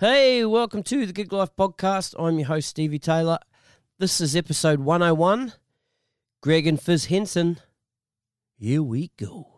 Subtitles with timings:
[0.00, 2.16] Hey, welcome to the Gig Life Podcast.
[2.18, 3.38] I'm your host, Stevie Taylor.
[3.96, 5.52] This is episode 101.
[6.42, 7.60] Greg and Fizz Henson.
[8.58, 9.53] Here we go.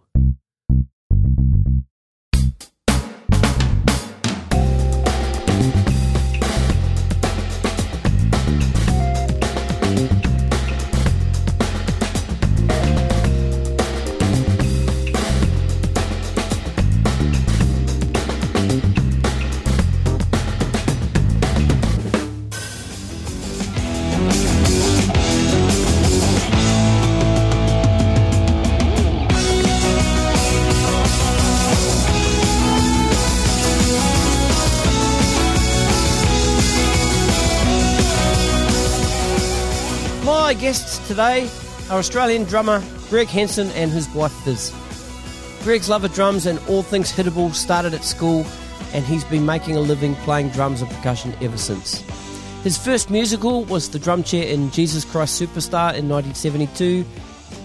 [41.17, 41.49] Today
[41.89, 44.71] are Australian drummer Greg Henson and his wife Fizz.
[45.65, 48.45] Greg's love of drums and all things hittable started at school,
[48.93, 52.01] and he's been making a living playing drums and percussion ever since.
[52.65, 57.03] His first musical was the drum chair in Jesus Christ Superstar in 1972.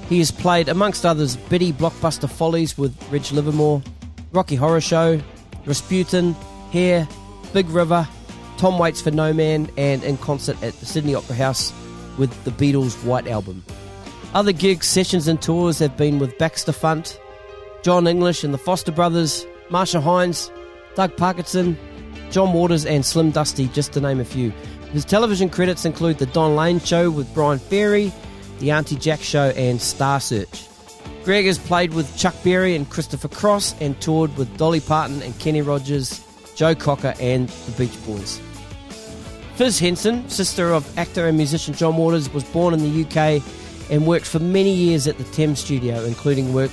[0.08, 3.84] He has played, amongst others, Betty Blokkbuster Follies with Reg Livermore,
[4.32, 5.22] Rocky Horror Show,
[5.66, 6.38] Rasputin,
[6.72, 7.06] Hair,
[7.52, 8.08] Big River,
[8.56, 11.74] Tom Waits for No Man, and in concert at the Sydney Opera House
[12.22, 13.66] with the Beatles' White Album.
[14.36, 17.18] Other gigs, sessions, and tours have been with Baxter Funt,
[17.82, 20.52] Jon English and the Foster Brothers, Marcia Hines,
[20.96, 21.76] Doug Parkinson,
[22.30, 24.52] John Waters, and Slim Dusty, just to name a few.
[24.94, 28.12] His television credits include The Don Lane Show with Bryan Ferry,
[28.60, 30.68] The Aunty Jack Show, and Star Search.
[31.24, 35.38] Greg has played with Chuck Berry and Christopher Cross and toured with Dolly Parton and
[35.40, 36.24] Kenny Rogers,
[36.56, 38.40] Joe Cocker, and the Beach Boys.
[39.62, 43.44] Fizz Henson, sister of actor and musician John Waters, was born in the UK
[43.92, 46.72] and worked for many years at the Thames studio, including work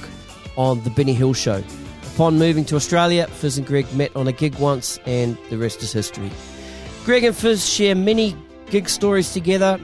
[0.56, 1.62] on The Benny Hill Show.
[2.14, 5.82] Upon moving to Australia, Fizz and Greg met on a gig once, and the rest
[5.82, 6.30] is history.
[7.04, 8.34] Greg and Fizz share many
[8.70, 9.76] gig stories together,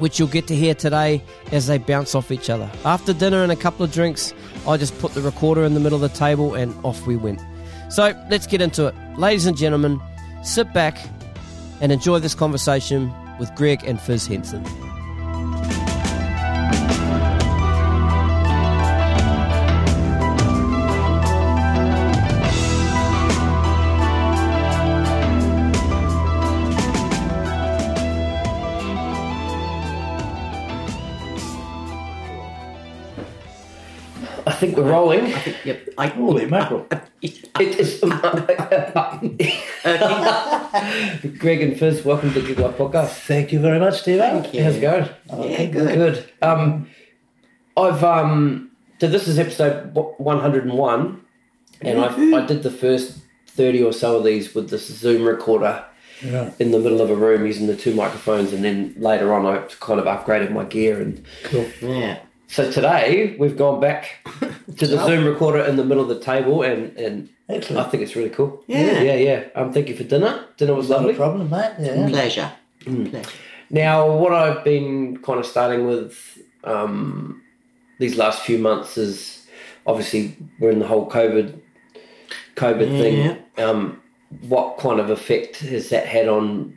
[0.00, 2.68] which you'll get to hear today as they bounce off each other.
[2.84, 4.34] After dinner and a couple of drinks,
[4.66, 7.40] I just put the recorder in the middle of the table and off we went.
[7.88, 8.96] So let's get into it.
[9.16, 10.00] Ladies and gentlemen,
[10.42, 10.98] sit back
[11.82, 14.91] and enjoy this conversation with Greg and Fizz Henson.
[34.62, 35.26] Think we're rolling.
[35.64, 35.88] Yep.
[35.98, 36.86] I, Holy mackerel.
[37.20, 37.98] It is
[41.38, 43.08] Greg and Fizz, welcome to the Gig Life Podcast.
[43.26, 44.18] Thank you very much, Steve.
[44.20, 44.62] Thank you.
[44.62, 45.08] How's it going?
[45.50, 45.94] yeah, good.
[45.94, 46.30] Good.
[46.42, 46.88] Um,
[47.76, 51.22] I've um, so this is episode one hundred and one,
[51.80, 53.18] and I I did the first
[53.48, 55.84] thirty or so of these with this Zoom recorder
[56.22, 56.52] Yeah.
[56.60, 59.58] in the middle of a room using the two microphones, and then later on I
[59.80, 61.66] kind of upgraded my gear, and Cool.
[61.80, 62.20] Yeah.
[62.52, 64.18] So today we've gone back
[64.76, 68.14] to the Zoom recorder in the middle of the table, and and I think it's
[68.14, 68.62] really cool.
[68.66, 69.00] Yeah.
[69.00, 69.44] yeah, yeah.
[69.54, 70.44] Um, thank you for dinner.
[70.58, 71.12] Dinner was lovely.
[71.12, 71.72] No problem, mate.
[71.80, 72.08] Yeah.
[72.08, 72.52] Pleasure.
[72.84, 73.22] Pleasure.
[73.70, 77.42] Now, what I've been kind of starting with um,
[77.98, 79.46] these last few months is
[79.86, 81.58] obviously we're in the whole COVID
[82.56, 83.38] COVID thing.
[83.56, 84.02] Um,
[84.42, 86.76] what kind of effect has that had on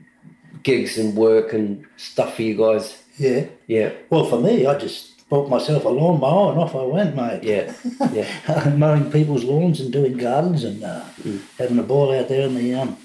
[0.63, 3.01] gigs and work and stuff for you guys?
[3.17, 3.45] Yeah.
[3.67, 7.43] Yeah, Well, for me, I just bought myself a lawnmower and off I went, mate.
[7.43, 7.73] yeah,
[8.13, 8.73] yeah.
[8.77, 11.39] Mowing people's lawns and doing gardens and uh, Mm.
[11.57, 12.97] having a ball out there in the um,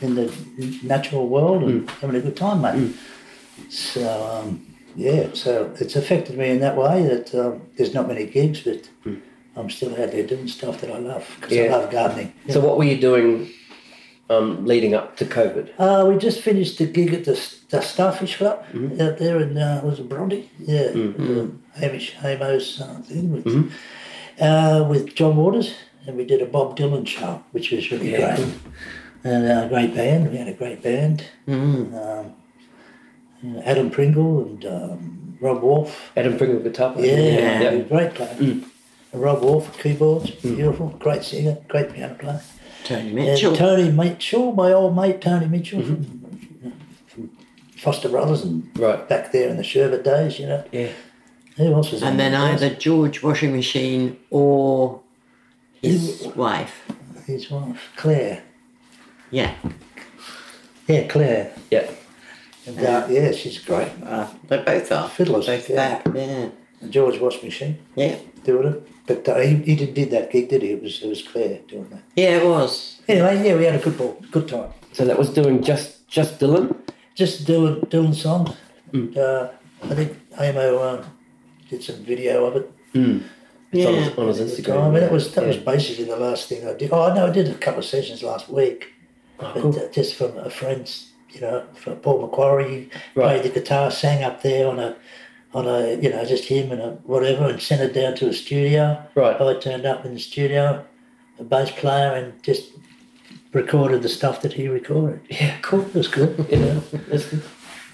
[0.00, 0.32] in the
[0.82, 1.90] natural world and Mm.
[2.00, 2.94] having a good time, mate.
[3.68, 4.64] So um,
[4.96, 8.88] yeah, so it's affected me in that way that um, there's not many gigs, but
[9.56, 11.64] I'm still out there doing stuff that I love because Mm.
[11.64, 11.74] Yeah.
[11.74, 12.32] I love gardening.
[12.48, 13.50] So, what were you doing
[14.30, 15.70] um, leading up to COVID?
[15.78, 17.32] Uh, we just finished the gig at the,
[17.70, 19.00] the Starfish Club Mm-hmm.
[19.00, 20.50] out there in, uh, was it Bronte?
[20.58, 24.44] Yeah, um, Hamish Hamo's uh, thing with, Mm-hmm.
[24.44, 25.74] uh, with John Waters.
[26.06, 28.36] And we did a Bob Dylan show, which was really Yeah.
[28.36, 28.54] great.
[29.24, 31.24] And a great band, we had a great band.
[31.46, 31.92] Mm.
[31.94, 36.10] Um, Adam Pringle and um, Rob Wolf.
[36.16, 37.14] Adam Pringle guitar player.
[37.20, 37.72] Yeah, yeah.
[37.72, 37.88] Mm.
[37.88, 38.36] great player.
[38.40, 38.64] And
[39.22, 42.40] Rob Wolf, keyboards, beautiful, great singer, great piano player.
[42.88, 43.54] Tony And Mitchell.
[43.54, 46.02] Tony Mitchell, my old mate Tony Mitchell Mm-hmm.
[46.62, 46.70] from,
[47.06, 47.30] from
[47.76, 49.06] Foster Brothers and Right.
[49.08, 50.64] back there in the Sherbet days, you know.
[50.72, 50.88] Yeah.
[51.56, 55.00] Who else was and then either George Washingmachine or
[55.82, 56.84] his wife.
[57.26, 58.42] His wife, Claire.
[59.30, 59.54] Yeah.
[60.86, 61.52] Yeah, Claire.
[61.70, 61.90] Yeah.
[62.66, 63.90] And, uh, yeah, she's great.
[64.04, 65.08] Uh, they both are.
[65.08, 65.98] Fiddlers, Both yeah.
[66.02, 66.16] fab.
[66.16, 66.48] Yeah.
[66.80, 67.78] the George Machine
[68.48, 68.72] Yeah.
[69.06, 70.70] But uh, he, he didn't did that gig, did he?
[70.72, 72.02] It was it was Claire doing that.
[72.16, 73.00] Yeah, it was.
[73.08, 74.70] Anyway, yeah, we had a good ball, good time.
[74.92, 76.74] So that was doing just just Dylan.
[77.14, 78.50] Just Dylan Dylan songs.
[79.16, 79.48] Uh,
[79.82, 81.04] I think Amo uh,
[81.70, 82.70] did some video of it.
[82.94, 84.00] It's on, Yeah.
[84.00, 84.74] his, on his Instagram.
[84.76, 86.90] time, and that was that was basically the last thing I did.
[86.92, 88.92] Oh no, I did a couple of sessions last week,
[89.40, 89.78] Oh, but cool.
[89.78, 93.40] uh, just from a friend's, you know, from Paul Macquarie, Right.
[93.40, 94.96] played the guitar, sang up there on a,
[95.54, 98.28] on a, uh, you know, just him and a whatever, and sent it down to
[98.28, 99.02] a studio.
[99.14, 99.40] Right.
[99.40, 100.84] I turned up in the studio,
[101.38, 102.70] a bass player, and just
[103.52, 105.20] recorded the stuff that he recorded.
[105.30, 105.86] Yeah, cool.
[105.86, 106.46] It was good.
[106.50, 107.42] Yeah, that's good.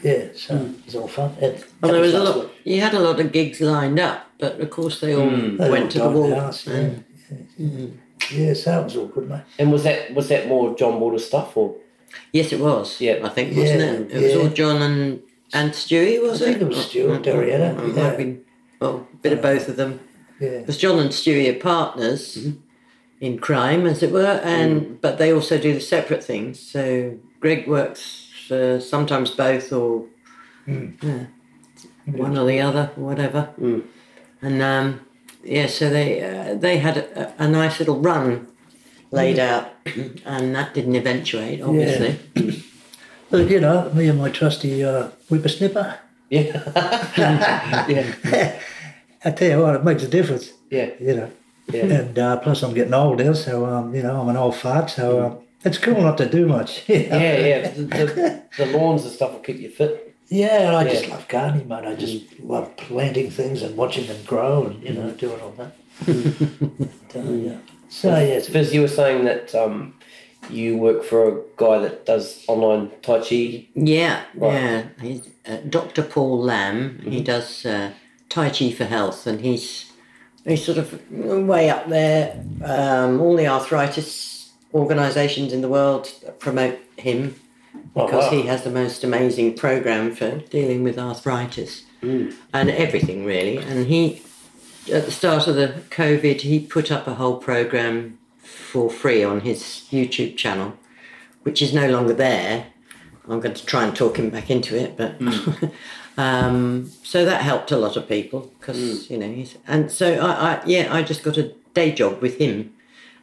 [0.02, 0.74] Yeah, so hmm.
[0.74, 1.34] it was all fun.
[1.40, 2.50] And Well, there was a lot.
[2.64, 5.56] You had a lot of gigs lined up, but of course they all hmm.
[5.56, 6.34] They went all to the died wall.
[6.34, 6.90] house, yeah.
[7.56, 7.86] yeah.
[8.30, 9.42] yeah, so it was all good, mate.
[9.58, 11.76] And was that was that more John Waters stuff or?
[12.32, 13.00] Yes, it was.
[13.00, 13.20] Yeah.
[13.24, 14.12] I think wasn't Yeah, it?
[14.12, 15.22] It was all John and
[15.54, 16.48] and Stewie, was I it?
[16.58, 18.08] think it was Mm, mm, D'Arrietta, mm, it might yeah.
[18.08, 18.40] have been-
[18.80, 20.00] well, a bit of both of them.
[20.40, 20.58] Yeah.
[20.58, 22.58] Because John and Stewie are partners Mm-hmm.
[23.20, 25.00] in crime, as it were, and Mm.
[25.00, 26.58] but they also do the separate things.
[26.60, 30.04] So Greg works for sometimes both or
[30.68, 30.92] Mm.
[31.02, 31.24] yeah,
[32.24, 33.48] one or the other, whatever.
[34.42, 35.00] And um,
[35.42, 38.46] yeah, so they uh, they had a, a nice little run
[39.10, 39.70] laid out,
[40.26, 42.18] and that didn't eventuate, obviously.
[43.34, 45.96] But you know, me and my trusty uh, whippersnipper.
[46.30, 46.62] Yeah.
[47.88, 48.60] yeah.
[49.24, 50.52] I tell you what, it makes a difference.
[50.70, 50.90] Yeah.
[51.00, 51.30] You know.
[51.72, 51.86] Yeah.
[51.86, 54.88] And uh, plus, I'm getting old now, so um, you know, I'm an old fart,
[54.88, 56.88] so um, it's cool not to do much.
[56.88, 57.18] you know.
[57.18, 57.70] Yeah, yeah.
[57.70, 60.14] The, the, the lawns and stuff will keep you fit.
[60.28, 60.92] Yeah, and I Yeah.
[60.92, 61.86] just love gardening, mate.
[61.86, 65.74] I just love planting things and watching them grow, and you know, doing all that.
[66.06, 67.58] But, uh, yeah.
[67.88, 69.94] So yeah, Fizz, you were saying that um,
[70.50, 73.66] you work for a guy that does online Tai Chi.
[73.74, 74.52] Yeah, Right.
[74.54, 74.82] yeah.
[75.00, 76.02] He's uh, Dr.
[76.02, 77.00] Paul Lam.
[77.04, 77.92] He does uh,
[78.28, 79.92] Tai Chi for Health, and he's
[80.44, 82.42] he's sort of way up there.
[82.64, 87.34] Um, all the arthritis organisations in the world promote him
[87.96, 88.38] Oh, because wow.
[88.40, 93.56] he has the most amazing program for dealing with arthritis and everything really.
[93.58, 94.22] And he,
[94.92, 98.18] at the start of the COVID, he put up a whole program
[98.54, 100.76] for free on his YouTube channel,
[101.42, 102.66] which is no longer there.
[103.28, 105.16] I'm going to try and talk him back into it, but
[106.18, 110.30] um, so that helped a lot of people because you know he's and so I,
[110.30, 112.74] I yeah I just got a day job with him,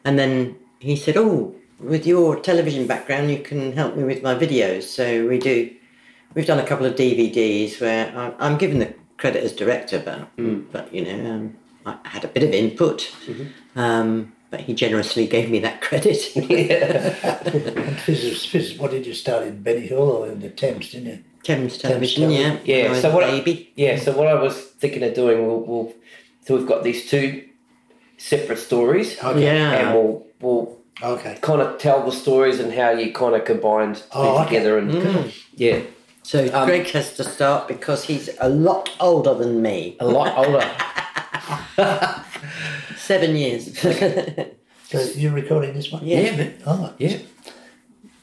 [0.04, 4.34] and then he said, "Oh, with your television background, you can help me with my
[4.34, 5.70] videos." So we do.
[6.34, 10.28] We've done a couple of DVDs where I, I'm given the credit as director, but
[10.72, 11.56] but you know um,
[11.86, 13.14] I had a bit of input.
[13.76, 16.18] Um, but he generously gave me that credit.
[16.36, 21.06] and Fizz, Fizz, what did you start in Benny Hill or in the Thames, didn't
[21.08, 21.18] you?
[21.42, 22.60] Thames Television, Television.
[22.66, 22.88] yeah.
[22.90, 23.00] Yeah.
[23.00, 23.24] So what?
[23.24, 23.98] I, yeah.
[23.98, 25.94] So what I was thinking of doing, we'll, we'll
[26.44, 27.48] so we've got these two
[28.18, 29.42] separate stories, Okay.
[29.44, 29.72] Yeah.
[29.72, 31.36] and we'll we'll Okay.
[31.40, 34.44] kind of tell the stories and how you kind of combined Oh, okay.
[34.44, 35.32] together and Mm.
[35.54, 35.80] yeah,
[36.22, 39.96] So Um, Greg has to start because he's a lot older than me.
[39.98, 40.64] a lot older.
[42.96, 43.84] Seven years.
[44.92, 46.04] So you're recording this one?
[46.04, 46.50] Yeah.
[46.66, 47.16] Oh, yeah.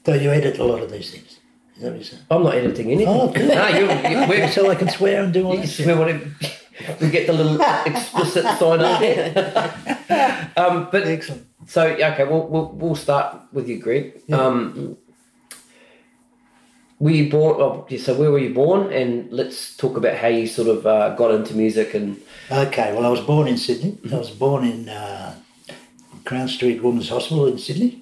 [0.06, 1.40] so you edit a lot of these things.
[1.76, 2.24] Is that what you're saying?
[2.30, 3.08] I'm not editing anything.
[3.08, 3.48] Oh, good.
[3.48, 5.68] no, you, you, so I can swear and do all you that.
[5.68, 6.14] swear what
[7.02, 10.52] we get the little explicit sign there.
[10.58, 11.48] um, but Excellent.
[11.66, 14.22] So okay, we'll we'll, we'll start with you, Greg.
[14.32, 14.96] Um,
[17.00, 17.84] were you born?
[17.90, 18.92] Yeah, so where were you born?
[18.92, 23.06] And let's talk about how you sort of uh, got into music and Okay, well,
[23.06, 23.98] I was born in Sydney.
[24.12, 25.36] I was born in uh,
[26.26, 28.02] Crown Street Women's Hospital in Sydney.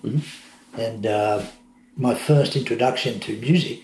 [0.77, 1.45] And uh,
[1.95, 3.83] my first introduction to music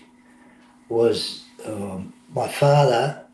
[0.88, 3.24] was um, my father,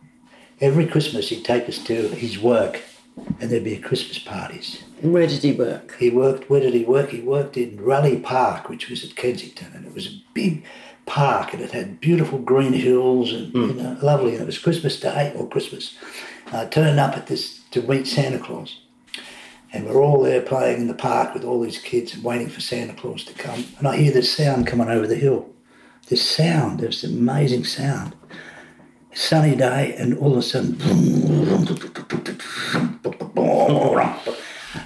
[0.61, 2.83] every Christmas, he'd take us to his work
[3.41, 4.83] and there'd be Christmas parties.
[5.03, 5.97] Where did he work?
[5.99, 7.11] He worked, where did he work?
[7.11, 10.65] He worked in Raleigh Park, which was at Kensington, and it was a big
[11.11, 13.79] park and it had beautiful green hills and you hmm.
[13.79, 14.33] know, lovely.
[14.33, 15.97] And it was Christmas Day or Christmas.
[16.53, 18.79] I turned up at this to meet Santa Claus.
[19.73, 22.61] And we're all there playing in the park with all these kids and waiting for
[22.61, 23.65] Santa Claus to come.
[23.79, 25.51] And I hear this sound coming over the hill.
[26.09, 28.15] This sound, this amazing sound.
[29.13, 30.81] Sunny day, and all of a sudden,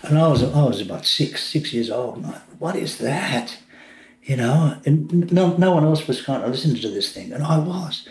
[0.02, 2.16] and I was I was about six six years old.
[2.16, 3.58] And I, what is that?
[4.24, 7.44] You know, and no, no one else was kind of listening to this thing, and
[7.44, 8.08] I was.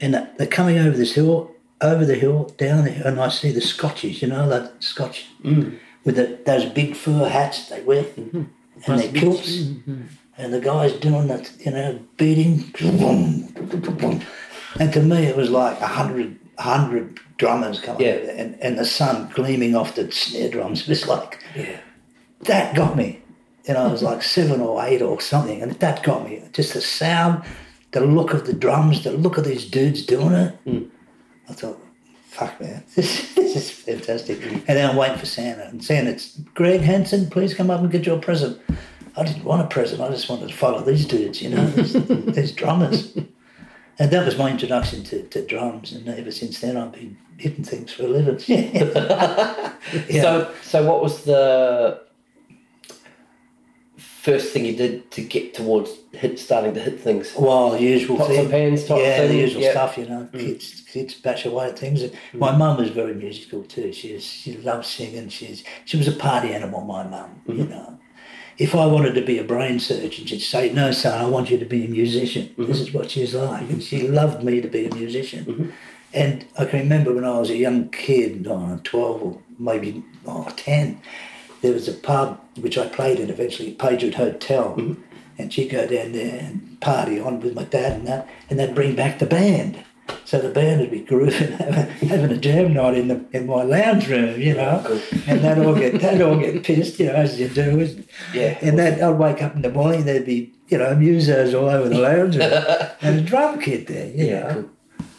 [0.00, 3.50] And they're coming over this hill, over the hill, down the hill, and I see
[3.50, 5.26] the Scotchies, you know, that Scotch
[6.04, 8.50] with the, those big fur hats they wear and
[8.86, 9.56] their kilts,
[10.38, 12.64] and the guys doing that, you know, beating.
[14.78, 18.12] And to me, it was like a hundred hundred drummers coming Yeah.
[18.12, 20.82] over there, and, and the sun gleaming off the snare drums.
[20.82, 21.80] It was like Yeah.
[22.42, 23.19] that got me.
[23.70, 26.42] You know, I was like seven or eight or something, and that got me.
[26.52, 27.44] Just the sound,
[27.92, 30.58] the look of the drums, the look of these dudes doing it.
[30.64, 30.82] Hmm.
[31.48, 31.80] I thought,
[32.30, 34.42] fuck man, this, this is fantastic.
[34.44, 38.06] And then I'm waiting for Santa, and Santa's, Greg Henson, please come up and get
[38.06, 38.60] your present.
[39.16, 41.92] I didn't want a present, I just wanted to follow these dudes, you know, these,
[42.34, 43.16] these drummers.
[44.00, 47.62] And that was my introduction to, to drums, and ever since then I've been hitting
[47.62, 48.40] things for a living.
[48.48, 49.74] yeah.
[50.10, 52.09] So, so what was the
[54.20, 57.32] first thing you did to get towards hit, starting to hit things?
[57.36, 58.40] Well, the usual Pots thing.
[58.40, 59.70] and pans type yeah, thing, the usual yeah.
[59.70, 60.28] stuff, you know.
[60.32, 60.40] Mm.
[60.40, 62.02] Kids, kids bash away at things.
[62.02, 62.38] And mm.
[62.38, 63.92] My mum was very musical too.
[63.92, 65.28] She was, she loved singing.
[65.30, 66.82] She's she was a party animal.
[66.82, 67.70] My mum, you mm-hmm.
[67.70, 67.98] know.
[68.58, 71.56] If I wanted to be a brain surgeon, she'd say, "No, son, I want you
[71.56, 72.72] to be a musician." This mm-hmm.
[72.72, 75.44] is what she's like, and she loved me to be a musician.
[75.46, 75.70] Mm-hmm.
[76.12, 80.52] And I can remember when I was a young kid, oh, 12 or maybe oh,
[80.56, 81.00] 10,
[81.62, 84.96] there was a pub which I played in eventually, Pagewood Hotel.
[85.38, 88.74] And she'd go down there and party on with my dad and that, and they'd
[88.74, 89.82] bring back the band.
[90.26, 93.62] So the band would be grooving, having, having a jam night in the in my
[93.62, 95.00] lounge room, you know, Cool.
[95.28, 97.80] and they'd all get they'd all get pissed, you know, as you do.
[97.80, 98.58] And- Yeah.
[98.60, 101.88] And then I'd wake up in the morning, there'd be you know musos all over
[101.88, 102.52] the lounge room,
[103.00, 104.52] and a drum kit there, you Yeah, know.
[104.54, 104.70] cool.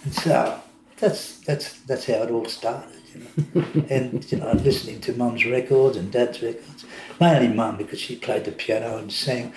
[0.03, 0.61] And so
[0.99, 3.21] that's that's that's how it all started, you
[3.55, 3.85] know.
[3.89, 6.85] and you know, listening to mum's records and dad's records.
[7.19, 9.53] Mainly mum because she played the piano and sang,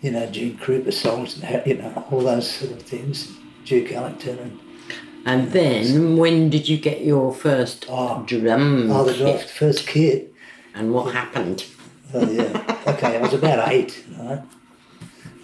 [0.00, 3.32] you know, Gene Krupa songs and you know all those sort of things.
[3.64, 4.60] Duke Ellington and
[5.26, 8.22] And then, when did you get your first Oh.
[8.26, 9.40] drum oh, the kit?
[9.48, 10.30] first kid.
[10.74, 11.64] And what happened?
[12.12, 12.80] Oh yeah.
[12.86, 14.04] Okay, I was about eight.
[14.18, 14.42] Right?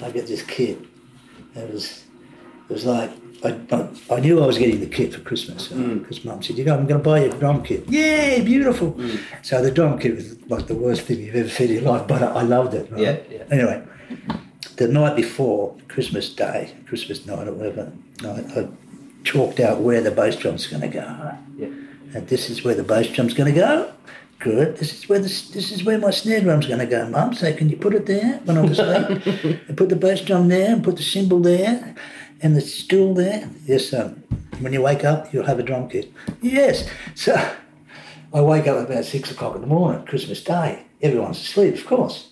[0.03, 0.79] I got this kit.
[1.55, 2.05] It was,
[2.69, 3.11] it was like
[3.45, 6.01] I, I, I knew I was getting the kit for Christmas uh, mm.
[6.01, 8.93] because Mum said, "You go, I'm going to buy you a drum kit." Yay, beautiful!
[8.93, 9.21] Mm.
[9.43, 12.07] So the drum kit was like the worst thing you've ever seen in your life,
[12.07, 12.91] but I, I loved it.
[12.91, 13.01] right?
[13.01, 13.45] Yeah, yeah.
[13.51, 13.83] Anyway,
[14.77, 17.93] the night before Christmas Day, Christmas night or whatever
[18.23, 18.69] night, I
[19.25, 21.35] chalked out where the bass drum's going to go.
[21.57, 21.67] Yeah.
[22.15, 23.93] And this is where the bass drum's going to go.
[24.39, 24.79] Good.
[24.79, 27.35] This is where this, this is where my snare drum's going to go, Mum.
[27.35, 29.27] So can you put it there when I'm asleep?
[29.69, 31.95] and put the bass drum there, and put the cymbal there,
[32.43, 33.49] and it's still there.
[33.65, 34.23] Yes, son.
[34.61, 36.13] When you wake up, you'll have a drum kit.
[36.41, 36.89] Yes.
[37.15, 37.35] So
[38.35, 40.85] I wake up about six o'clock in the morning, Christmas Day.
[41.03, 42.29] Everyone's asleep, of course.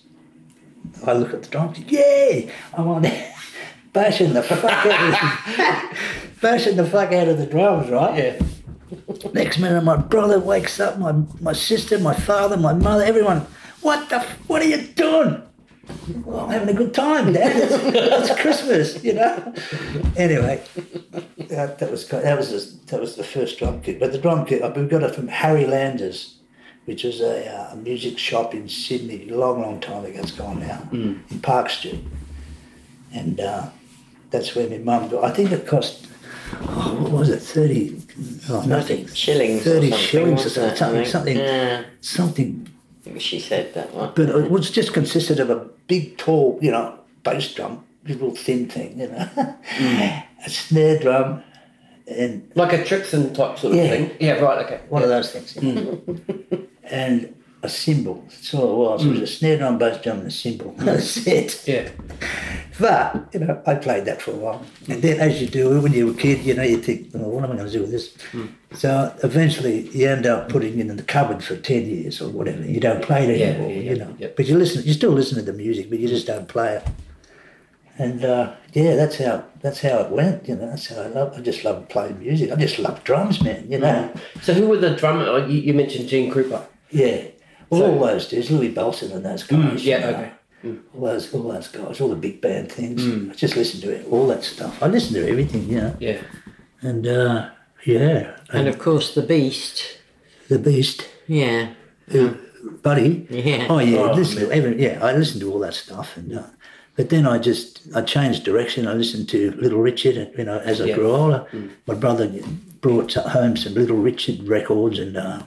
[1.05, 1.91] I look at the drum kit.
[1.91, 2.51] Yay!
[2.73, 3.33] I'm on there,
[3.93, 5.97] bashing the fuck out of
[6.41, 8.17] bashing the fuck out of the drums, right?
[8.17, 8.39] Yeah.
[9.33, 13.45] Next minute, my brother wakes up, my, my sister, my father, my mother, everyone.
[13.81, 14.19] What the?
[14.47, 15.43] What are you doing?
[16.25, 17.55] Well, I'm having a good time, Dad.
[17.55, 19.53] It's, it's Christmas, you know.
[20.17, 20.63] Anyway,
[21.49, 23.99] that, that was that was the, that was the first drum kit.
[23.99, 26.37] But the drum kit, we got it from Harry Landers,
[26.85, 30.19] which was a, uh, a music shop in Sydney, a long, long time ago.
[30.19, 32.03] It's gone now in Park Street,
[33.13, 33.69] and uh,
[34.31, 35.23] that's where my mum got.
[35.23, 36.07] I think it cost.
[36.61, 37.39] Oh, what was it?
[37.41, 38.01] Thirty.
[38.49, 39.07] Oh, nothing.
[39.07, 39.63] Shillings.
[39.63, 41.05] Thirty something, shillings or wasn't it, something.
[41.05, 41.37] Something.
[41.37, 42.67] Yeah, Something.
[43.17, 44.11] She said that one.
[44.15, 48.69] But it was just consisted of a big, tall, you know, bass drum, little thin
[48.69, 49.29] thing, you know,
[50.45, 51.43] a snare drum,
[52.07, 53.89] and Like a Trixon type sort of Yeah.
[53.89, 54.11] thing.
[54.21, 54.79] Yeah, right, okay.
[54.87, 56.67] one of those things, mm.
[56.83, 58.23] and a symbol.
[58.29, 59.05] That's all it was.
[59.05, 59.27] It was a mm.
[59.27, 60.73] snare drum, bass drum, and a cymbal.
[60.77, 61.63] That's it.
[61.67, 61.89] Yeah.
[62.79, 65.91] But you know, I played that for a while, and then as you do when
[65.91, 67.91] you're a kid, you know, you think, well, what am I going to do with
[67.91, 68.15] this?
[68.31, 68.53] Mm.
[68.73, 72.63] So eventually, you end up putting it in the cupboard for ten years or whatever.
[72.63, 74.15] You don't play it Yeah, anymore, yeah, you know.
[74.17, 74.27] yeah.
[74.35, 76.87] But you listen, you still listen to the music, but you just don't play it.
[77.97, 80.47] And uh, yeah, that's how that's how it went.
[80.47, 81.33] You know, that's how I love.
[81.37, 82.49] I just love playing music.
[82.49, 83.69] I just love drums, man.
[83.69, 84.09] You know.
[84.13, 84.43] Mm.
[84.43, 85.25] So who were the drummer?
[85.27, 86.65] oh, You, you mentioned Gene Krupa.
[86.91, 87.25] Yeah.
[87.69, 89.85] Well, So- all those dudes, Louie Bellson and those guys.
[89.85, 90.31] yeah, you know, okay.
[90.95, 93.01] All those, all those guys, all the big band things.
[93.31, 94.81] I just listen to it, all that stuff.
[94.83, 95.95] I listen to everything, you know.
[95.99, 96.21] Yeah.
[96.81, 97.49] And uh,
[97.85, 99.99] yeah, And of course, the Beast.
[100.49, 101.69] the Beast, Yeah.
[102.13, 102.33] uh,
[102.81, 103.25] Buddy.
[103.29, 103.67] Yeah.
[103.69, 104.99] Oh yeah, Oh, listen to every, yeah.
[105.01, 106.43] I listened to all that stuff, and uh,
[106.97, 108.85] but then I just I changed direction.
[108.85, 110.95] I listened to Little Richard, you know, as I Yeah.
[110.95, 111.45] grew older.
[111.87, 112.29] My brother
[112.81, 115.43] brought home some Little Richard records and uh,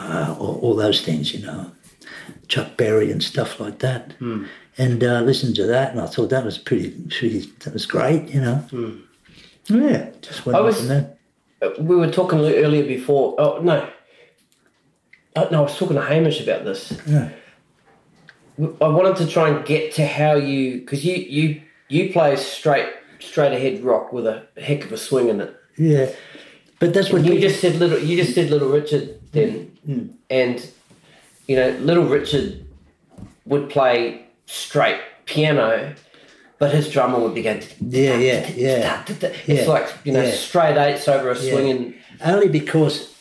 [0.00, 1.70] uh, all, all those things, you know,
[2.48, 4.14] Chuck Berry and stuff like that.
[4.78, 8.28] And uh, listened to that, and I thought that was pretty, pretty that was great,
[8.30, 8.64] you know.
[9.66, 11.16] Yeah, just went I was- there.
[11.62, 13.34] Uh, We were talking earlier before.
[13.38, 13.88] Oh, no.
[15.36, 16.92] Oh, no, I was talking to Hamish about this.
[17.06, 17.28] Yeah.
[18.58, 22.88] I wanted to try and get to how you, because you, you, you play straight,
[23.20, 25.54] straight ahead rock with a heck of a swing in it.
[25.76, 26.10] Yeah.
[26.78, 27.98] But that's what you people- just said little.
[27.98, 30.10] You just said Little Richard then, Mm.
[30.28, 30.66] and
[31.46, 32.64] you know Little Richard
[33.46, 35.94] would play straight piano,
[36.58, 37.62] but his drummer would be going.
[37.80, 39.04] Yeah, yeah, yeah.
[39.08, 41.52] It's like you know straight eights over a Yeah.
[41.52, 41.94] swinging.
[42.24, 43.14] only because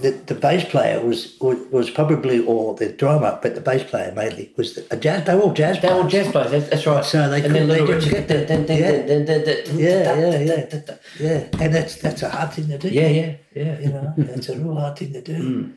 [0.00, 4.12] the, the bass player was, was was probably or the drummer, but the bass player
[4.12, 5.24] mainly was the, a jazz.
[5.24, 5.78] They were all jazz.
[5.78, 5.92] Players.
[5.92, 6.24] They were players.
[6.24, 6.50] jazz players.
[6.50, 7.04] That's, that's right.
[7.04, 9.78] So they and then they didn't get dun, Yeah.
[9.78, 10.66] Yeah, yeah, yeah.
[10.66, 10.98] dun, dun.
[11.18, 12.88] Yeah, and that's that's a hard thing to do.
[12.88, 13.80] Yeah, yeah, yeah.
[13.80, 15.34] You know, that's a real hard thing to do.
[15.34, 15.70] Hmm.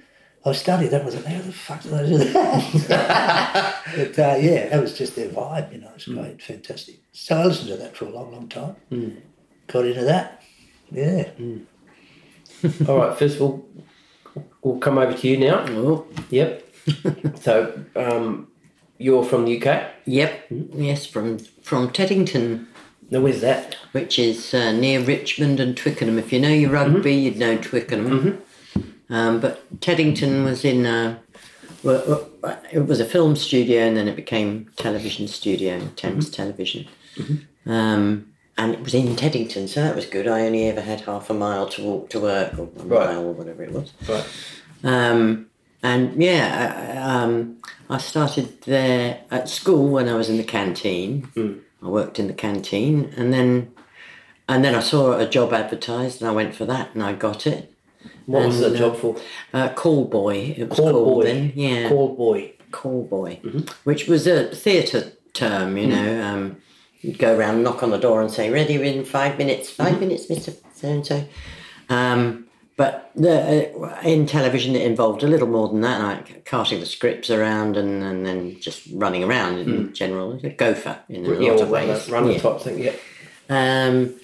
[0.43, 1.01] I studied that.
[1.01, 3.83] I was like, how the fuck did I do that?
[3.95, 5.71] but uh, yeah, that was just their vibe.
[5.71, 6.15] You know, it's hmm.
[6.15, 6.99] great, fantastic.
[7.11, 8.75] So I listened to that for a long, long time.
[8.89, 9.09] Hmm.
[9.67, 10.43] Got into that.
[10.91, 11.29] Yeah.
[12.87, 13.65] All right, first we'll
[14.63, 15.65] we'll come over to you now.
[15.69, 16.67] Oh, Yep.
[17.41, 18.47] so um,
[18.97, 19.91] you're from the UK.
[20.05, 20.45] yep.
[20.49, 22.67] Yes, from from Teddington,
[23.11, 23.75] Now where's that?
[23.91, 26.17] which is uh, near Richmond and Twickenham.
[26.17, 28.41] If you know your rugby, you'd know Twickenham.
[29.09, 30.85] Um, but Teddington was in.
[30.85, 31.19] Uh,
[31.83, 36.87] well, well, it was a film studio, and then it became television studio, Thames Television.
[37.65, 40.27] Um, and it was in Teddington, so that was good.
[40.27, 43.09] I only ever had half a mile to walk to work, or a Right.
[43.09, 43.91] mile, or whatever it was.
[44.07, 44.25] Right.
[44.83, 45.47] Um,
[45.83, 47.57] and yeah, I, um,
[47.89, 51.27] I started there at school when I was in the canteen.
[51.83, 53.71] I worked in the canteen, and then
[54.47, 57.47] and then I saw a job advertised, and I went for that, and I got
[57.47, 57.73] it.
[58.25, 59.15] What was the uh, job for?
[59.53, 61.23] Uh, call boy, it was Call called boy.
[61.23, 61.53] then.
[61.55, 62.53] Yeah, Call boy.
[62.71, 63.39] call boy,
[63.83, 65.77] which was a theatre term.
[65.77, 66.57] You know, um,
[67.01, 69.69] you'd go around, knock on the door, and say, "Ready in five minutes.
[69.69, 71.23] 5 minutes, Mister So and So."
[71.89, 72.45] Um,
[72.77, 76.85] but the, uh, in television, it involved a little more than that, like casting the
[76.85, 80.39] scripts around and, and then just running around in general.
[80.43, 82.09] A gopher in a lot of ways.
[82.09, 82.39] run the Yeah.
[82.39, 82.79] top thing.
[82.79, 82.93] Yeah.
[83.49, 84.15] Um,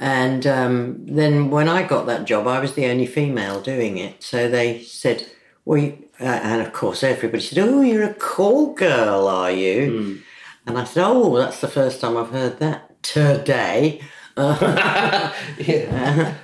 [0.00, 4.22] and um, then when I got that job, I was the only female doing it.
[4.22, 5.26] So they said,
[5.66, 10.22] "Well," uh, and of course everybody said, "Oh, you're a call girl, are you?"
[10.66, 14.00] And I said, "Oh, that's the first time I've heard that today."
[14.38, 16.34] Uh, Yeah.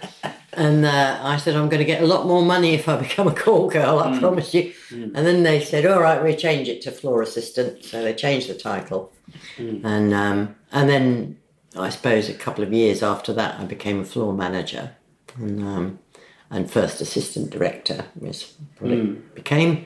[0.54, 3.28] and uh, I said, I'm going to get a lot more money if I become
[3.28, 4.72] a call girl, I promise you.
[4.90, 7.84] And then they said, all right, we'll change it to floor assistant.
[7.84, 9.12] So they changed the title.
[9.58, 11.38] And, um, and then
[11.76, 14.96] I suppose a couple of years after that, I became a floor manager
[15.36, 15.98] and, um,
[16.50, 19.84] and first assistant director, is what it became.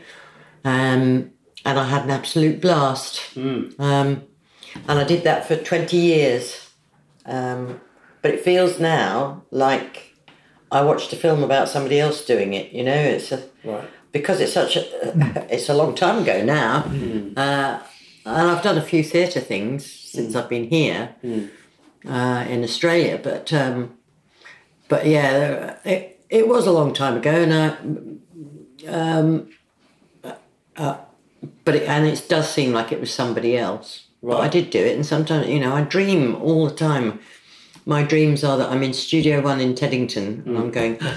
[0.64, 1.32] Um,
[1.66, 3.20] and I had an absolute blast.
[3.36, 4.22] Um,
[4.88, 6.70] and I did that for 20 years.
[7.26, 7.80] Um,
[8.22, 10.14] but it feels now like
[10.70, 12.72] I watched a film about somebody else doing it.
[12.72, 13.88] You know, it's a, Right.
[14.12, 14.84] because it's such a
[15.54, 16.84] it's a long time ago now,
[17.36, 17.80] uh,
[18.24, 21.14] and I've done a few theatre things since I've been here
[22.08, 23.18] uh, in Australia.
[23.22, 23.96] But um,
[24.88, 27.66] but yeah, it it was a long time ago, and I,
[29.18, 29.50] um,
[30.76, 30.96] uh,
[31.64, 34.04] but it, and it does seem like it was somebody else.
[34.22, 37.20] But I did do it, and sometimes you know I dream all the time.
[37.84, 40.98] My dreams are that I'm in Studio One in Teddington, and I'm going.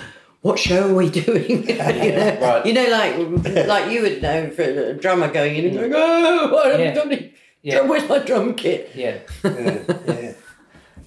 [0.41, 1.67] What show are we doing?
[1.67, 2.65] you know, Right.
[2.65, 3.17] you know, like
[3.67, 6.95] like you would know for a drummer going in and going, "Oh, I haven't Yeah.
[6.95, 7.81] got any Yeah.
[7.81, 9.17] Where's my drum kit?" Yeah.
[9.43, 10.33] yeah, yeah.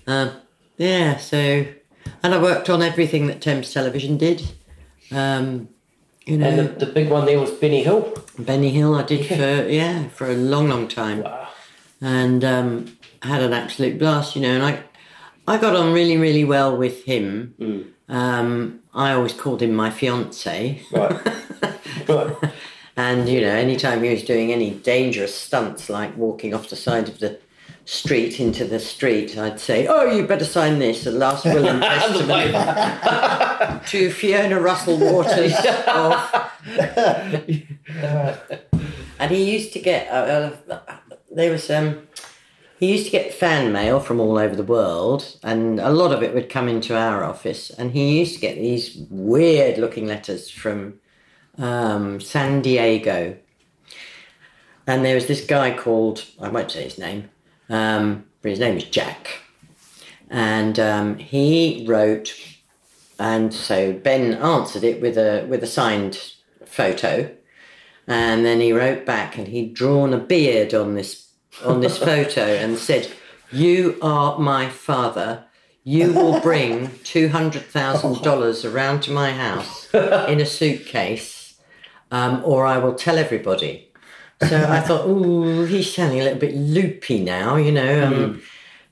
[0.07, 0.31] Um,
[0.77, 1.65] yeah, so
[2.23, 4.43] and I worked on everything that Thames Television did.
[5.11, 5.71] Um,
[6.27, 8.13] you know, And the, the big one there was Benny Hill.
[8.39, 11.49] Benny Hill I did for yeah for a long, long time, Wow.
[12.01, 14.35] and um, had an absolute blast.
[14.37, 14.83] You know, and I
[15.47, 17.55] I got on really, really well with him.
[18.09, 20.83] Um, I always called him my fiance.
[20.93, 21.21] Right.
[22.09, 22.37] right.
[22.97, 27.09] And you know, anytime he was doing any dangerous stunts like walking off the side
[27.09, 27.39] of the
[27.85, 31.83] street into the street, I'd say, "Oh, you better sign this: the last will and
[31.83, 32.53] testament
[33.87, 35.55] to Fiona Russell Waters."
[35.89, 36.51] of...
[39.19, 40.97] and he used to get uh, uh,
[41.31, 42.07] there was um
[42.83, 46.21] he used to get fan mail from all over the world, and a lot of
[46.21, 47.71] it would come into our office.
[47.71, 50.95] And he used to get these weird looking letters from
[51.59, 53.37] um, San Diego.
[54.89, 57.31] And there was this guy called, I won't say his name,
[57.73, 59.41] um, his name is Jack.
[60.31, 62.35] And um, he wrote,
[63.19, 66.33] and so Ben answered it with a with a signed
[66.65, 67.31] photo,
[68.07, 71.29] and then he wrote back, and he'd drawn a beard on this
[71.65, 73.09] on this photo and said,
[73.51, 75.45] "You are my father.
[75.85, 81.61] You will bring two hundred thousand dollars around to my house in a suitcase,
[82.11, 83.92] um, or I will tell everybody."
[84.49, 88.05] So I thought, "Ooh, he's sounding a little bit loopy now," you know.
[88.07, 88.43] Um,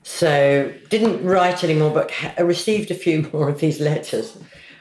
[0.03, 4.37] So didn't write anymore, but ha- received a few more of these letters.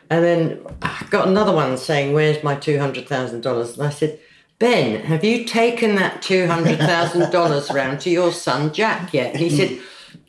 [0.09, 3.73] And then I got another one saying, Where's my $200,000?
[3.77, 4.17] And I said,
[4.59, 9.31] Ben, have you taken that $200,000 round to your son Jack yet?
[9.33, 9.77] And he said,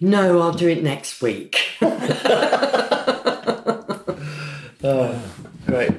[0.00, 1.56] No, I'll do it next week.
[5.66, 5.92] Great.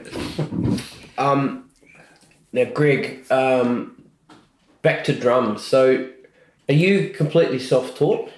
[1.18, 1.70] Um,
[2.52, 4.01] now, Greg, um,
[4.82, 5.64] back to drums.
[5.64, 6.10] So,
[6.70, 8.30] are you completely self-taught?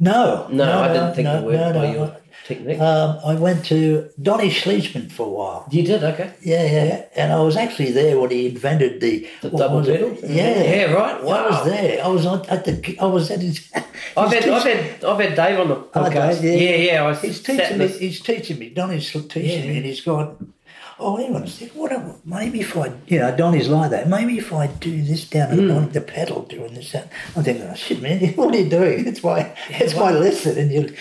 [0.00, 1.92] No, No, I didn't think no, you were no, by no.
[1.92, 2.80] your technique.
[2.80, 5.68] Um, I went to Donny Sleishman for a while.
[5.70, 6.32] you did, okay.
[6.42, 10.14] Yeah, yeah, and I was actually there when he invented the, The double pedal?
[10.24, 12.04] Yeah, Yeah, right, I was there.
[12.04, 12.96] I was on, at the.
[13.00, 13.70] I was at his.
[14.16, 16.42] I've his had, I've had, I've had Dave on the podcast.
[16.42, 16.92] Dave, yeah.
[16.92, 17.86] yeah, I was He's teaching me.
[17.86, 18.70] this- He's teaching me.
[18.70, 19.66] Donny's teaching Yeah.
[19.70, 20.53] me, and he's gone.
[20.98, 21.70] Oh, hang on a sec.
[21.72, 21.90] What?
[22.24, 24.08] Maybe if I, you know, Donny's like that.
[24.08, 25.68] Maybe if I do this down at Hmm.
[25.68, 26.92] the the pedal doing this.
[26.92, 27.10] That.
[27.34, 29.06] I'm thinking, oh shit, man, what are you doing?
[29.06, 30.94] It's my, it's my lesson, and you,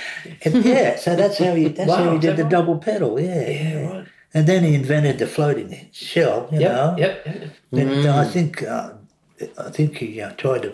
[0.45, 0.95] and yeah.
[0.95, 1.67] So that's how he.
[1.67, 2.51] That's Wow, how he did the right?
[2.51, 3.19] double pedal.
[3.19, 4.07] Yeah, Yeah, right.
[4.35, 6.49] And then he invented the floating shell.
[6.51, 6.95] You know.
[6.97, 7.87] Yep, yep, yep.
[7.87, 8.93] And I think uh,
[9.59, 10.73] I think he uh, tried to.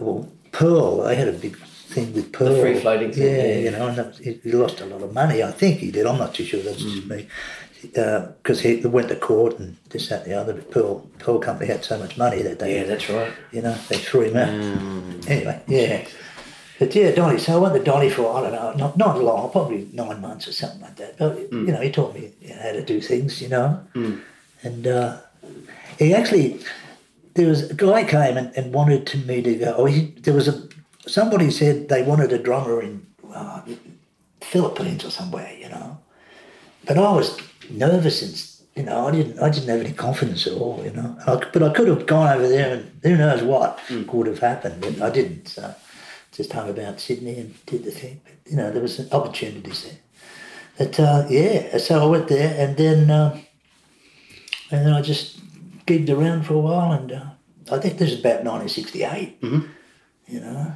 [0.00, 1.02] Well, Pearl.
[1.04, 2.58] They had a big thing with Pearl.
[2.60, 3.58] free floating thing, Yeah, yeah.
[3.58, 5.42] you know, and he, he lost a lot of money.
[5.42, 6.06] I think he did.
[6.06, 6.60] I'm not too sure.
[6.62, 6.94] That's Mm.
[6.94, 7.26] just me.
[7.92, 10.52] Because he went to court and this, that, and the other.
[10.54, 13.32] But Pearl, Pearl Company had so much money that they, Yeah, that's right.
[13.52, 15.28] you know, they threw him out.
[15.30, 16.06] Anyway, yeah.
[16.78, 17.38] But yeah, Donny.
[17.38, 20.46] So I went to Donny for I don't know, not not long, probably nine months
[20.46, 21.16] or something like that.
[21.16, 23.40] But you know, he taught me how to do things.
[23.40, 23.80] You know,
[24.62, 25.18] and uh,
[25.98, 26.60] he actually
[27.34, 29.74] there was a guy came and, and wanted to me to go.
[29.78, 30.68] Oh, he, there was a
[31.06, 33.62] somebody said they wanted a drummer in uh,
[34.42, 35.50] Philippines or somewhere.
[35.58, 35.96] You know,
[36.86, 37.38] but I was
[37.70, 40.82] nervous and you know I didn't I didn't have any confidence at all.
[40.84, 43.78] You know, I, but I could have gone over there and who knows what
[44.12, 45.48] would have happened, but I didn't.
[45.48, 45.74] So
[46.32, 48.20] just hung about Sydney and did the thing.
[48.24, 49.98] But you know, there was opportunities there.
[50.78, 53.32] But uh, yeah, so I went there and then um,
[54.70, 55.40] and then I just
[55.86, 57.24] gigged around for a while and uh,
[57.72, 59.38] I think this is about 1968.
[60.28, 60.72] You know,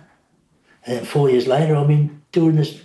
[0.86, 2.80] and then four years later I've been doing this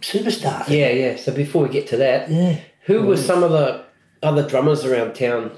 [0.00, 0.64] superstar.
[0.64, 0.80] thing.
[0.80, 1.16] Yeah, yeah.
[1.16, 2.58] So before we get to that, Yeah.
[2.84, 3.84] Who were some of the
[4.22, 5.50] other drummers around town,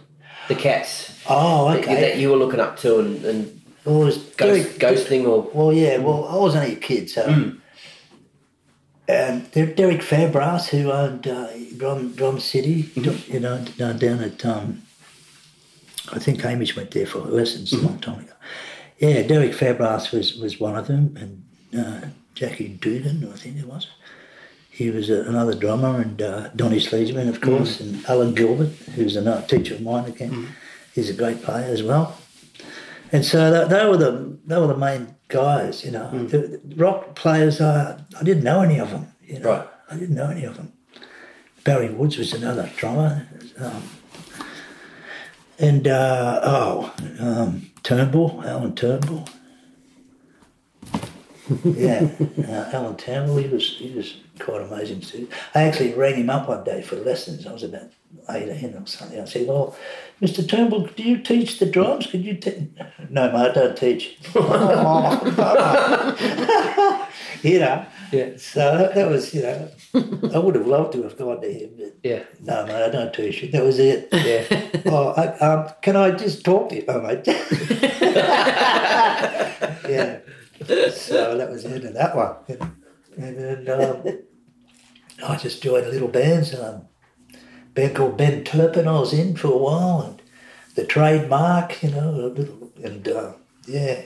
[0.48, 2.00] the cats, Oh, that, okay.
[2.00, 5.50] that you were looking up to and, and well, it was ghost, Derek- ghosting or
[5.52, 5.98] Well, yeah.
[5.98, 7.26] Well, I was only a kid, so.
[7.26, 7.60] Mm.
[9.06, 13.32] And there, Derek Fairbrass, who owned uh, Drum Drum City, Mm-hmm.
[13.34, 14.82] you know, down, down at um,
[16.12, 17.84] I think Hamish went there for lessons Mm-hmm.
[17.84, 18.32] a long time ago.
[18.98, 23.66] Yeah, Derek Fairbrass was was one of them, and uh, Jackie Dugan, I think it
[23.66, 23.88] was.
[24.74, 27.94] He was uh, another drummer, and uh, Donny Sleishman, of course, Mm-hmm.
[27.94, 30.48] and Alan Gilbert, who's another teacher of mine again.
[30.94, 32.06] He's a great player as well.
[33.12, 36.10] And so that, they were the they were the main guys, you know.
[36.12, 36.28] Mm.
[36.30, 39.04] The, the rock players, uh, I didn't know any of them.
[39.24, 39.66] You know, Right.
[39.92, 40.72] I didn't know any of them.
[41.62, 43.26] Barry Woods was another drummer,
[43.58, 43.82] um,
[45.58, 49.28] and uh, oh, um, Turnbull, Alan Turnbull.
[51.64, 52.08] Yeah,
[52.48, 53.36] uh, Alan Turnbull.
[53.36, 55.28] He was he was quite amazing too.
[55.54, 57.46] I actually rang him up one day for lessons.
[57.46, 57.90] I was about
[58.30, 59.20] eighteen or something.
[59.20, 59.76] I said, "Well,
[60.22, 60.48] Mr.
[60.48, 62.06] Turnbull, do you teach the drums?
[62.06, 62.70] Could you teach?"
[63.10, 64.16] No, mate, I don't teach.
[67.42, 67.86] you know.
[68.14, 68.36] Yeah.
[68.36, 69.68] So that, that was, you know,
[70.32, 73.12] I would have loved to have gone to him, but yeah, no, mate, I don't
[73.12, 73.50] teach you.
[73.50, 74.08] That was it.
[74.12, 74.82] yeah.
[74.86, 76.84] oh, I, um, can I just talk to you?
[76.88, 77.26] Oh, mate.
[79.88, 80.20] yeah.
[80.90, 82.36] So that was the end of that one.
[83.16, 84.18] And then um,
[85.26, 86.82] I just joined a little band, um,
[87.74, 88.88] band called Ben Turpin.
[88.88, 90.22] I was in for a while, and
[90.74, 93.32] the trademark, you know, a little, and uh,
[93.66, 94.02] yeah,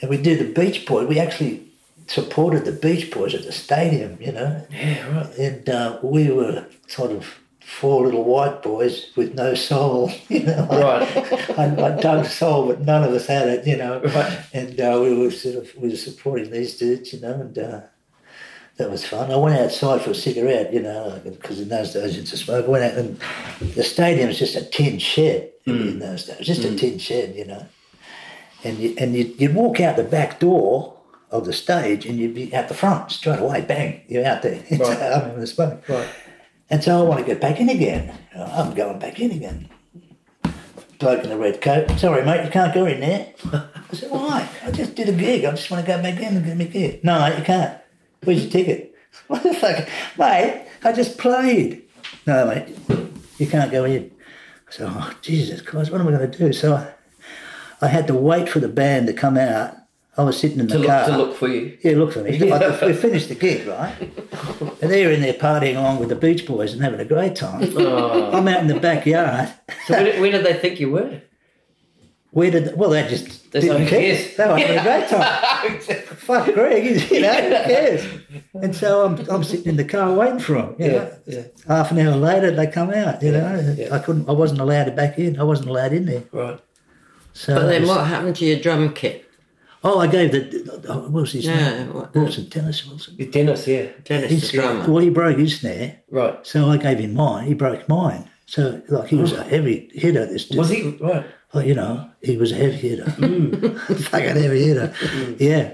[0.00, 1.08] and we did the Beach Boys.
[1.08, 1.64] We actually
[2.06, 5.38] supported the Beach Boys at the stadium, you know, Yeah, right.
[5.38, 7.26] and uh, we were sort of
[7.68, 10.66] four little white boys with no soul, you know.
[10.70, 11.58] Right.
[11.58, 14.00] I, I dug soul, but none of us had it, you know.
[14.00, 14.40] Right.
[14.52, 17.80] And uh, we were sort of we were supporting these dudes, you know, and uh,
[18.78, 19.30] that was fun.
[19.30, 22.64] I went outside for a cigarette, you know, because in those days it's a smoke.
[22.64, 23.20] I went out and
[23.74, 25.88] the stadium's just a tin shed mm.
[25.88, 27.66] in those days, just a tin shed, you know.
[28.64, 30.96] And you, and you'd, you'd walk out the back door
[31.30, 34.64] of the stage and you'd be at the front straight away, bang, you're out there.
[34.70, 35.02] Right.
[35.02, 35.86] I'm in the smoke.
[35.88, 36.08] Right.
[36.70, 38.16] And so I want to get back in again.
[38.34, 39.68] I'm going back in again.
[40.98, 41.90] Bloke in the red coat.
[41.98, 43.32] Sorry, mate, you can't go in there.
[43.52, 44.48] I said, why?
[44.64, 45.44] I just did a gig.
[45.44, 47.04] I just want to go back in and get my gig.
[47.04, 47.80] No, mate, you can't.
[48.24, 48.94] Where's your ticket?
[49.26, 49.88] What the fuck?
[50.16, 51.82] Mate, I just played.
[52.26, 52.76] No, mate,
[53.38, 54.10] you can't go in.
[54.68, 56.52] I said, oh, Jesus Christ, what am I going to do?
[56.52, 56.92] So I,
[57.80, 59.77] I had to wait for the band to come out
[60.18, 61.06] I was sitting in the to, look, car.
[61.06, 61.78] to look for you.
[61.82, 62.50] Yeah, look for me.
[62.52, 63.94] I- we finished the gig, right?
[64.80, 67.72] And they're in there partying along with the Beach Boys and having a great time.
[67.76, 68.30] Oh.
[68.32, 69.52] I'm out in the backyard.
[69.86, 71.20] So where, where did they think you were?
[72.30, 72.66] Where did?
[72.66, 74.16] They, Well, they just They didn't don't care.
[74.36, 75.80] They were having a great time.
[76.16, 78.06] Fuck Greg, you know, who cares?
[78.54, 80.76] And so I'm, I'm sitting in the car waiting for them.
[80.78, 81.42] Yeah, yeah.
[81.66, 83.20] Half an hour later, they come out.
[83.22, 83.94] You know, yeah.
[83.94, 84.28] I couldn't.
[84.28, 85.40] I wasn't allowed to back in.
[85.40, 86.24] I wasn't allowed in there.
[86.32, 86.60] Right.
[87.32, 89.27] So But then was- what happened to your drum kit?
[89.84, 90.80] Oh, I gave the.
[90.88, 91.94] oh, What was his Yeah, name?
[91.94, 93.14] what- uh, Wilson, Dennis Wilson.
[93.18, 93.86] You're Dennis, yeah.
[94.04, 94.88] Dennis His- the drummer.
[94.90, 96.38] Well, he broke his snare, Right.
[96.46, 97.46] so I gave him mine.
[97.46, 98.24] He broke mine.
[98.46, 100.24] So, like, he was a heavy hitter.
[100.26, 100.58] This dude.
[100.58, 100.96] Was he?
[101.00, 101.24] Right.
[101.52, 103.04] Well, you know, he was a heavy hitter.
[103.18, 103.78] Mm.
[104.08, 104.92] Fucking heavy hitter.
[104.98, 105.36] Mm.
[105.38, 105.72] Yeah.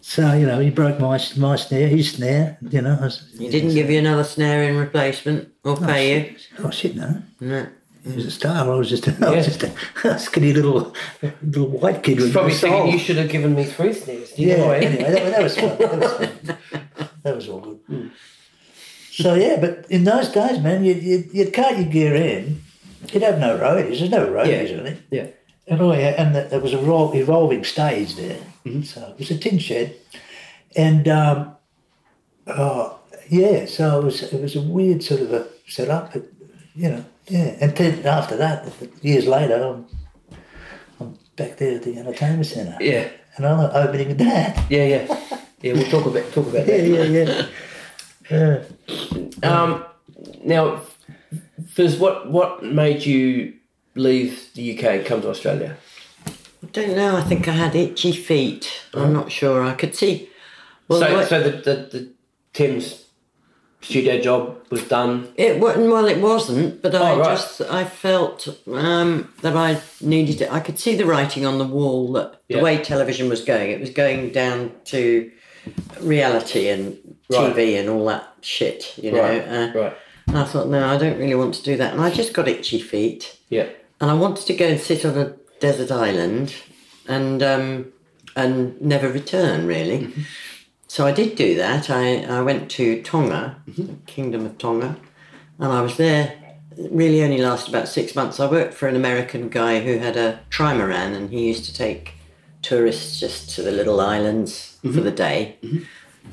[0.00, 2.96] So, you know, he broke my my snare, his snare, you know.
[3.00, 6.36] Was, He didn't give you another snare in replacement or oh, pay you?
[6.62, 7.22] Oh, shit, no.
[7.40, 7.66] No.
[8.06, 8.70] He was a star.
[8.72, 9.62] I was just, I was just
[10.04, 10.94] a skinny little
[11.42, 14.32] little white kid with Probably thinking you should have given me three snares.
[14.38, 14.70] Yeah, know?
[14.70, 15.78] anyway, that, that was fun.
[15.78, 16.58] That was fun.
[17.22, 18.12] That was all good.
[19.10, 22.62] So, yeah, but in those days, man, you'd, you'd, you'd cart your gear in.
[23.12, 23.98] You'd have no roadies.
[23.98, 24.78] There's no roadies Yeah.
[24.78, 24.98] on it.
[25.10, 25.26] Yeah.
[25.66, 28.38] And oh yeah, and the, there was a ro- evolving stage there.
[28.84, 29.96] So it was a tin shed,
[30.76, 31.56] and um,
[32.46, 36.14] oh yeah, so it was it was a weird sort of a setup,
[36.76, 37.56] you know, yeah.
[37.60, 38.68] And then after that,
[39.02, 39.86] years later, I'm
[41.00, 43.08] I'm back there at the entertainment centre, Yeah.
[43.36, 44.70] and I'm opening that.
[44.70, 45.20] Yeah, yeah.
[45.62, 46.86] Yeah, we'll talk about talk about that.
[46.86, 47.46] yeah,
[48.30, 48.62] yeah.
[49.42, 49.50] yeah.
[49.50, 49.84] Um,
[50.44, 50.82] now,
[51.68, 53.54] Fizz, what what made you
[53.94, 55.76] leave the UK and come to Australia?
[56.62, 57.16] I don't know.
[57.16, 58.70] I think I had itchy feet.
[58.94, 59.62] I'm not sure.
[59.64, 60.28] I could see.
[60.88, 62.12] Well, so, what- so the, the the
[62.52, 63.05] Thames
[63.82, 65.28] studio job was done.
[65.36, 65.90] It wasn't.
[65.90, 66.82] Well, it wasn't.
[66.82, 67.28] But I Oh, right.
[67.36, 70.52] just I felt um, that I needed it.
[70.52, 72.58] I could see the writing on the wall that Yeah.
[72.58, 73.70] the way television was going.
[73.70, 75.30] It was going down to
[76.00, 76.96] reality and
[77.28, 77.52] Right.
[77.54, 78.94] TV and all that shit.
[79.02, 79.20] You know.
[79.22, 79.96] Right, Uh, right.
[80.28, 81.92] And I thought, no, I don't really want to do that.
[81.92, 83.36] And I just got itchy feet.
[83.48, 83.66] Yeah.
[84.00, 86.54] and I wanted to go and sit on a desert island
[87.08, 87.86] and um,
[88.36, 90.12] and never return really.
[90.96, 91.90] So I did do that.
[91.90, 94.96] I, I went to Tonga, the Kingdom of Tonga,
[95.58, 96.34] and I was there.
[96.74, 98.40] It really only lasted about six months.
[98.40, 102.14] I worked for an American guy who had a trimaran, and he used to take
[102.62, 105.58] tourists just to the little islands for the day.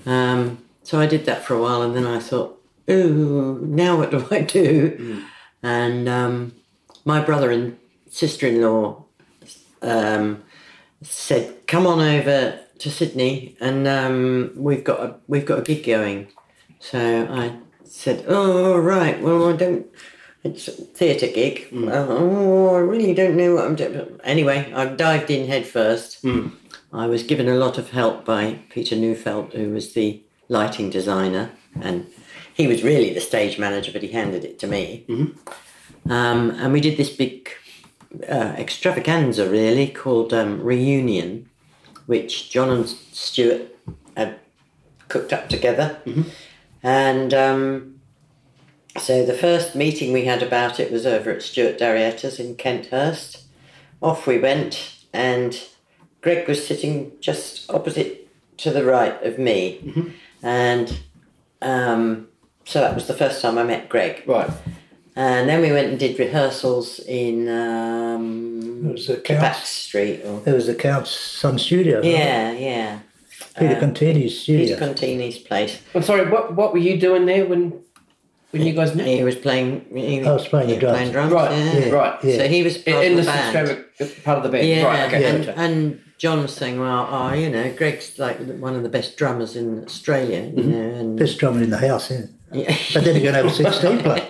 [0.06, 2.58] Um, so I did that for a while, and then I thought,
[2.89, 5.23] ooh, now what do I do?
[5.62, 6.54] And um,
[7.04, 7.78] my brother and
[8.10, 9.04] sister-in-law
[9.82, 10.41] um,
[11.02, 15.86] said, "Come on over to Sydney, and um, we've got a we've got a gig
[15.86, 16.27] going."
[16.79, 19.21] So I said, "Oh, right.
[19.21, 19.88] Well, I don't.
[20.43, 21.67] It's a theatre gig.
[21.73, 26.23] Oh, I really don't know what I'm doing." Anyway, I dived in head first.
[26.91, 31.51] I was given a lot of help by Peter Neufeld, who was the lighting designer,
[31.81, 32.05] and
[32.53, 35.05] he was really the stage manager, but he handed it to me.
[36.09, 37.49] Um, and we did this big
[38.29, 41.49] uh, extravaganza, really, called um, Reunion,
[42.05, 43.75] which John and Stewart
[44.15, 44.39] had
[45.07, 45.97] cooked up together.
[46.81, 47.99] And um,
[48.97, 53.43] so the first meeting we had about it was over at Stewart D'Arrietta's in Kenthurst.
[54.01, 55.61] Off we went, and
[56.21, 59.79] Greg was sitting just opposite to the right of me.
[60.41, 60.99] And
[61.61, 62.27] um,
[62.65, 64.23] so that was the first time I met Greg.
[64.27, 64.49] Right.
[65.15, 70.21] And then we went and did rehearsals in um, It was the Back Street.
[70.26, 71.97] Or, it was the Count's Sun studio.
[71.97, 72.17] wasn't it?
[72.19, 72.99] yeah, yeah.
[73.60, 74.65] Peter Uh, Contini's studio.
[74.65, 75.80] Peter Contini's place.
[75.93, 76.28] I'm sorry.
[76.30, 77.73] What what were you doing there when
[78.49, 79.06] when you guys met?
[79.06, 79.86] He was playing.
[79.93, 80.97] He, I was playing the drums.
[80.97, 81.52] Playing drums Right.
[81.52, 81.89] yeah.
[81.89, 82.23] Right.
[82.23, 82.38] Yeah.
[82.38, 84.23] So he was part In, in of the the band.
[84.23, 84.67] part of the band.
[84.67, 85.13] Yeah, Right.
[85.13, 85.26] Okay.
[85.30, 89.17] and, and John was saying, well, oh, you know, Greg's like one of the best
[89.17, 90.71] drummers in Australia, you Mm-hmm.
[90.71, 92.26] know, and Best drummer in the house, yeah.
[92.52, 92.76] yeah.
[92.93, 94.21] But then you're going to have a 16 play.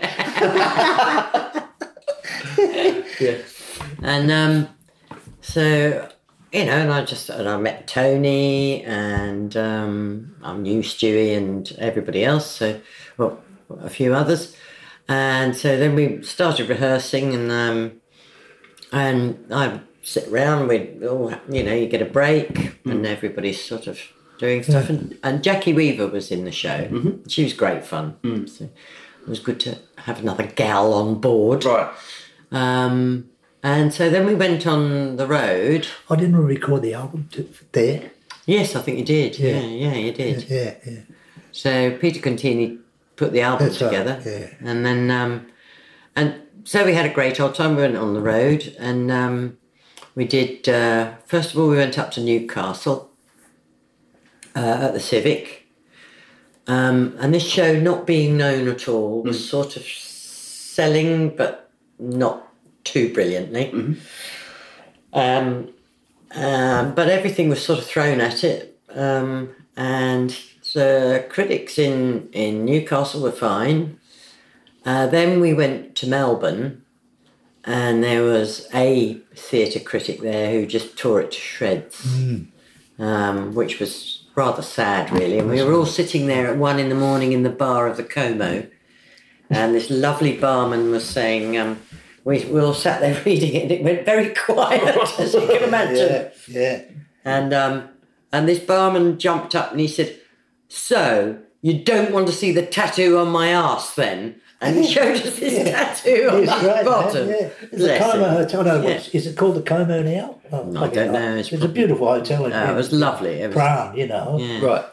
[3.20, 3.38] Yeah.
[4.02, 4.68] And um,
[5.42, 6.10] so,
[6.52, 11.72] you know, and I just and I met Tony and um, I knew Stewie and
[11.78, 12.82] everybody else, so
[13.18, 13.42] well,
[13.82, 14.56] a few others.
[15.08, 18.02] And so then we started rehearsing, and um,
[18.92, 20.68] and I sit around.
[20.68, 24.00] We all, you know, you get a break, and everybody's sort of
[24.38, 24.90] doing stuff.
[24.90, 26.90] And, and Jacki Weaver was in the show.
[27.28, 28.18] She was great fun.
[28.48, 28.70] So
[29.24, 31.66] it was good to have another gal on board.
[31.66, 31.90] Right.
[32.52, 33.30] Um,
[33.64, 35.88] and so then we went on the road.
[36.10, 38.12] I didn't record the album to, there.
[38.46, 39.40] Yes, I think you did.
[39.40, 39.92] Yeah, Yeah.
[39.92, 40.50] yeah, you did.
[40.50, 41.00] Yeah, yeah.
[41.54, 42.80] So Peter Contini
[43.16, 44.70] put the album That's right, together, yeah.
[44.70, 45.48] and then um,
[46.16, 47.76] and so we had a great old time.
[47.76, 49.58] We went on the road, and um,
[50.16, 50.68] we did.
[50.68, 53.12] Uh, first of all, we went up to Newcastle,
[54.56, 55.63] uh, at the Civic.
[56.68, 62.48] Um, and this show, not being known at all, was sort of selling, but not
[62.84, 63.98] too brilliantly.
[65.12, 65.74] Um,
[66.36, 70.36] um, but everything was sort of thrown at it, um, and
[70.74, 74.00] the critics in, in Newcastle were fine.
[74.86, 76.84] Uh, then we went to Melbourne,
[77.64, 82.06] and there was a theatre critic there who just tore it to shreds,
[82.98, 85.40] um, which was rather sad, really.
[85.40, 87.98] And we were all sitting there at one in the morning in the bar of
[87.98, 88.68] the Como,
[89.50, 91.80] and this lovely barman was saying, um,
[92.24, 95.64] we, we all sat there reading it, and it went very quiet, as you can
[95.68, 95.98] imagine.
[95.98, 96.82] Yeah, yeah.
[97.26, 97.90] And um,
[98.32, 100.20] and this barman jumped up and he said,
[100.68, 105.16] "So you don't want to see the tattoo on my ass, then?" And he showed
[105.18, 107.28] us this tattoo on It's the great, bottom.
[107.30, 107.50] man, yeah.
[107.72, 108.28] It's a Como.
[108.30, 108.64] Hotel.
[108.64, 109.02] No, Yeah.
[109.14, 110.40] Is it called the Como now?
[110.52, 112.46] Oh, I don't know, It's, it's a beautiful hotel.
[112.46, 113.32] in- Oh, it was lovely.
[113.42, 114.38] It was, Brown, you know.
[114.40, 114.62] yeah.
[114.66, 114.86] Right.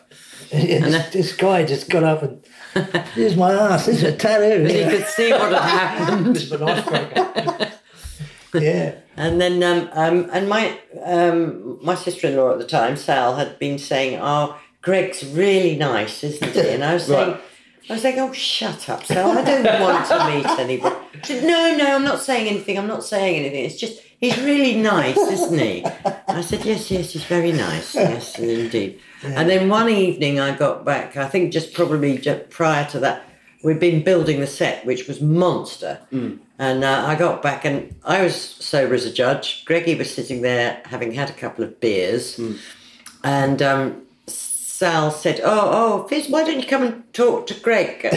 [0.52, 2.42] And this, this guy just got up and
[3.14, 3.86] here's my ass.
[3.86, 4.62] This is a tattoo.
[4.64, 6.36] But he could see what had happened.
[6.36, 7.72] It's an icebreaker.
[8.54, 8.94] yeah.
[9.16, 13.36] And then, um, um, and my um, my sister in law at the time, Sal,
[13.36, 17.40] had been saying, "Oh, Greg's really nice, isn't he?" And I was saying, Right.
[17.88, 19.36] I was like, "Oh, shut up, Sal!
[19.38, 22.78] I don't want to meet anybody." She said, "No, no, I'm not saying anything.
[22.78, 23.64] I'm not saying anything.
[23.64, 25.84] It's just he's really nice, isn't he?"
[26.28, 27.94] I said, "Yes, yes, he's very nice.
[27.94, 31.16] Yes, indeed." And then one evening, I got back.
[31.16, 33.22] I think just probably just prior to that,
[33.62, 35.98] we'd been building the set, which was monster.
[36.58, 39.64] And uh, I got back and I was sober as a judge.
[39.64, 42.38] Greggy was sitting there having had a couple of beers.
[43.24, 44.02] And um,
[44.80, 48.00] Sal said, Oh, oh, Fizz, why don't you come and talk to Greg?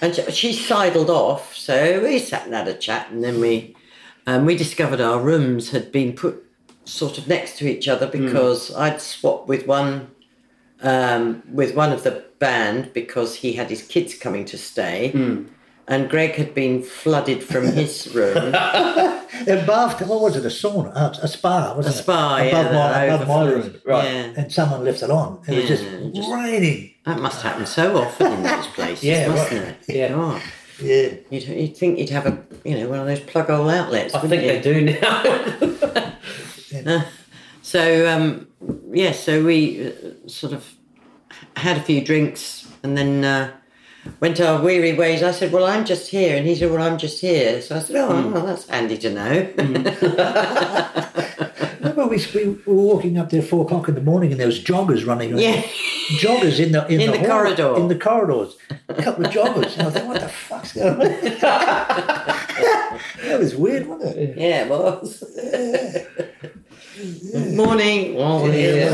[0.00, 1.54] And, and she- sidled off.
[1.54, 3.08] So we sat and had a chat.
[3.12, 3.76] And then we,
[4.26, 6.44] um, we discovered our rooms had been put
[6.84, 10.10] sort of next to each other because I'd swapped with one
[10.82, 15.12] um, with one of the band because he had his kids coming to stay.
[15.86, 18.36] And Greg had been flooded from his room.
[18.54, 20.44] And bath, what was it?
[20.44, 22.02] A sauna, uh, a spa, wasn't A it?
[22.02, 23.80] spa, yeah, above my, above my room.
[23.84, 24.04] Right.
[24.04, 24.32] Yeah.
[24.36, 25.40] And someone left it on.
[25.46, 26.90] It was Yeah, just, just- raining.
[27.04, 29.76] That must happen so often in those places, Yeah, mustn't right.
[29.88, 29.94] it?
[29.94, 30.08] Yeah.
[30.08, 30.42] God.
[30.80, 31.08] Yeah.
[31.30, 34.14] You'd, you'd think you'd have a, you know, one of those plug hole outlets.
[34.14, 34.72] I wouldn't think you?
[34.72, 35.00] they do
[36.84, 37.04] now.
[37.62, 38.46] So um,
[38.92, 39.92] yeah, so we uh,
[40.26, 40.70] sort of
[41.56, 43.52] had a few drinks and then uh,
[44.20, 45.22] went our weary ways.
[45.22, 47.78] I said, "Well, I'm just here," and he said, "Well, I'm just here." So I
[47.80, 49.48] said, "Oh, well, that's handy to know."
[51.80, 54.46] Remember we, we were walking up there at four o'clock in the morning and there
[54.46, 55.60] was joggers running yeah,
[56.18, 57.76] Joggers in the in, In the hall- corridor.
[57.76, 58.56] In the corridors.
[58.88, 59.76] A couple of joggers.
[59.78, 60.98] And I thought, what the fuck's going on?
[63.28, 64.36] that was weird, wasn't it?
[64.38, 65.22] yeah, it was.
[67.54, 68.14] Morning.
[68.14, 68.88] Morning.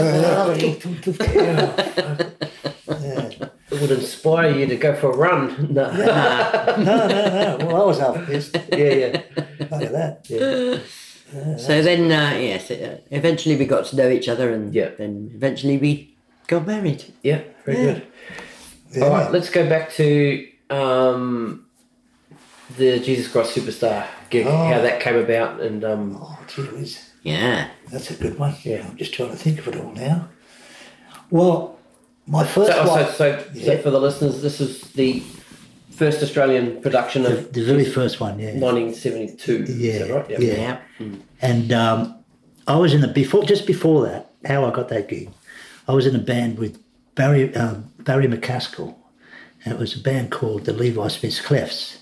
[3.81, 5.69] It would inspire you to go for a run.
[5.73, 5.91] No.
[5.91, 7.67] No, no, no.
[7.67, 8.55] Well, I was half pissed.
[8.73, 9.23] yeah, yeah.
[9.71, 10.27] Look at that.
[10.29, 11.57] Yeah.
[11.57, 14.91] So then, uh, yes, uh, eventually we got to know each other, and Yeah.
[14.99, 16.17] then eventually we
[16.49, 17.05] got married.
[17.23, 18.03] Yeah, very good.
[19.03, 21.67] All right, let's go back to um,
[22.77, 24.51] the Jesus Christ Superstar gig, Oh.
[24.67, 27.11] how that came about, and um, Oh, gee whiz.
[27.23, 27.69] Yeah.
[27.93, 28.57] That's a good one.
[28.63, 28.85] Yeah.
[28.89, 30.29] I'm just trying to think of it all now.
[31.31, 31.79] Well,
[32.31, 33.79] my first so, so, wife, so, so Yeah.
[33.79, 35.23] for the listeners, this is the
[35.91, 38.55] first Australian production the, of the very first one, yeah.
[38.55, 39.65] 1972.
[39.69, 40.31] Yeah, is that right?
[40.31, 40.79] yeah.
[40.99, 41.07] Yeah.
[41.43, 42.15] And um,
[42.67, 45.31] I was in the before, just before that, how I got that gig.
[45.89, 46.81] I was in a band with
[47.17, 48.95] Barry um, Barry McAskill,
[49.65, 51.99] and it was a band called the Levi Smith Clefs.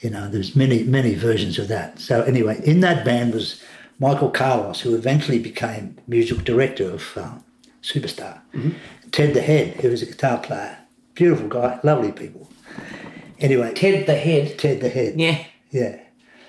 [0.00, 2.00] You know, there's many many versions of that.
[2.00, 3.62] So anyway, in that band was
[4.00, 7.34] Michael Carlos, who eventually became musical director of uh,
[7.82, 8.40] Superstar.
[9.12, 10.78] Ted the Head, who was a guitar player,
[11.14, 12.50] beautiful guy, lovely people.
[13.38, 14.58] Anyway, Ted the Head.
[14.58, 15.44] Ted the Head, Yeah.
[15.70, 16.00] yeah.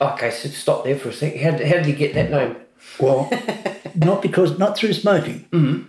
[0.01, 1.41] Okay, so stop there for a second.
[1.41, 2.55] How, how did you get that name?
[2.99, 3.29] Well,
[3.95, 5.45] not because not through smoking.
[5.51, 5.87] Mm.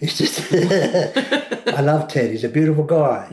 [0.00, 0.52] It's just
[1.68, 2.30] I love Ted.
[2.32, 3.28] He's a beautiful guy,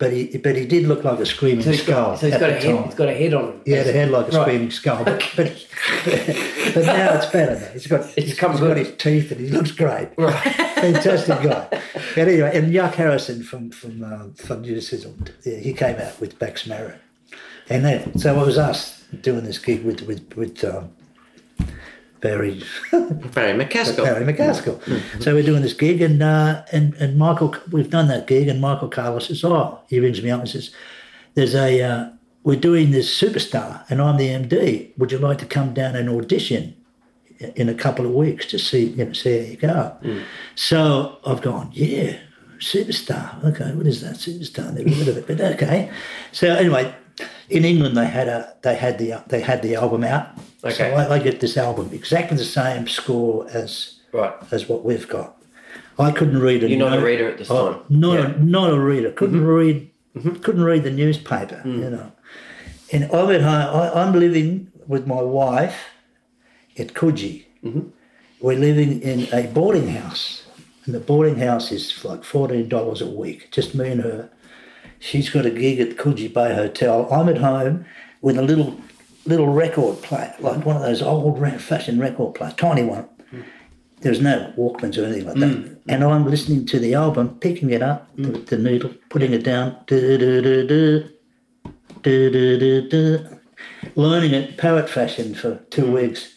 [0.00, 2.16] but he but he did look like a screaming So skull.
[2.16, 2.84] so he's got a the head.
[2.86, 3.60] He's got a head on him.
[3.64, 4.42] He had a head like a Right.
[4.42, 5.66] screaming skull, but, but,
[6.74, 7.56] but now it's better.
[7.72, 10.08] He's got It's he's come got his teeth and he looks great.
[10.16, 10.34] Right.
[10.80, 11.68] Fantastic guy.
[12.14, 16.38] But anyway, and Yuck Harrison from from uh, from Sizzle, yeah, he came out with
[16.38, 16.94] Bax Marrow,
[17.68, 20.90] and then so it was us doing this gig with with with um,
[22.20, 22.62] Barry.
[22.90, 24.04] Barry McAskill.
[24.04, 25.22] Barry McAskill.
[25.22, 28.60] So we're doing this gig, and uh, and and Michael, we've done that gig, and
[28.60, 30.70] Michael Carlos says, "Oh," he rings me up and says,
[31.34, 32.10] "There's a uh,
[32.44, 34.96] we're doing this superstar, and I'm the MD.
[34.98, 36.76] Would you like to come down and audition
[37.40, 39.96] in a couple of weeks to see you know see how you go.
[40.02, 40.24] Mm.
[40.54, 42.18] So I've gone, yeah,
[42.58, 43.42] superstar.
[43.44, 44.72] Okay, what is that superstar?
[44.72, 45.90] Never heard of it, but okay.
[46.32, 46.94] So anyway,
[47.48, 50.28] in England they had a they had the they had the album out.
[50.64, 50.74] Okay.
[50.74, 54.34] So I, I get this album exactly the same score as Right.
[54.50, 55.36] as what we've got.
[55.98, 56.70] I couldn't read it.
[56.70, 57.82] You're not a reader at this Oh, time.
[57.88, 58.34] Not Yeah.
[58.34, 59.10] a, not a reader.
[59.12, 59.46] Couldn't mm-hmm.
[59.46, 59.90] read.
[60.16, 60.34] Mm-hmm.
[60.42, 61.62] Couldn't read the newspaper.
[61.64, 61.78] Mm.
[61.78, 62.12] You know.
[62.92, 63.80] And I'm at home.
[63.80, 65.76] I, I'm living with my wife
[66.78, 67.44] at Coogee.
[67.64, 67.88] Mm-hmm.
[68.40, 70.44] We're living in a boarding house,
[70.86, 73.50] and the boarding house is like fourteen dollars a week.
[73.52, 74.30] Just me and her.
[74.98, 77.06] She's got a gig at Coogee Bay Hotel.
[77.12, 77.84] I'm at home
[78.22, 78.80] with a little
[79.24, 83.08] little record player, like one of those old fashioned record players, tiny one.
[83.32, 83.44] Mm.
[84.00, 85.56] There was no Walkmans or anything like that.
[85.56, 85.76] Mm.
[85.88, 88.32] And I'm listening to the album, picking it up, mm.
[88.32, 89.76] the, the, needle, putting it down,
[93.94, 95.92] learning it parrot fashion for two mm.
[95.92, 96.36] weeks.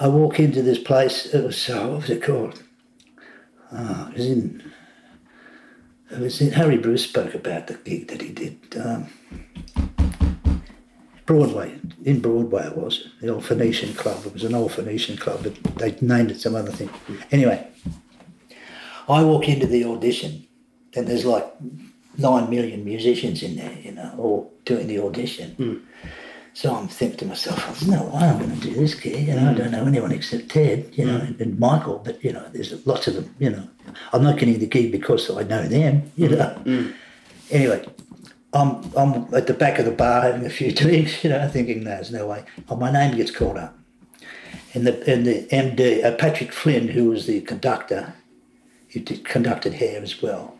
[0.00, 1.88] I walk into this place, it was, so.
[1.88, 2.62] what was it called?
[3.70, 4.72] Oh, it was in,
[6.10, 8.58] it was in, Harry Bruce spoke about the gig that he did.
[8.80, 9.08] Um,
[11.26, 14.26] Broadway, in Broadway it was, the old Phoenician Club.
[14.26, 16.90] It was an old Phoenician club, but they named it some other thing.
[17.30, 17.66] Anyway,
[19.08, 20.46] I walk into the audition,
[20.94, 21.46] and there's like
[22.18, 25.54] nine million musicians in there, you know, all doing the audition.
[25.54, 25.76] Hmm.
[26.52, 29.40] So I'm thinking to myself, there's no way I'm going to do this gig, and
[29.40, 31.42] I don't know anyone except Ted, you know, hmm.
[31.42, 33.66] and Michael, but you know, there's lots of them, you know.
[34.12, 36.34] I'm not getting the gig because I know them, you hmm.
[36.34, 36.92] know.
[37.50, 37.86] Anyway,
[38.54, 41.84] I'm I'm at the back of the bar having a few drinks, you know, thinking
[41.84, 42.44] no, there's no way.
[42.68, 43.76] Oh, my name gets called up,
[44.74, 48.14] and the and the MD uh, Patrick Flynn, who was the conductor,
[48.90, 50.56] who did, conducted Hair as well,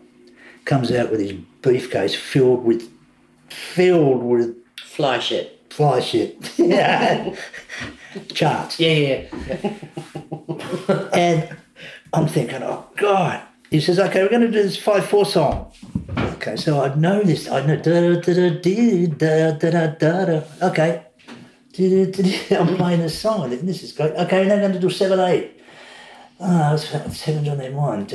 [0.64, 2.90] comes out with his briefcase filled with
[3.48, 5.60] filled with Fly shit.
[5.70, 7.34] fly shit, yeah,
[8.32, 11.08] charts, Yeah, yeah, yeah.
[11.12, 11.56] and
[12.12, 13.40] I'm thinking, oh God
[13.70, 15.72] he says, okay, we're going to do this 5 4 song.
[16.16, 17.48] Okay, so I know this.
[17.48, 17.76] I know.
[17.76, 20.42] Da, da, da, da, da, da, da, da.
[20.68, 21.02] Okay.
[21.78, 23.52] I'm playing this song.
[23.52, 24.12] I this is great.
[24.12, 25.54] Okay, now I'm going to do 7 8.
[26.40, 28.06] Ah, oh, it's seven on name one.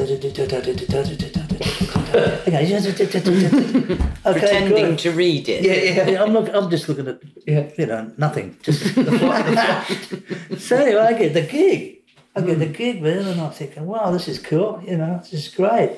[4.26, 5.64] okay, pretending to read it.
[5.64, 6.24] Yeah, yeah, yeah.
[6.24, 8.58] I'm look, I'm just looking at yeah, you know, nothing.
[8.62, 11.99] Just the fly, so anyway, I get the gig.
[12.44, 14.82] I get the gig, man, and I'm thinking, wow, this is cool.
[14.86, 15.98] You know, this is great.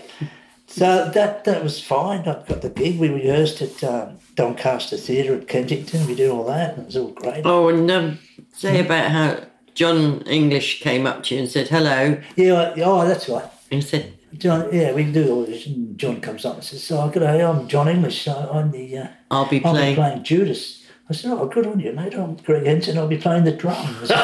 [0.67, 2.21] So that that was fine.
[2.21, 2.97] I got the gig.
[2.99, 6.07] We rehearsed at um, Doncaster Theatre at Kensington.
[6.07, 6.73] We did all that.
[6.73, 7.45] and It was all great.
[7.45, 8.19] Oh, and um,
[8.53, 9.39] say about how
[9.73, 12.21] Jon English came up to you and said hello.
[12.37, 12.73] Yeah.
[12.77, 13.43] Oh, that's right.
[13.69, 14.69] And he said, John.
[14.71, 15.65] Yeah, we do all this.
[15.65, 17.43] And John comes up and says, "So, good day.
[17.43, 18.23] I'm Jon English.
[18.23, 18.97] So I'm the.
[18.97, 20.80] Uh, I'll be I'll be playing Judas."
[21.11, 22.15] I said, "Oh, good on you, mate.
[22.15, 22.97] I'm Greg Henson.
[22.97, 24.07] I'll be playing the drums."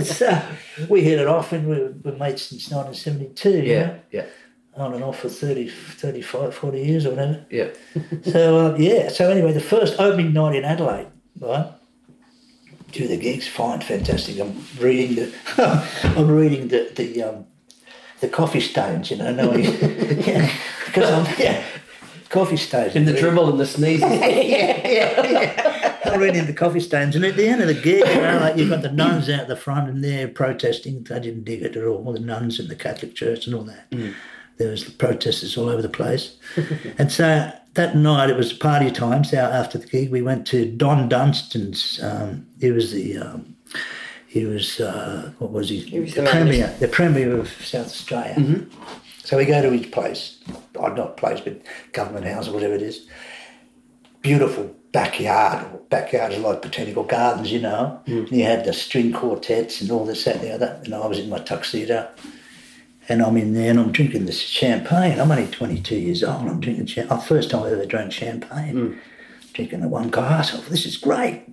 [0.16, 0.42] so
[0.88, 1.78] we hit it off, and we
[2.10, 3.50] were, mates since 1972.
[3.50, 4.24] you Yeah, know, yeah,
[4.76, 7.44] on and off for 30, 35, 40 years or whatever.
[7.50, 7.68] yeah.
[8.24, 9.08] So uh, yeah.
[9.08, 11.08] So anyway, the first opening night in Adelaide,
[11.38, 11.72] right?
[12.92, 14.40] Do the gigs, fine, fantastic.
[14.40, 15.32] I'm reading the,
[16.16, 17.46] I'm reading the the um,
[18.20, 20.50] the coffee stones, you know, knowing, yeah,
[20.86, 21.62] because I'm yeah,
[22.30, 22.96] coffee stones.
[22.96, 24.00] And the dribble and the sneezes.
[24.10, 25.96] yeah, yeah, yeah.
[26.04, 28.56] I'm reading the coffee stones, and at the end of the gig, you know, like
[28.56, 31.04] you've got the nuns out the front, and they're protesting.
[31.04, 32.12] They didn't dig it at all.
[32.12, 33.92] The nuns in the Catholic Church and all that.
[34.56, 36.36] There was protesters all over the place,
[36.98, 39.24] and so that night it was party time.
[39.24, 42.02] So after the gig, we went to Don Dunstan's.
[42.02, 43.18] Um, he was the.
[43.18, 43.56] Um,
[44.26, 46.00] he was uh, what was he?
[46.00, 48.66] was the premier, the premier of South Australia.
[49.30, 50.40] So we go to his place,
[50.74, 51.62] oh, not place, but
[51.92, 53.06] government house or whatever it is
[54.22, 55.88] beautiful backyard.
[55.88, 58.00] Backyard is like botanical gardens, you know.
[58.06, 58.26] Mm.
[58.26, 60.80] And you had the string quartets and all this, that, and the other.
[60.84, 62.10] And I was in my tuxedo.
[63.08, 65.20] And I'm in there and I'm drinking this champagne.
[65.20, 66.48] I'm only 22 years old.
[66.48, 67.18] I'm drinking champagne.
[67.18, 68.74] Uh, first time I ever drank champagne.
[68.74, 68.98] Mm.
[69.52, 70.52] Drinking the one glass.
[70.52, 71.44] Oh, this is great.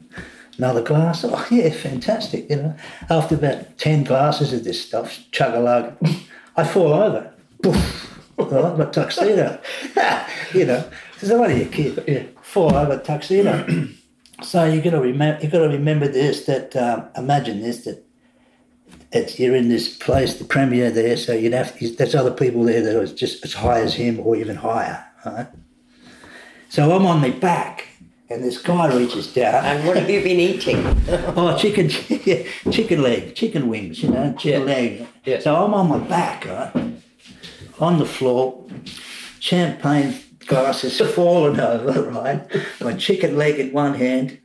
[0.57, 1.23] Another glass.
[1.23, 2.75] Oh, yeah, fantastic, you know.
[3.07, 5.95] After about 10 glasses of this stuff, chug a lug,
[6.55, 7.34] I fall over.
[7.62, 8.03] Poof.
[8.39, 9.60] Right, my tuxedo.
[10.53, 12.03] you know, because I'm only a kid.
[12.08, 12.24] Yeah.
[12.43, 13.66] Fall over tuxedo.
[14.43, 15.43] so you got to remember.
[15.43, 16.45] You got to remember this.
[16.45, 17.86] That um, imagine this.
[17.86, 18.05] That
[19.12, 21.18] it's you're in this place, the premier there.
[21.18, 24.36] So you'd have there's other people there that are just as high as him or
[24.36, 25.03] even higher.
[25.26, 25.47] Right.
[26.70, 27.88] So I'm on my back,
[28.30, 29.66] and this guy reaches down.
[29.66, 30.86] And what have you been eating?
[31.39, 35.08] Oh, chicken, chicken leg, chicken wings, you know, chicken leg.
[35.24, 35.39] Yeah.
[35.39, 36.97] So I'm on my back, right,
[37.80, 38.65] on the floor,
[39.39, 42.41] champagne glasses falling over, right,
[42.82, 44.39] my chicken leg in one hand,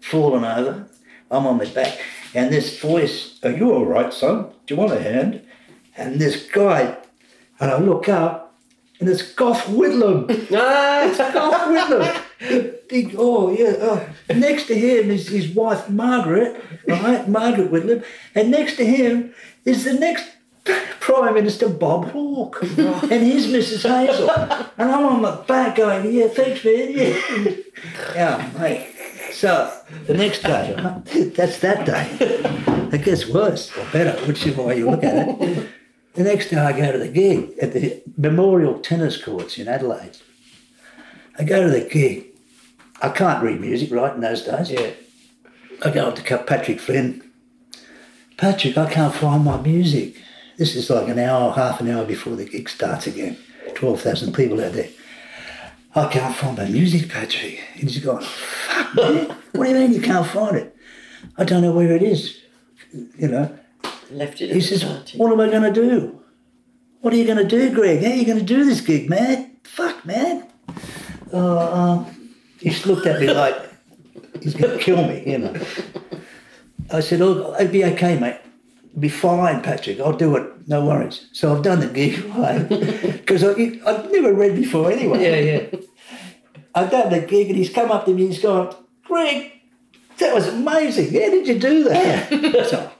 [0.00, 0.88] falling over,
[1.30, 1.98] I'm on my back.
[2.34, 4.50] And this voice, are you all right, son?
[4.66, 5.42] Do you want a hand?
[5.96, 6.96] And this guy,
[7.58, 8.54] and I look up,
[9.00, 10.28] and it's Gough Whitlam.
[10.56, 12.88] Ah, Gough Whitlam.
[12.88, 13.74] Big, oh, yeah.
[13.80, 14.08] Oh.
[14.34, 17.28] Next to him is his wife, Margaret, right?
[17.28, 18.04] Margaret Whitlam.
[18.34, 20.28] And next to him is the next
[21.00, 22.62] Prime Minister, Bob Hawke.
[22.62, 23.88] And his Mrs.
[23.88, 24.30] Hazel.
[24.30, 26.92] And I'm on my back going, yeah, thanks, man.
[26.92, 27.54] Yeah,
[28.14, 28.94] yeah mate.
[29.32, 29.72] So
[30.06, 30.74] the next day,
[31.36, 32.08] that's that day.
[32.92, 35.68] It gets worse or better, whichever way you look at it.
[36.14, 40.18] The next day I go to the gig at the Memorial Tennis Courts in Adelaide.
[41.38, 42.26] I go to the gig.
[43.00, 44.70] I can't read music, right, in those days.
[44.72, 44.90] yeah.
[45.84, 47.22] I go up to Patrick Flynn.
[48.36, 50.16] Patrick, I can't find my music.
[50.58, 53.38] This is like an hour, half an hour before the gig starts again.
[53.74, 54.88] 12,000 people out there.
[55.94, 57.60] I can't find my music, Patrick.
[57.74, 59.36] And he's gone, fuck, man.
[59.52, 60.76] what do you mean you can't find it?
[61.36, 62.40] I don't know where it is.
[62.92, 63.58] You know,
[64.10, 65.16] Left it he says, party.
[65.16, 66.20] What am I going to do?
[67.02, 68.02] What are you going to do, Greg?
[68.02, 69.58] How are you going to do this gig, man?
[69.62, 70.44] Fuck, man.
[71.32, 72.04] Uh, uh,
[72.58, 73.54] he just looked at me like
[74.42, 75.54] he's going to kill me, you know.
[76.90, 78.40] I said, Oh, it'd be okay, mate.
[78.98, 80.00] Be fine, Patrick.
[80.00, 80.68] I'll do it.
[80.68, 81.28] No worries.
[81.32, 82.68] So I've done the gig, right?
[83.28, 85.22] Because I've never read before anyway.
[85.22, 85.80] Yeah, yeah.
[86.74, 88.74] I've done the gig and he's come up to me and he's gone,
[89.04, 89.52] Greg,
[90.18, 91.06] that was amazing.
[91.06, 92.30] How did you do that?
[92.70, 92.90] so,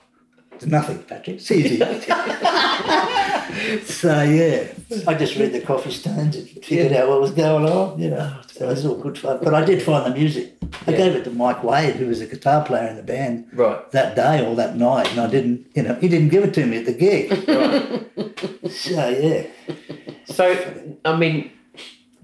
[0.65, 1.37] nothing, Patrick.
[1.37, 1.79] It's easy.
[3.85, 4.67] so, yeah,
[5.07, 8.35] I just read the coffee stones and figured out what was going on, you know.
[8.51, 9.39] So it was all good fun.
[9.43, 10.53] But I did find the music.
[10.87, 13.89] I gave it to Mike Wade, who was a guitar player in the band Right.
[13.91, 16.65] that day or that night, and I didn't, you know, he didn't give it to
[16.65, 18.71] me at the gig.
[18.71, 19.47] so, yeah.
[20.25, 21.51] So, I mean,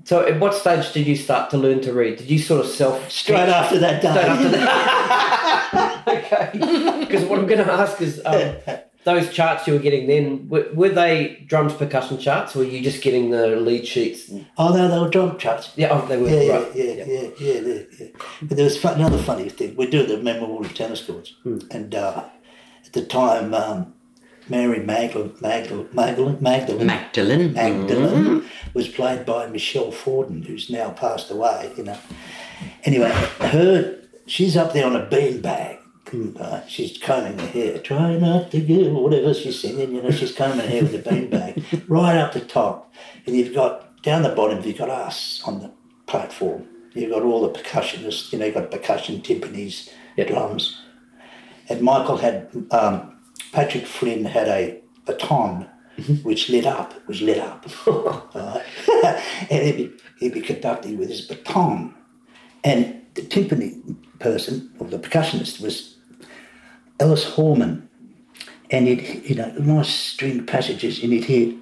[0.05, 2.17] so at what stage did you start to learn to read?
[2.17, 4.11] Did you sort of self Straight after that day.
[4.11, 6.07] Straight after that.
[6.07, 6.99] okay.
[6.99, 8.55] Because what I'm going to ask is um,
[9.03, 12.81] those charts you were getting then, were, were they drums percussion charts or were you
[12.81, 14.29] just getting the lead sheets?
[14.29, 15.71] and- Oh, no, they were drum charts.
[15.75, 16.29] Yeah, oh, they were.
[16.29, 16.75] Yeah, yeah, right.
[16.75, 18.07] yeah, yeah, yeah, yeah, yeah.
[18.41, 19.75] But there was another funny thing.
[19.75, 21.33] We do the Memorial Tennis Courts,
[21.71, 22.25] and uh,
[22.85, 23.93] at the time, um,
[24.47, 27.53] Mary Magdalene, Magdalene, Magdalene, Magdalene, Magdalene.
[27.53, 31.71] Magdalene was played by Michelle Fawdon, who's now passed away.
[31.77, 31.97] You know.
[32.83, 35.79] Anyway, her she's up there on a beanbag.
[36.39, 37.79] Uh, she's combing her hair.
[37.79, 39.95] Try not to give or whatever she's singing.
[39.95, 42.93] You know, she's combing her hair with a beanbag right up the top,
[43.25, 44.63] and you've got down the bottom.
[44.63, 45.71] You've got us on the
[46.05, 46.67] platform.
[46.93, 48.31] You've got all the percussionists.
[48.31, 50.27] You know, you've got percussion, timpanis, Yep.
[50.29, 50.79] drums,
[51.67, 53.14] and Michael had um,
[53.55, 55.65] Patrick Flynn had a baton
[55.97, 56.15] mm-hmm.
[56.27, 56.93] which lit up.
[56.93, 57.65] It was lit up,
[58.35, 58.61] right?
[59.49, 61.95] and he'd be, he'd be conducting with his baton,
[62.65, 65.95] and the timpani person or the percussionist was
[66.99, 67.87] Ellis Horman,
[68.71, 71.53] and he'd you know nice string passages, and he'd hear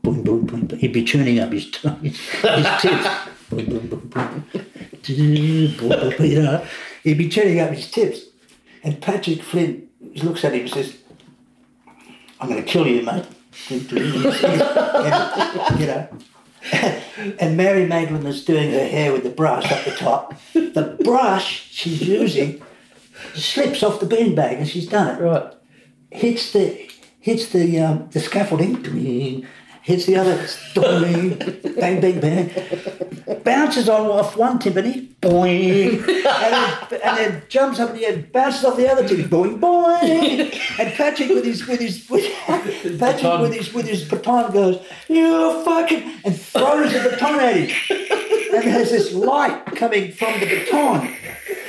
[0.00, 0.64] boom boom boom.
[0.64, 0.78] boom.
[0.78, 3.08] He'd be tuning up his his, his tips.
[3.50, 4.44] boom boom boom boom.
[5.04, 6.66] Boom, boom, boom, You know,
[7.04, 8.20] he'd be tuning up his tips,
[8.82, 11.01] and Patrick Flynn looks at him and says,
[12.42, 13.26] "I'm going to kill you, mate."
[13.70, 13.92] and,
[15.80, 16.08] you know.
[17.38, 20.34] And Mary Magdalene is doing her hair with the brush up the top.
[20.54, 22.62] The brush she's using
[23.34, 25.20] slips off the beanbag and she's done it.
[25.20, 25.52] Right.
[26.10, 26.90] Hits the
[27.20, 29.46] hits the um, the scaffolding, ding,
[29.82, 30.36] hits the other,
[30.74, 31.36] ding,
[31.74, 32.50] bang bang bang,
[33.42, 38.16] bounces on off one timpani, boing, and then, and then jumps up in the air,
[38.32, 42.98] bounces off the other timpani, boing boing, and Patrick with his with his with, Patrick
[42.98, 43.42] baton.
[43.42, 47.70] with his with his baton goes, you fucking, and throws the baton at him,
[48.54, 51.12] and there's this light coming from the baton,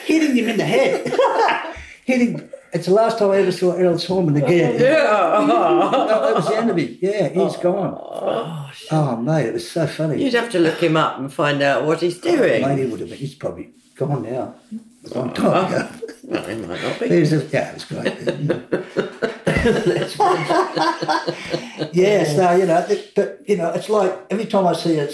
[0.06, 2.50] hitting him in the head, hitting.
[2.74, 4.80] It's the last time I ever saw Errol Horman again.
[4.82, 5.36] Yeah.
[5.38, 6.98] Oh, that was the end of it.
[7.02, 7.62] Yeah, he's oh.
[7.62, 7.98] gone.
[8.00, 10.24] Oh, oh, mate, it was so funny.
[10.24, 12.62] You'd have to look him up and find out what he's oh, doing.
[12.64, 13.18] Mate, he would have been.
[13.18, 14.56] He's probably gone now.
[15.12, 15.90] A long time ago.
[16.24, 17.20] Well, he might not be.
[17.20, 19.64] was a, yeah, it was great.
[21.94, 22.86] yeah, so you know,
[23.16, 25.10] but you know, it's like every time I see a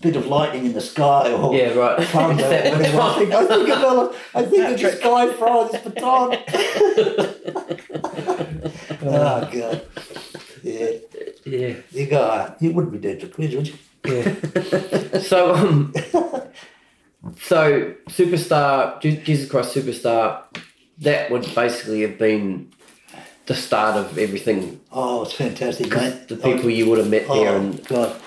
[0.00, 2.02] bit of lightning in the sky or Yeah, right.
[2.08, 5.72] thunder, or whatever, I think I think of Ella- I think of this guy throwing
[5.72, 6.36] this baton.
[9.02, 9.82] oh god,
[10.62, 10.90] yeah,
[11.44, 11.74] Yeah.
[11.92, 12.54] you go.
[12.60, 13.74] You wouldn't be dead for quiz, would you?
[14.04, 14.34] Yeah.
[15.20, 15.92] so, um,
[17.42, 20.42] so Superstar, Jesus Christ Superstar,
[20.98, 22.70] that would basically have been
[23.46, 24.80] the start of everything.
[24.92, 26.28] Oh, it's fantastic, mate.
[26.28, 28.20] The people you would have met there, Oh and God,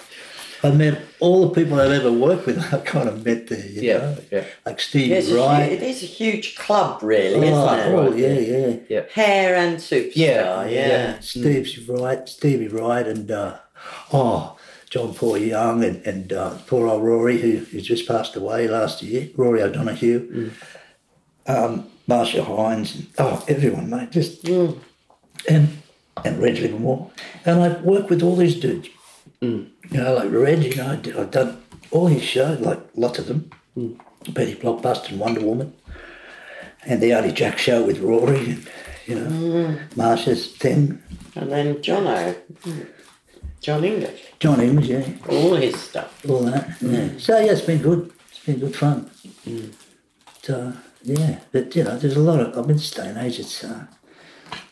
[0.63, 2.57] I met all the people I've ever worked with.
[2.73, 3.65] I've kind of met there.
[3.65, 4.17] You Yeah, know?
[4.31, 4.45] yeah.
[4.65, 5.71] like Steve Yes, it's a hu- Wright.
[5.71, 7.93] it is a huge club, really, oh, isn't it?
[7.93, 9.03] oh, yeah, yeah.
[9.13, 10.87] Hair and superstar, Yeah, yeah.
[10.87, 11.19] yeah.
[11.19, 13.57] Steve's right, Stevie Wright, and uh,
[14.11, 14.57] oh,
[14.93, 19.01] John Paul Young, and, and uh, poor old Rory, who, who just passed away last
[19.01, 20.51] year, Rory O'Donoghue,
[21.47, 21.51] mm.
[21.51, 24.77] um, Marcia Hines, and, oh, everyone, mate, just mm.
[25.49, 25.81] and
[26.23, 27.09] and Reg Livermore,
[27.43, 28.87] and I worked with all these dudes.
[29.41, 29.71] Mm.
[29.89, 33.49] You know, like Reg, you know, I've done all his shows, like lots of them.
[34.29, 35.73] Betty Blokkbuster and Wonder Woman,
[36.85, 38.69] and the Aunty Jack show with Rory, and,
[39.07, 41.01] you know, Marcia's thing.
[41.35, 42.35] And then Jono,
[43.63, 46.09] Jon English, Jon English, yeah, all his stuff.
[46.29, 46.63] all that.
[46.81, 47.07] Yeah.
[47.17, 48.11] So yeah, it's been good.
[48.29, 49.09] It's been good fun.
[50.41, 52.57] So yeah, but you know, there's a lot of.
[52.57, 53.85] I mean, this day and age, it's uh,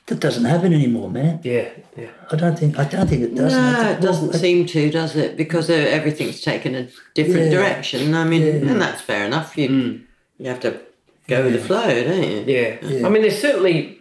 [0.07, 1.39] that doesn't happen anymore, man.
[1.43, 2.09] Yeah, yeah.
[2.31, 2.77] I don't think.
[2.77, 3.53] I don't think it does.
[3.53, 5.37] No, think, it doesn't well, seem to, does it?
[5.37, 7.57] Because uh, everything's taken a different Yeah.
[7.57, 8.13] direction.
[8.13, 8.71] I mean, Yeah.
[8.71, 9.57] and that's fair enough.
[9.57, 10.01] You
[10.37, 10.81] you have to
[11.27, 12.43] go with the flow, don't you?
[12.45, 12.77] Yeah.
[12.81, 13.07] Yeah.
[13.07, 13.99] I mean, there's certainly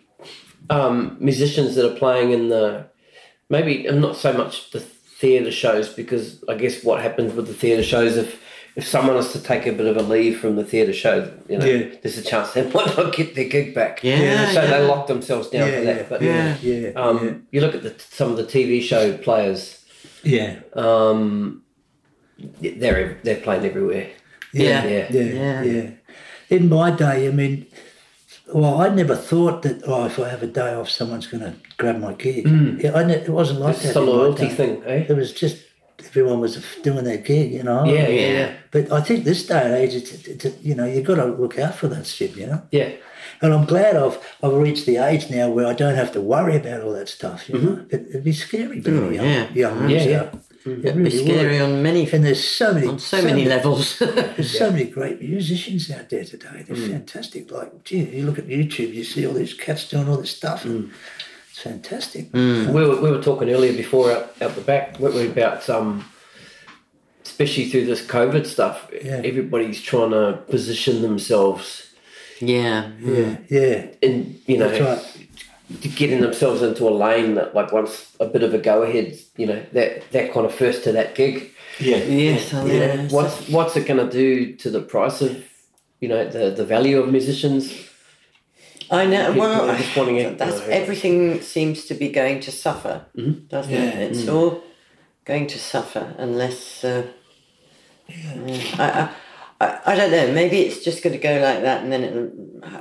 [0.69, 2.90] um, musicians that are playing in the
[3.51, 7.83] maybe not so much the theatre shows because I guess what happens with the theatre
[7.83, 8.41] shows if
[8.77, 11.59] if someone is to take a bit of a leave from the theatre show, you
[11.59, 11.93] know, Yeah.
[12.03, 14.03] there's a chance they might not get their gig back.
[14.05, 14.71] Yeah, So yeah.
[14.71, 16.09] they lock themselves down Yeah, for yeah, that.
[16.09, 16.57] But yeah.
[16.63, 19.85] yeah, um, you look at the, some of the TV show players,
[20.23, 21.63] yeah, um,
[22.61, 24.09] they're they're playing everywhere.
[24.53, 24.85] Yeah.
[24.85, 25.07] Yeah.
[25.11, 25.63] yeah, Yeah.
[25.63, 25.91] yeah.
[26.49, 27.67] In my day, I mean,
[28.55, 29.83] well, I never thought that.
[29.87, 32.47] Oh, if I have a day off, someone's going to grab my gig.
[32.83, 33.97] Yeah, I ne- it wasn't like It's that.
[33.97, 35.07] a in loyalty thing, eh?
[35.09, 35.57] It was just
[36.07, 37.85] everyone was doing their gig, you know.
[37.85, 38.53] Yeah, yeah, yeah.
[38.71, 41.27] But I think this day and age, it's, it's, it's you know, you've got to
[41.27, 42.63] look out for that shit, you know.
[42.71, 42.91] Yeah.
[43.43, 46.57] And I'm glad I've I've reached the age now where I don't have to worry
[46.57, 47.49] about all that stuff.
[47.49, 49.49] You know, it, it'd be scary being Oh, young, yeah.
[49.53, 50.31] young Yeah, so yeah.
[50.67, 51.63] It It'd be really scary would.
[51.77, 53.99] on many And there's so many, on so many levels.
[53.99, 56.65] There's so many great musicians out there today.
[56.67, 56.91] They're Mm.
[56.91, 57.51] fantastic.
[57.51, 60.65] Like, gee, you look at YouTube, you see all these cats doing all this stuff.
[60.65, 60.91] Mm.
[61.51, 62.29] It's fantastic.
[62.35, 66.05] We were, we were talking earlier before out, out the back, weren't we, about um,
[67.25, 69.23] especially through this COVID stuff, Yeah.
[69.25, 71.87] everybody's trying to position themselves
[72.41, 72.91] yeah.
[73.01, 73.87] Yeah, yeah.
[74.01, 75.20] in, you know, That's right.
[75.83, 79.17] To getting themselves into a lane that, like, once a bit of a go ahead,
[79.37, 81.51] you know, that that kind of first to that gig.
[81.79, 81.97] Yeah.
[81.99, 82.95] Yes, I Yeah.
[82.97, 83.09] know.
[83.11, 85.33] What's what's it going to do to the price of,
[86.01, 87.73] you know, the the value of musicians?
[88.91, 89.33] I know.
[89.33, 90.73] Well, are just wanting it, that's you know.
[90.81, 93.07] everything seems to be going to suffer,
[93.49, 93.91] doesn't Yeah.
[94.01, 94.11] it?
[94.13, 94.63] It's all
[95.25, 96.83] going to suffer unless.
[96.85, 97.07] Uh,
[98.09, 98.75] yeah.
[98.79, 99.09] I, I,
[99.61, 100.33] I, I don't know.
[100.33, 102.31] Maybe it's just going to go like that, and then it'll.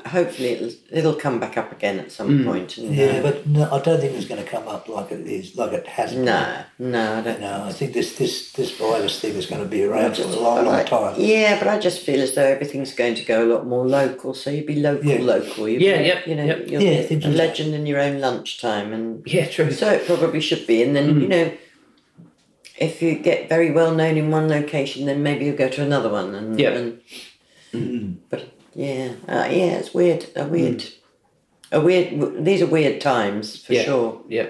[0.07, 2.45] Hopefully, it'll it'll come back up again at some mm.
[2.45, 2.77] point.
[2.77, 5.25] And, Yeah, uh, but no, I don't think it's going to come up like it
[5.27, 6.25] is, like it has been.
[6.25, 7.41] No, no, I don't.
[7.41, 10.27] No, I think this this this virus thing is going to be around for a
[10.27, 11.15] long, long I- time.
[11.17, 14.33] Yeah, but I just feel as though everything's going to go a lot more local.
[14.33, 15.21] So you'd be local, Yeah.
[15.21, 15.67] local.
[15.67, 16.67] You'd Yeah, be, yep, You know, yep.
[16.69, 19.71] you'll Yeah, I be think a legend in your own lunchtime, and Yeah, true.
[19.71, 20.81] so it probably should be.
[20.83, 21.21] And then mm.
[21.21, 21.51] you know,
[22.79, 26.09] if you get very well known in one location, then maybe you'll go to another
[26.09, 26.33] one.
[26.35, 26.69] And, Yeah.
[26.71, 27.01] and
[27.73, 28.13] Mm-hmm.
[28.29, 30.25] but yeah, uh, yeah, it's weird.
[30.35, 30.83] A weird.
[31.71, 32.19] A weird.
[32.19, 33.83] w- These are weird times for yeah.
[33.83, 34.21] sure.
[34.27, 34.47] Yeah.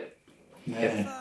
[0.65, 1.15] Yeah.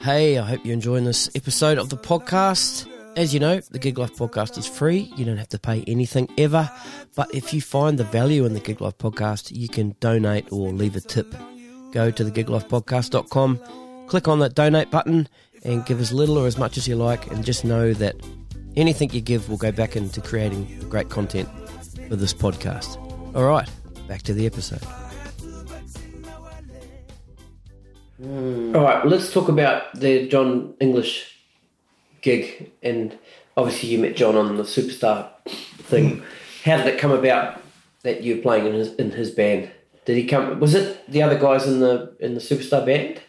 [0.00, 2.86] Hey, I hope you're enjoying this episode of the podcast.
[3.16, 5.12] As you know, the Gig Life podcast is free.
[5.16, 6.70] You don't have to pay anything ever.
[7.16, 10.70] But if you find the value in the Gig Life podcast, you can donate or
[10.72, 11.34] leave a tip.
[11.92, 13.58] Go to thegiglifepodcast.com,
[14.08, 15.28] click on that donate button,
[15.64, 17.30] and give as little or as much as you like.
[17.30, 18.16] And just know that
[18.76, 21.48] anything you give will go back into creating great content
[22.08, 22.96] for this podcast.
[23.34, 23.68] All right,
[24.06, 24.82] back to the episode.
[28.20, 28.74] Hmm.
[28.74, 31.38] All right, let's talk about the Jon English
[32.20, 33.16] gig, and
[33.56, 36.18] obviously you met John on the Superstar thing.
[36.18, 36.24] Hmm.
[36.64, 37.60] How did it come about
[38.02, 39.70] that you were playing in his in his band?
[40.04, 40.58] Did he come?
[40.58, 43.20] Was it the other guys in the in the Superstar band?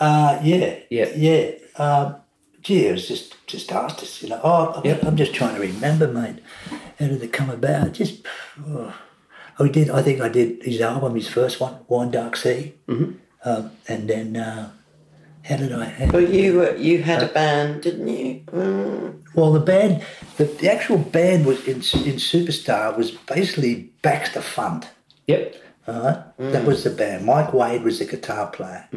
[0.00, 0.78] Uh, yeah.
[0.90, 1.08] Yeah.
[1.14, 1.50] Yeah.
[1.76, 2.16] Um,
[2.62, 4.40] gee, it was just, just asked us, you know.
[4.42, 5.04] Oh, I'm, Yep.
[5.04, 6.38] I'm just trying to remember, mate.
[6.98, 7.92] How did it come about?
[7.92, 8.26] Just,
[8.66, 8.94] oh,
[9.58, 12.74] I did, I think I did his album, his first one, Wine Dark Sea.
[12.88, 13.12] Mm-hmm.
[13.44, 14.70] Um, and then, uh,
[15.44, 18.40] how did I, how, But you were you had a band, didn't you?
[18.52, 19.22] Mm.
[19.34, 20.04] well, the band,
[20.36, 24.86] the, the actual band was in, in Superstar was basically Baxter Funt.
[25.26, 25.56] Yep.
[25.90, 27.24] Alright, that was the band.
[27.26, 28.88] Mike Wade was the guitar player.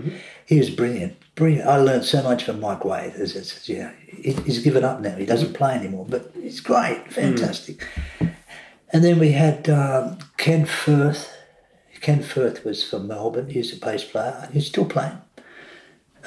[0.45, 1.67] He was brilliant, brilliant.
[1.67, 3.13] I learned so much from Mike Wade.
[3.15, 5.15] It's, it's, yeah, he, he's given up now.
[5.15, 7.87] He doesn't play anymore, but he's great, fantastic.
[8.19, 11.31] And then we had um, Ken Firth.
[12.01, 13.49] Ken Firth was from Melbourne.
[13.49, 14.49] He was a bass player.
[14.53, 15.17] He's still playing.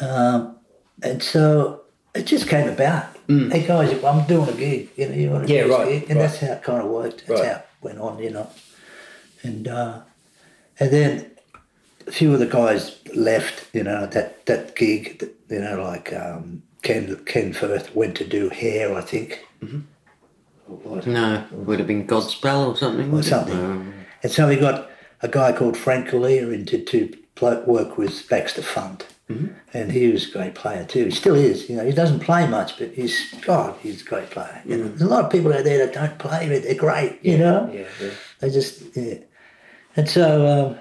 [0.01, 0.57] Um,
[1.03, 1.83] and so
[2.15, 3.07] it just came about.
[3.29, 4.91] Hey guys, I'm doing a gig.
[4.97, 5.57] You know, you want to Mm.
[5.57, 6.11] Yeah, do right, gig?
[6.11, 6.27] And right.
[6.29, 7.27] that's how it kind of worked.
[7.27, 7.51] That's Right.
[7.51, 8.23] how it went on.
[8.23, 8.51] You know,
[9.43, 10.01] and uh,
[10.79, 11.31] and then
[12.07, 13.69] a few of the guys left.
[13.75, 15.31] You know, that that gig.
[15.49, 19.45] You know, like um, Ken Ken Firth went to do hair, I think.
[21.07, 23.13] No, would have been Godspell or something.
[23.13, 23.57] or something.
[23.57, 24.91] Um, And so we got
[25.23, 29.03] a guy called Frank Kalia in to, to work with Baxter Funt.
[29.29, 31.05] And he was a great player too.
[31.07, 31.69] He still is.
[31.69, 34.63] You know, he doesn't play much, but he's God, he's a great player.
[34.65, 37.19] You know, there's a lot of people out there that don't play, but they're great.
[37.23, 38.11] You know, Yeah, yeah.
[38.41, 39.15] they just yeah.
[39.97, 40.79] And so um,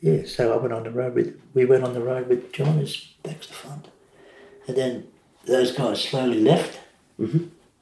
[0.00, 2.78] yeah, so I went on the road with we went on the road with John
[2.78, 3.86] as Baxter Funt,
[4.66, 5.06] and then
[5.46, 6.80] those guys slowly left,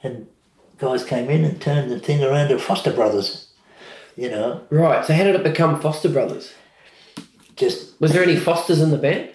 [0.03, 0.27] and
[0.79, 3.47] guys came in and turned the thing around to Foster Brothers.
[4.17, 5.05] You know, Right.
[5.05, 6.53] So how did it become Foster Brothers?
[7.55, 9.31] just Was there any Fosters in the band?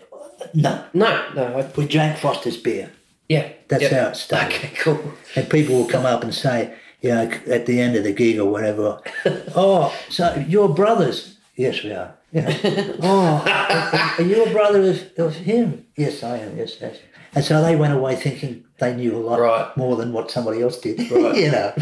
[0.54, 0.84] no.
[0.94, 1.58] No, no.
[1.58, 2.92] I, We drank Foster's beer.
[3.30, 3.50] yeah.
[3.70, 3.92] That's yep.
[3.92, 4.54] how it started.
[4.56, 5.14] Okay, cool.
[5.36, 8.40] And people will come up and say, you know, at the end of the gig
[8.40, 9.00] or whatever,
[9.56, 11.38] oh, so you're brothers?
[11.56, 12.16] Yes, we are.
[12.32, 15.86] You know, oh, are you a brother of, of him?
[15.96, 16.58] Yes, I am.
[16.58, 16.98] Yes, yes.
[17.36, 19.78] And so they went away thinking they knew a lot Right.
[19.78, 21.00] more than what somebody else did.
[21.12, 21.36] Right.
[21.36, 21.74] you know.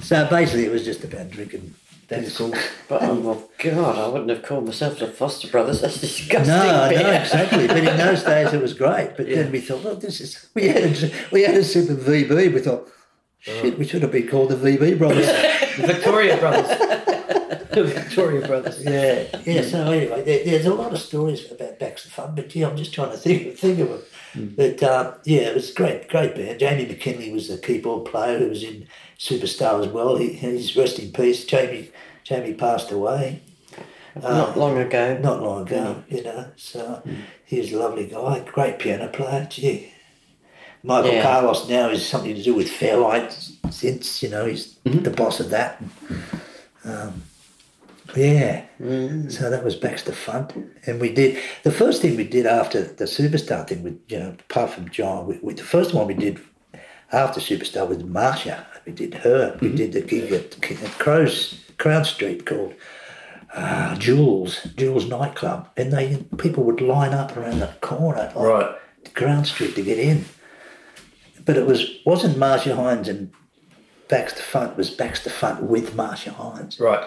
[0.00, 1.74] so basically, it was just about drinking.
[2.08, 2.54] That's cool.
[2.88, 3.36] But oh my
[3.70, 5.80] god, I wouldn't have called myself the Foster Brothers.
[5.80, 6.54] That's disgusting.
[6.54, 7.02] No, beer.
[7.02, 7.66] no, exactly.
[7.66, 9.16] But in those days, it was great.
[9.16, 11.98] But then we thought, well, this is we had a, we had a sip of
[11.98, 12.54] VB.
[12.54, 12.88] We thought,
[13.46, 13.62] Uh-huh.
[13.62, 15.28] shit, we should have been called the VB brothers.
[15.76, 16.78] The Victoria Brothers.
[17.70, 18.82] the Victoria Brothers.
[18.82, 19.60] yeah, yeah.
[19.60, 22.94] So anyway, there, there's a lot of stories about Baxter Funt, but yeah, I'm just
[22.94, 24.02] trying to think think of them.
[24.32, 24.46] Hmm.
[24.56, 26.60] But uh, yeah, it was great, great band.
[26.60, 28.86] Jamie McKinley was the keyboard player who was in
[29.18, 30.16] Superstar as well.
[30.16, 31.44] He, he's rest in peace.
[31.44, 31.90] Jamie,
[32.24, 33.42] Jamie passed away.
[34.14, 35.18] Not uh, long ago.
[35.18, 36.46] not long ago, you know.
[36.56, 37.16] So hmm.
[37.44, 39.46] he was a lovely guy, great piano player.
[39.50, 39.92] Gee,
[40.86, 41.22] Michael Yeah.
[41.22, 43.32] Carlos now is something to do with Fairlight
[43.70, 45.82] since you know he's the boss of that.
[46.84, 47.22] Um,
[48.14, 48.62] yeah,
[49.28, 50.52] so that was Baxter Funt,
[50.86, 53.82] and we did the first thing we did after the Superstar thing.
[53.82, 56.40] With you know, apart from John, we, we, the first one we did
[57.12, 58.64] after Superstar was Marcia.
[58.86, 59.58] We did her.
[59.60, 62.74] We did the gig at, at Crow's Crown Street called
[63.54, 68.72] uh, Jules, Jules nightclub, and they people would line up around the corner, Right.
[69.14, 70.24] Crown Street, to get in.
[71.46, 73.32] But it was wasn't Marcia Hines and
[74.08, 74.72] Baxter Funt.
[74.72, 77.02] It was Baxter Funt with Marcia Hines, Right.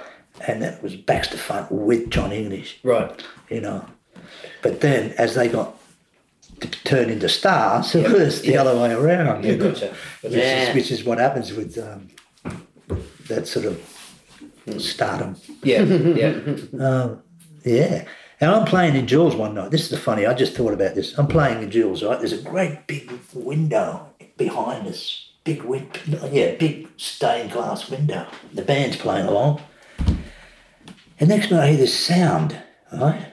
[0.47, 2.79] and that was Baxter Funt with Jon English.
[2.83, 3.11] Right.
[3.49, 3.85] You know,
[4.63, 5.75] but then as they got
[6.61, 8.61] to turn into stars, it was the yeah.
[8.61, 9.43] other way around.
[9.45, 9.93] Yeah, gotcha.
[10.21, 10.69] Which, Yeah.
[10.69, 12.07] is, which is what happens with um,
[13.27, 13.79] that sort of
[14.77, 15.35] stardom.
[15.63, 15.83] Yeah.
[15.83, 16.39] Yeah.
[16.79, 17.21] Um,
[17.65, 18.05] yeah.
[18.41, 19.69] And I'm playing in Jules one night.
[19.71, 20.25] This is the funny.
[20.25, 21.17] I just thought about this.
[21.17, 22.17] I'm playing in Jules, right?
[22.17, 24.08] There's a great big window
[24.39, 25.27] behind us.
[25.43, 25.89] Big win-
[26.31, 28.25] yeah, big stained glass window.
[28.53, 29.61] The band's playing along.
[31.19, 32.59] And next minute I hear this sound,
[32.91, 33.27] right?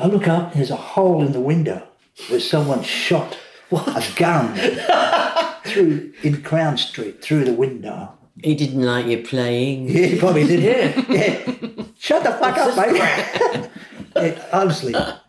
[0.00, 1.86] I look up, there's a hole in the window
[2.28, 3.36] where someone shot
[3.72, 4.56] a gun
[5.64, 8.12] through in Crown Street through the window.
[8.42, 9.88] He didn't like you playing.
[9.96, 10.60] Yeah, he probably did.
[10.62, 11.04] Yeah.
[11.08, 11.84] yeah.
[11.98, 13.70] Shut the fuck up, mate.
[14.16, 15.20] it, honestly, a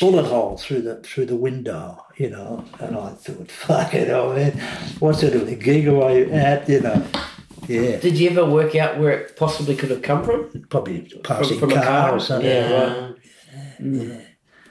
[0.00, 2.64] bullet hole through the through the window, you know.
[2.80, 4.52] And I thought, fuck it, oh man,
[5.00, 7.06] what sort of a gig am I at, you know?
[7.66, 10.48] Yeah, Did you ever work out where it possibly could have come from?
[10.70, 12.16] probably passing from a car, car?
[12.16, 12.48] or something.
[12.50, 13.10] Yeah,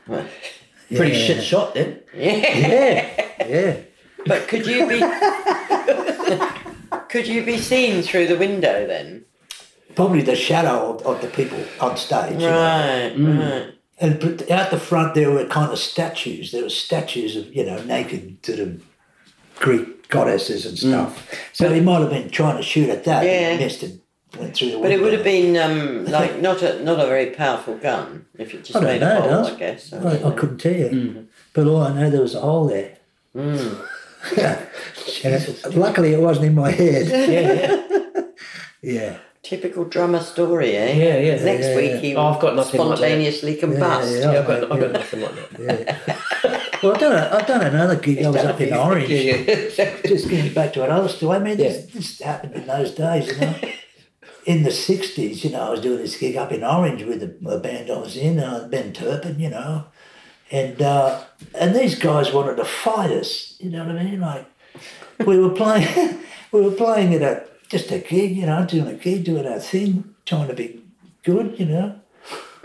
[0.08, 0.28] right.
[0.96, 1.26] Pretty Yeah.
[1.26, 2.00] shit shot then.
[2.16, 3.78] Yeah, yeah.
[4.26, 5.00] But could you be
[7.10, 9.26] could you be seen through the window then?
[9.98, 12.34] Probably the shadow of, of the people on stage.
[12.34, 12.52] you know.
[12.52, 13.40] Right, Mm.
[13.40, 13.74] right.
[14.00, 16.52] And but out the front there were kind of statues.
[16.52, 18.70] There were statues of you know naked sort of
[19.60, 21.12] Greek goddesses and stuff.
[21.52, 23.26] So he might have been trying to shoot at that.
[23.26, 23.50] Yeah.
[23.52, 24.00] and missed and
[24.40, 27.32] went through the But it would have been um, like not a not a very
[27.32, 29.18] powerful gun if it just I don't made know.
[29.18, 29.48] a hole.
[29.48, 29.92] I guess.
[29.94, 30.90] I I, I couldn't tell you.
[30.90, 31.26] Mm.
[31.54, 32.92] But all I know there was a hole there.
[33.36, 33.78] Mm.
[35.24, 37.06] And it- luckily, it wasn't in my head.
[38.84, 39.18] Yeah, Yeah.
[39.48, 40.92] Typical drummer story, eh?
[40.94, 41.44] yeah, yeah.
[41.44, 41.98] Next Yeah, week yeah.
[42.00, 42.98] he Oh, I've got nothing like that.
[42.98, 44.20] spontaneously combust.
[44.20, 44.40] Yeah, yeah.
[44.40, 45.50] I've got, I've got nothing like that.
[45.58, 46.80] Yeah.
[46.84, 48.24] well, I done, a, I done another gig.
[48.26, 49.10] I was up in Orange.
[49.10, 49.96] Yeah, yeah.
[50.06, 51.38] Just getting back to another story.
[51.38, 51.92] I mean, this, Yeah.
[51.94, 53.56] this happened in those days, you know.
[54.46, 57.50] in the 60s, you know, I was doing this gig up in Orange with the,
[57.50, 59.86] a band I was in, uh, Ben Turpin, you know.
[60.52, 61.24] And uh,
[61.58, 64.20] and these guys wanted to fight us, you know what I mean?
[64.20, 64.46] Like,
[65.26, 66.20] we were playing,
[66.52, 69.60] we were playing at a, just a gig, you know, doing a gig, doing our
[69.60, 70.82] thing, trying to be
[71.24, 72.00] good, you know.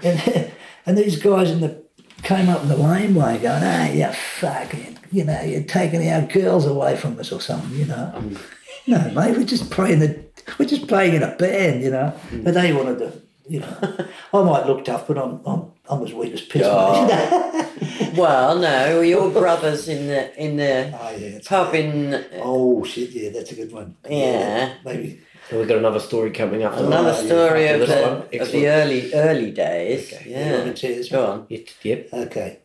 [0.03, 0.53] And,
[0.87, 1.83] and these guys in the
[2.23, 6.67] came up in the laneway going, hey, you fucking, you know, you're taking our girls
[6.67, 8.13] away from us or something, you know.
[8.17, 8.39] Mm.
[8.85, 10.25] No, mate, we're just playing the,
[10.59, 12.13] we're just playing in a band, you know.
[12.31, 12.43] Mm.
[12.43, 13.13] But they wanted to,
[13.49, 13.97] you know.
[14.35, 16.63] I might look tough, but I'm, I'm, I'm as weak as piss.
[16.65, 17.69] Oh.
[18.17, 21.39] Well, no, your brothers in the in the oh, yeah.
[21.47, 23.97] pub in Oh, shit, yeah, that's a good one.
[24.09, 24.75] Yeah.
[24.85, 25.21] Maybe.
[25.49, 26.77] And we've got another story coming up.
[26.77, 30.13] another oh, yeah, story after of the, of the early early days.
[30.13, 30.29] Okay.
[30.29, 31.39] You Yeah, want to tell this go one?
[31.41, 31.47] on.
[31.49, 31.69] Yep.
[31.83, 32.09] yep.
[32.13, 32.59] Okay.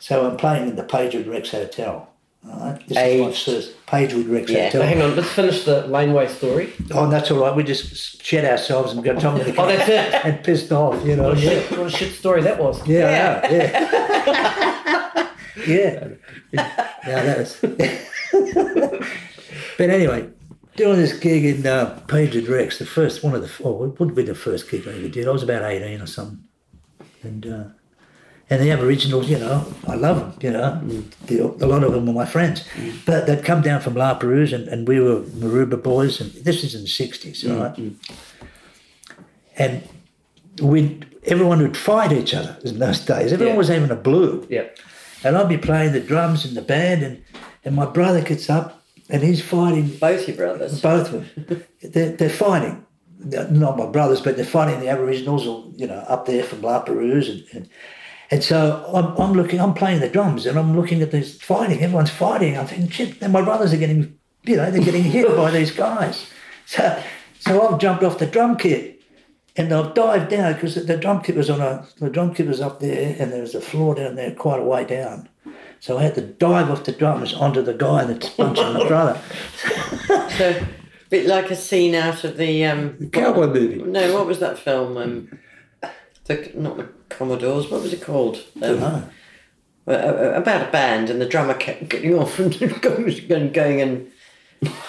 [0.00, 2.09] So I'm playing in the Pagewood Rex Hotel.
[2.48, 2.88] All right.
[2.88, 3.20] This Age.
[3.20, 4.64] is my first Pagewood Rex Yeah.
[4.66, 4.82] Hotel.
[4.82, 6.72] Hang on, let's finish the laneway story.
[6.92, 7.54] Oh, that's all right.
[7.54, 10.14] We just shed ourselves and got Tommy to Oh, come that's it.
[10.24, 11.28] and pissed off, you know.
[11.30, 12.86] What a, shit, what a shit story that was.
[12.88, 15.28] yeah, I know, yeah.
[15.66, 16.08] yeah.
[17.06, 17.56] Yeah, that was.
[19.78, 20.28] but anyway,
[20.76, 24.14] doing this gig in uh, Pagewood Rex, the first one of the, oh, it would
[24.14, 25.28] be the first gig I ever did.
[25.28, 26.44] I was about 18 or something.
[27.22, 27.64] And, uh,
[28.50, 30.80] and the Aboriginals, you know, I love them, you know.
[30.84, 31.10] Mm.
[31.26, 32.64] The, a lot of them were my friends.
[32.74, 33.04] Mm.
[33.06, 36.64] But they'd come down from La Perouse and, and we were Maroubra boys, and this
[36.64, 37.94] is in the 60s, mm, right?
[39.56, 39.82] And
[40.60, 43.32] we everyone would fight each other in those days.
[43.32, 43.58] Everyone Yeah.
[43.58, 44.46] was having a blue.
[44.48, 44.78] Yep.
[45.22, 47.22] And I'd be playing the drums in the band, and,
[47.64, 50.80] and my brother gets up and he's fighting Both your brothers.
[50.80, 51.64] both of them.
[51.82, 52.86] they're, they're fighting.
[53.22, 56.80] Not my brothers, but they're fighting the Aboriginals, or, you know, up there from La
[56.80, 57.28] Perouse.
[57.28, 57.68] And, and,
[58.30, 61.82] and so I'm, I'm looking, I'm playing the drums and I'm looking at this fighting.
[61.82, 62.56] Everyone's fighting.
[62.56, 65.70] I'm thinking, shit, and my brothers are getting, you know, they're getting hit by these
[65.70, 66.26] guys.
[66.66, 67.02] So,
[67.40, 69.02] so I've jumped off the drum kit
[69.56, 72.60] and I've dived down because the drum kit was on a, the drum kit was
[72.60, 75.28] up there and there was a floor down there quite a way down.
[75.80, 79.20] So I had to dive off the drums onto the guy that's punching my brother.
[80.38, 80.66] So, a
[81.08, 83.82] bit like a scene out of the um, Cowboy movie.
[83.82, 84.96] No, what was that film?
[84.96, 85.40] Um,
[86.24, 87.70] the not the Commodores.
[87.70, 88.38] What was it called?
[88.62, 89.02] Um, Ah.
[89.88, 92.52] uh, uh, about a band, and the drummer kept getting off and
[92.82, 94.10] going and going and.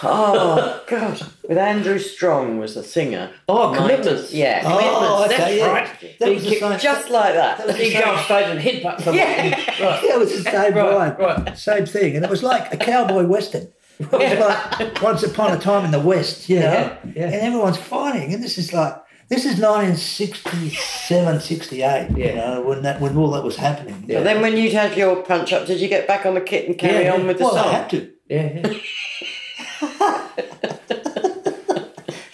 [0.04, 1.22] Oh God!
[1.48, 3.32] With Andrew Strong was the singer.
[3.48, 4.34] Oh, Commitments.
[4.34, 5.34] Yeah, Oh, commitments.
[5.34, 5.72] okay, that's yeah.
[5.72, 6.18] right.
[6.20, 7.66] That He was kicked same- just like that.
[7.66, 9.16] that He go off stage and headbutt someone.
[9.16, 9.50] Yeah.
[9.52, 10.04] Right.
[10.04, 11.20] Yeah, it was the same Right, vibe.
[11.20, 11.58] right.
[11.58, 12.16] Same thing.
[12.18, 13.70] And it was like a cowboy western.
[14.00, 16.66] It was like once upon a time in the West, you know.
[16.66, 17.24] Yeah, yeah.
[17.28, 18.34] And everyone's fighting.
[18.34, 18.96] And this is like
[19.32, 24.04] this is 1967, 68, you know, when that when all that was happening.
[24.08, 26.68] But then when you'd had your punch up, did you get back on the kit
[26.68, 27.68] and carry Yeah, on with the well, song?
[27.68, 28.12] I had to.
[28.30, 28.74] Yeah,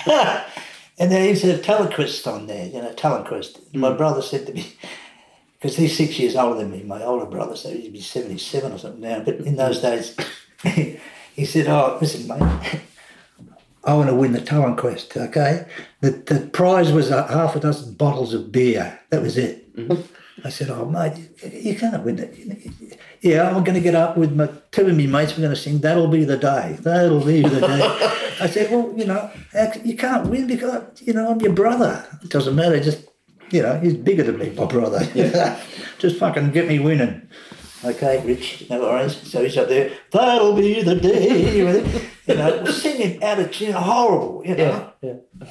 [0.06, 0.44] yeah.
[1.00, 3.60] And then he's a Telequest on there, you know, Telequest.
[3.76, 3.98] My Hmm.
[3.98, 4.74] brother said to me,
[5.54, 8.80] because he's six years older than me, my older brother, so he'd be 77 or
[8.80, 9.20] something now.
[9.20, 10.16] But in those days,
[11.36, 12.42] he said, Oh, listen, mate,
[13.88, 15.66] I want to win the Talent Quest, okay?
[16.02, 19.00] The, the prize was a half a dozen bottles of beer.
[19.12, 19.74] That was it.
[19.78, 20.02] Mm-hmm.
[20.46, 23.00] I said, Oh, mate, you, you can't win it.
[23.22, 25.32] Yeah, I'm going to get up with my two of my mates.
[25.32, 26.78] We're going to sing That'll Be the Day.
[26.82, 27.82] That'll be the day.
[28.42, 29.32] I said, Well, you know,
[29.84, 32.06] you can't win because, you know, I'm your brother.
[32.22, 32.80] It doesn't matter.
[32.82, 33.08] Just,
[33.52, 35.00] you know, he's bigger than me, my brother.
[35.98, 37.28] just fucking get me winning.
[37.84, 39.16] Okay, Rich, no worries.
[39.30, 41.58] So he's up there, that'll be the day.
[41.58, 44.92] you know, singing out of tune, horrible, you know.
[45.02, 45.48] yeah, yeah.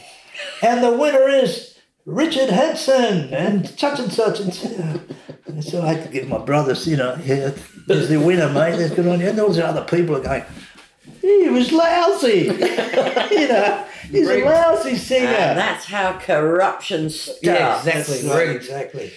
[0.63, 4.41] And the winner is Richard Henson and such and such.
[4.41, 5.01] And such.
[5.47, 7.53] And so I had to give my brothers, you know, yeah,
[7.87, 9.29] there's the winner, mate, that's good on you.
[9.29, 10.45] And all the other people are going,
[11.21, 12.43] he was lousy.
[12.45, 15.29] you know, he's a lousy singer.
[15.29, 17.43] And that's how corruption starts.
[17.43, 18.29] Yeah, exactly.
[18.29, 19.13] Right, exactly.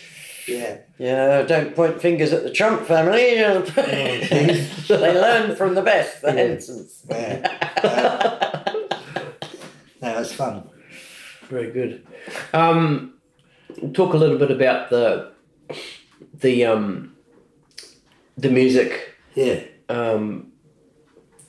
[0.49, 0.77] Yeah.
[0.97, 3.35] Yeah, don't point fingers at the Trump family.
[3.35, 7.03] they learn from the best, the Hensons.
[7.09, 8.61] yeah.
[10.01, 10.69] no, it's fun.
[11.49, 12.05] Very good.
[12.53, 13.13] Um,
[13.93, 15.31] talk a little bit about the
[16.33, 17.15] the um,
[18.37, 19.61] the music Yeah.
[19.89, 20.51] um,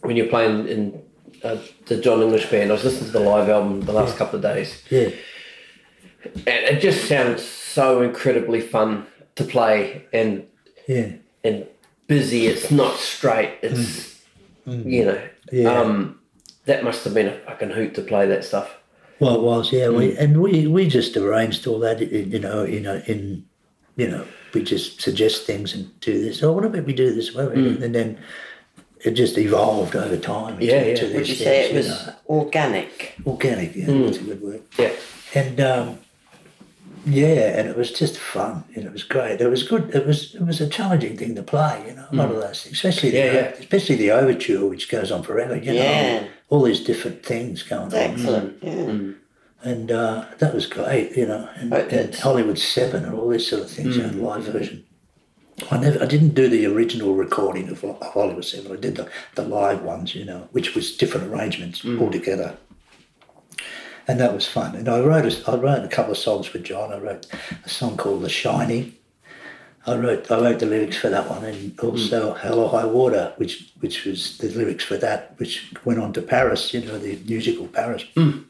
[0.03, 1.03] when you're playing in
[1.42, 2.70] uh, the Jon English band.
[2.70, 5.11] I was listening to the live album the last couple of days, Yeah.
[6.24, 9.07] and it just sounds so incredibly fun
[9.37, 10.47] to play and
[10.87, 11.12] Yeah.
[11.45, 11.66] and
[12.07, 12.47] busy.
[12.47, 13.59] It's not straight.
[13.62, 14.18] It's
[14.66, 14.85] mm.
[14.85, 14.91] Mm.
[14.93, 15.21] you know.
[15.53, 15.81] Yeah.
[15.81, 16.18] Um,
[16.66, 18.77] that must have been a fucking hoot to play that stuff.
[19.18, 19.89] Well, it was, yeah.
[19.89, 20.18] We mm.
[20.18, 23.45] and we we just arranged all that, you know, you know, in
[23.97, 26.43] you know, we just suggest things and do this.
[26.43, 27.35] Oh, what about we do this?
[27.35, 28.18] What about And then
[29.05, 30.55] it just evolved over time.
[30.55, 30.91] into- Yeah, yeah.
[30.91, 32.12] into Would Would these you say it things, was know.
[32.29, 33.14] organic?
[33.27, 33.77] organic?
[33.77, 34.62] Yeah, that's a good word.
[34.79, 34.93] Yeah.
[35.35, 35.99] And um,
[37.07, 39.40] yeah, and it was just fun, and it was great.
[39.40, 39.94] It was good.
[39.94, 42.07] It was it was a challenging thing to play, you know.
[42.11, 42.42] A lot of mm.
[42.42, 43.55] those things, especially the, yeah.
[43.59, 45.57] especially the overture, which goes on forever.
[45.57, 46.20] You Yeah.
[46.20, 47.94] know, all these different things going on.
[47.94, 48.61] Excellent.
[48.61, 48.64] Mm.
[48.64, 48.92] Yeah.
[48.92, 49.16] Mm.
[49.62, 51.48] and uh, that was great, you know.
[51.57, 54.84] And, oh, and Hollywood Seven and all these sort of things, you know, live version.
[55.70, 58.72] I never, I didn't do the original recording of, of Hollywood Seven.
[58.72, 62.57] I did the, the live ones, you know, which was different arrangements altogether.
[64.09, 64.74] And that was fun.
[64.74, 66.92] And I wrote a, I wrote a couple of songs for John.
[66.92, 67.26] I wrote
[67.64, 68.94] a song called The Shining.
[69.86, 72.38] I wrote I wrote the lyrics for that one, and also hmm.
[72.38, 76.22] Hell or High Water, which which was the lyrics for that, which went on to
[76.22, 78.40] Paris, you know, the musical Paris, hmm.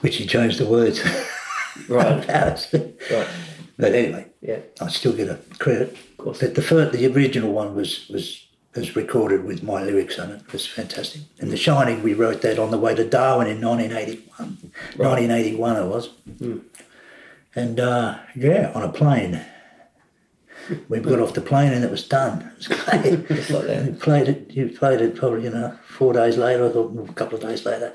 [0.00, 1.00] which he changed the words.
[1.88, 2.26] Right.
[2.26, 2.68] Paris.
[2.72, 3.28] Right.
[3.78, 4.60] But anyway, Yeah.
[4.80, 5.92] I still get a credit.
[5.92, 6.40] Of course.
[6.40, 8.45] But the first, the original one was was
[8.76, 10.42] was recorded with my lyrics on it.
[10.46, 11.22] It was fantastic.
[11.38, 14.72] And The Shining, we wrote that on the way to Darwin in 1981.
[14.96, 16.10] 1981 it was.
[17.54, 19.44] And uh, yeah, on a plane.
[20.88, 22.42] We got off the plane and it was done.
[22.42, 23.28] It was great.
[23.28, 23.86] Just like that.
[23.86, 24.50] You played it.
[24.50, 27.94] You played it probably you know four days later, or a couple of days later,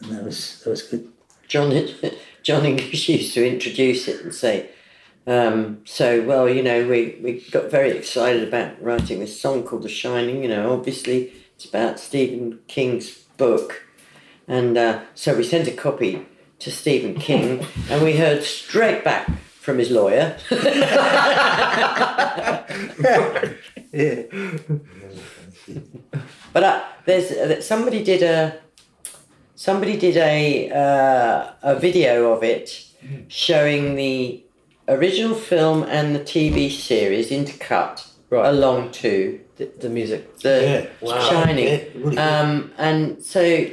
[0.00, 1.10] and that was that was good.
[1.48, 1.72] John,
[2.42, 4.70] Jon English used to introduce it and say,
[5.26, 9.82] um, so, well, you know, we, we got very excited about writing this song called
[9.82, 10.42] The Shining.
[10.42, 13.82] You know, obviously it's about Stephen King's book.
[14.48, 16.24] And uh, so we sent a copy
[16.60, 19.28] to Stephen King and we heard straight back
[19.60, 20.36] from his lawyer.
[23.92, 24.22] Yeah.
[26.56, 28.58] But uh, there's uh, somebody did a
[29.56, 32.86] somebody did a uh, a video of it
[33.28, 34.45] showing the
[34.88, 38.48] original film and the TV series intercut Right.
[38.48, 40.38] along to The, the music.
[40.38, 40.86] the Yeah.
[41.08, 41.20] Wow.
[41.30, 41.66] Shining.
[41.68, 42.18] Yeah, really good.
[42.18, 43.66] um, and so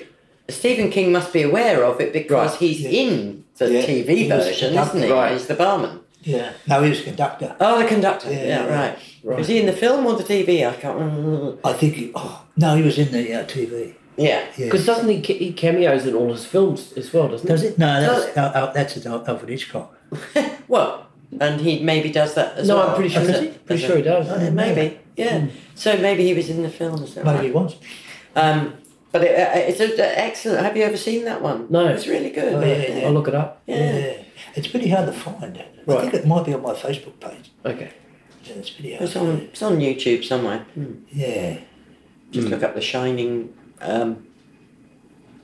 [0.49, 2.59] Stephen King must be aware of it because Right.
[2.59, 2.89] he's Yeah.
[2.89, 3.85] in the Yeah.
[3.85, 5.11] TV He version, isn't he?
[5.11, 5.33] Right.
[5.33, 5.99] He's the barman.
[6.23, 6.51] Yeah.
[6.67, 7.55] No, he was a conductor.
[7.59, 8.31] Oh, the conductor.
[8.31, 8.79] Yeah, Yeah, yeah.
[8.79, 8.95] right.
[9.23, 9.37] Right.
[9.39, 10.65] Was he in the film or the TV?
[10.65, 11.57] I can't remember.
[11.65, 11.95] I think.
[11.95, 13.93] He, oh no, he was in the uh, TV.
[14.15, 14.41] Yeah.
[14.57, 14.65] Yeah.
[14.65, 17.67] Because doesn't he, he cameos in all his films as well, doesn't Does he?
[17.69, 17.77] it?
[17.79, 19.97] No, that's no, that's Alfred Hitchcock.
[20.67, 21.07] Well,
[21.39, 22.89] and he maybe does that as No, well.
[22.89, 24.27] I'm pretty sure, as he, a- pretty sure he does.
[24.29, 24.49] Oh, yeah.
[24.49, 25.47] Maybe, yeah.
[25.75, 27.25] So maybe he was in the film as well.
[27.25, 27.75] Maybe he was.
[28.35, 28.75] Um,
[29.11, 30.61] but it, uh, it's a, a- excellent.
[30.63, 31.67] Have you ever seen that one?
[31.69, 31.87] No.
[31.87, 32.53] It's really good.
[32.53, 33.05] Oh, yeah, yeah.
[33.07, 33.61] I'll look it up.
[33.67, 33.97] Yeah.
[33.97, 34.23] Yeah.
[34.55, 35.57] It's pretty hard to find.
[35.57, 36.01] I Right.
[36.01, 37.51] think it might be on my Facebook page.
[37.65, 37.91] Okay.
[38.45, 39.03] Yeah, it's pretty hard.
[39.03, 40.59] It's on, it's on YouTube somewhere.
[40.75, 40.93] Hmm.
[41.11, 41.57] Yeah.
[42.31, 43.53] Just look up The Shining.
[43.81, 44.27] Um,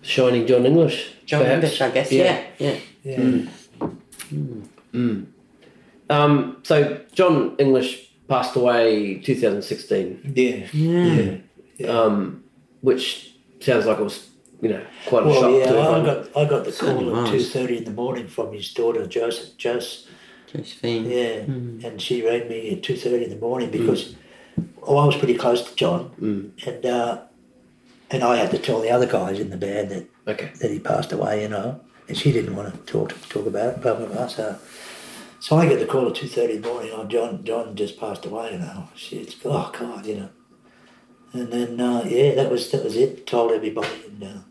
[0.01, 1.11] Shining Jon English.
[1.25, 1.55] John perhaps.
[1.63, 2.11] English, I guess.
[2.11, 2.41] Yeah.
[2.57, 3.41] Yeah, yeah.
[4.31, 5.15] Yeah.
[6.09, 10.67] Um, so Jon English passed away 2016, Yeah.
[10.73, 11.35] Yeah.
[11.77, 11.87] Yeah.
[11.87, 12.43] um,
[12.81, 14.29] which sounds like it was,
[14.61, 16.05] you know, quite a Well, shock yeah, to I everyone.
[16.05, 17.31] got I got the Certainly call at was.
[17.31, 19.55] two thirty in the morning from his daughter Joseph.
[19.57, 20.07] Jos,
[20.51, 21.05] Josephine.
[21.09, 24.15] yeah, and she rang me at two thirty in the morning because
[24.83, 26.11] oh, I was pretty close to John,
[26.65, 27.21] and uh,
[28.11, 30.51] and I had to tell the other guys in the band that Okay.
[30.61, 31.79] that he passed away, you know,
[32.09, 34.27] and she didn't want to talk talk about it, blah blah blah.
[34.27, 34.57] So,
[35.39, 36.91] so I get the call at two thirty in the morning.
[36.93, 38.89] Oh, John, John just passed away, you know.
[38.95, 40.29] She's oh God, you know.
[41.31, 43.25] And then uh, yeah, that was that was it.
[43.27, 44.41] Told everybody, and uh,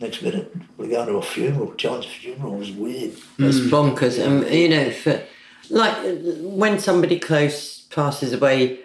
[0.00, 1.74] next minute we're going to a funeral.
[1.74, 3.12] John's funeral was weird.
[3.38, 4.18] It's bonkers.
[4.18, 5.22] And, you know, for,
[5.68, 5.96] like
[6.40, 8.80] when somebody close passes away,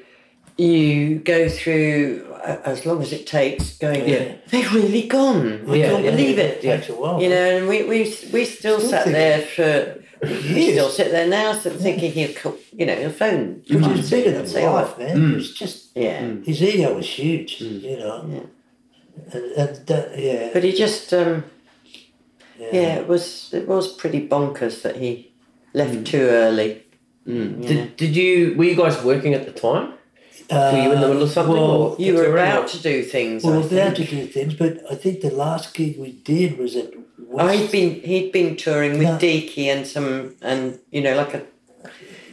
[0.58, 4.36] you go through as long as it takes going, Yeah.
[4.50, 5.64] they're really gone.
[5.70, 6.58] I Yeah, can't yeah, believe yeah, it.
[6.58, 7.22] it takes a while.
[7.22, 8.00] You know, and we, we,
[8.34, 10.00] we still, Still sat there for.
[10.22, 13.62] We still sit there now, still thinking he'll, call, you know, he'll phone.
[13.70, 15.18] Which is bigger than say, life, man.
[15.18, 15.32] Mm.
[15.32, 16.22] It was just Yeah.
[16.22, 16.46] Mm.
[16.46, 17.82] his ego was huge, mm.
[17.82, 18.22] you know.
[19.34, 21.44] And, and that, yeah, But he just, um,
[22.58, 22.70] yeah.
[22.72, 25.32] yeah, it was it was pretty bonkers that he
[25.74, 26.84] left too early.
[27.28, 27.62] Mm.
[27.62, 27.68] Yeah.
[27.70, 29.94] Did, did you, were you guys working at the time?
[30.52, 31.54] Were you in the uh, middle of something?
[31.56, 33.44] well, You were about to do things.
[33.44, 36.58] We I were about to do things, but I think the last gig we did
[36.58, 36.92] was at
[37.36, 37.56] Oh, West.
[37.62, 39.18] he'd been he'd been touring with No.
[39.18, 41.42] Deaky and some and you know like a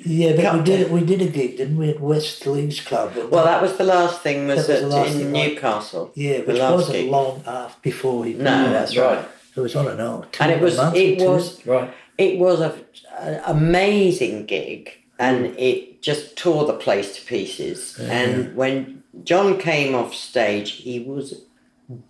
[0.04, 3.12] yeah, but we did we did a gig, didn't we, at West Leagues Club?
[3.30, 6.10] Well that was the last thing was, was at, in thing, Newcastle.
[6.14, 7.10] yeah, which last wasn't gig.
[7.10, 8.32] long after before he.
[8.34, 9.16] No, that's right.
[9.18, 9.28] right.
[9.56, 10.26] It was on and on.
[10.38, 11.90] And it was it was Right.
[12.18, 12.74] it was a,
[13.18, 14.90] an amazing gig
[15.26, 15.54] and Mm.
[15.68, 17.78] it just tore the place to pieces.
[18.00, 21.26] And when John came off stage, he was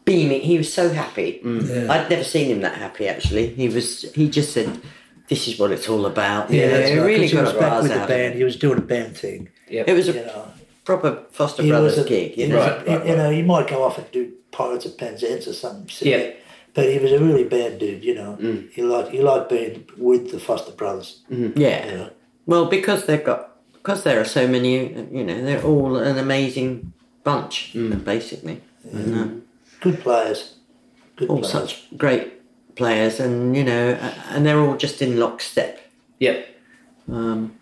[0.04, 0.40] beaming.
[0.42, 1.40] He was so happy.
[1.44, 1.68] Mm.
[1.68, 1.92] Yeah.
[1.92, 3.08] I'd never seen him that happy.
[3.08, 4.02] Actually, he was.
[4.14, 4.68] He just said,
[5.28, 7.36] "This is what it's all about." Yeah, You know, that's he right, really 'cause he
[7.38, 8.34] was a back with the out of band.
[8.36, 9.84] He was doing a band thing, Yeah.
[9.86, 10.44] It was a you know.
[10.84, 12.36] proper Foster He Brothers a, gig.
[12.36, 14.84] You know, was a- Right, right, you know, you might go off and do Pirates
[14.86, 15.88] of Penzance or something.
[15.88, 16.30] silly, Yeah.
[16.74, 18.38] But he was a really bad dude, you know.
[18.40, 18.70] Mm.
[18.72, 21.20] He liked he liked being with the Foster Brothers.
[21.66, 21.86] yeah.
[21.86, 22.10] You know.
[22.50, 23.40] Well, because they've got
[23.74, 24.72] because there are so many.
[25.18, 26.92] You know, they're all an amazing
[27.24, 28.04] bunch, Mm.
[28.04, 28.56] basically.
[28.92, 29.26] And, uh,
[29.80, 30.40] Good players.
[31.16, 31.52] Good all players.
[31.52, 32.26] such great
[32.74, 33.84] players, and you know,
[34.32, 35.78] and they're all just in lockstep.
[36.18, 36.38] Yep.
[37.12, 37.52] Um,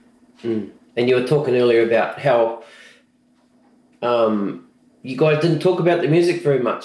[0.42, 2.38] And And you were talking earlier about how
[4.02, 4.66] um,
[5.02, 6.84] you guys didn't talk about the music very much.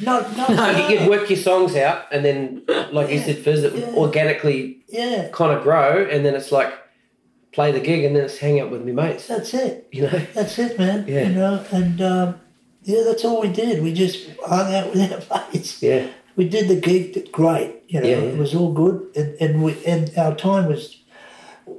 [0.00, 0.88] No, no, no.
[0.88, 3.94] You'd work your songs out, and then, like you said, Fizz, it would yeah.
[4.04, 6.72] organically Yeah, kind of grow, and then it's like
[7.52, 9.26] play the gig, and then it's hang out with me mates.
[9.26, 9.88] that's it.
[9.92, 10.26] You know?
[10.34, 11.04] That's it, man.
[11.06, 11.28] Yeah.
[11.28, 12.40] You know, and um,
[12.82, 13.82] yeah, that's all we did.
[13.82, 15.82] We just hung out with our mates.
[15.82, 16.08] Yeah.
[16.34, 17.82] We did the gig did great.
[17.88, 18.22] You know, Yeah, yeah.
[18.32, 20.96] it was all good, and and we and our time was,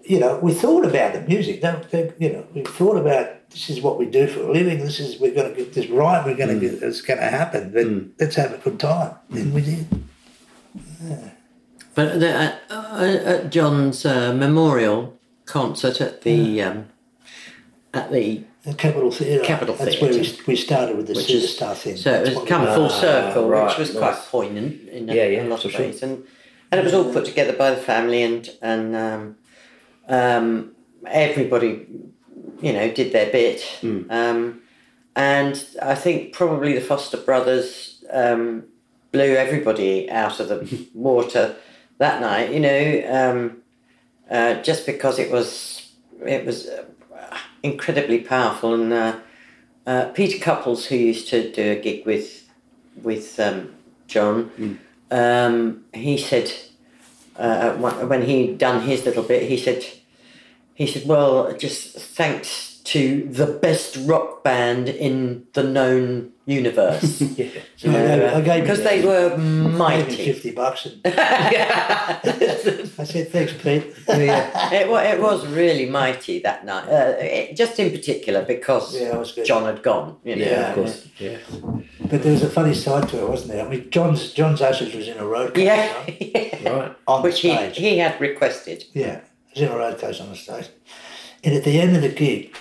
[0.03, 1.61] you know, we thought about the music.
[1.61, 4.77] Don't think, you know, we thought about this is what we do for a living.
[4.79, 6.23] This is we're going to get this right.
[6.23, 7.71] We're going to get it's going to happen.
[7.73, 9.87] But let's have a good time, and we did.
[11.95, 16.85] But the, uh, uh, at John's uh, memorial concert at the um,
[17.93, 19.43] at the The Capitol Theatre.
[19.43, 21.97] Capitol That's where we, we started with the Which is- superstar thing.
[21.97, 23.99] so it was what come we- full circle, right, which was nice.
[23.99, 25.81] quite poignant in a, Yeah, yeah, a lot for of sure.
[25.81, 26.23] ways, and
[26.71, 29.35] and it was all put together by the family, and and um,
[30.07, 30.71] um,
[31.05, 31.85] everybody,
[32.61, 34.01] you know, did their bit, Hmm.
[34.09, 34.61] um,
[35.15, 38.63] and I think probably the Foster brothers um,
[39.11, 41.55] blew everybody out of the water
[41.99, 42.51] that night.
[42.51, 43.57] You know, um,
[44.33, 45.91] uh, just because it was
[46.25, 46.83] it was uh,
[47.61, 49.15] incredibly powerful, and uh,
[49.85, 52.49] uh, Peter Cupples, who used to do a gig with
[53.01, 53.73] with um,
[54.07, 54.79] John,
[55.11, 56.51] um, he said
[57.37, 59.85] uh, when when he done his little bit, he said
[60.73, 67.47] he said, "Well, just thanks to the best rock band in the known universe." Yeah.
[67.77, 68.89] So I I gave because that.
[68.89, 70.25] they were mighty.
[70.25, 73.85] fifty bucks, and yeah, I said thanks, Pete.
[74.07, 76.87] it, it was really mighty that night.
[76.87, 79.33] Uh, it, just in particular because Yeah, was.
[79.33, 80.17] John had gone.
[80.23, 80.45] You know.
[80.45, 81.07] Yeah, of course.
[81.17, 81.37] Yeah.
[82.09, 83.65] But there was a funny side to it, wasn't there?
[83.65, 86.63] I mean, John's John's ashes was in a road case, Yeah, right?
[86.63, 86.95] Right.
[87.07, 87.77] on which the he, stage.
[87.77, 88.85] he had requested.
[88.93, 89.23] Yeah, it
[89.55, 90.69] was in a road case on the stage.
[91.43, 92.55] And at the end of the gig,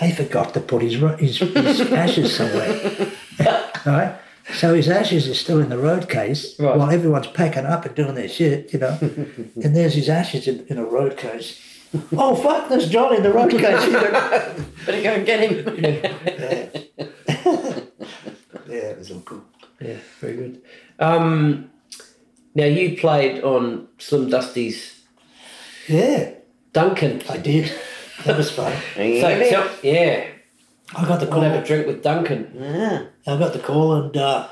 [0.00, 3.12] they forgot to put his his, his ashes somewhere.
[3.86, 4.16] right?
[4.54, 6.76] So his ashes are still in the road case Right.
[6.76, 8.98] while everyone's packing up and doing their shit, you know.
[9.00, 11.60] and there's his ashes in, in a road case.
[12.16, 12.68] Oh fuck!
[12.68, 13.62] There's John in the road case.
[14.86, 15.76] Better go and get him.
[15.84, 16.70] yeah.
[18.68, 19.42] yeah, it was all cool.
[19.80, 20.62] Yeah, very good.
[20.98, 21.70] Um,
[22.54, 25.00] now you played on Slim Dusty's
[25.88, 26.32] Yeah,
[26.72, 27.22] Duncan.
[27.28, 27.72] I did.
[28.24, 28.72] That was fun.
[28.94, 30.26] So, tell- yeah,
[30.94, 32.52] I got the we'll have a drink with Duncan.
[32.58, 33.04] Yeah.
[33.26, 34.48] I got the call and uh,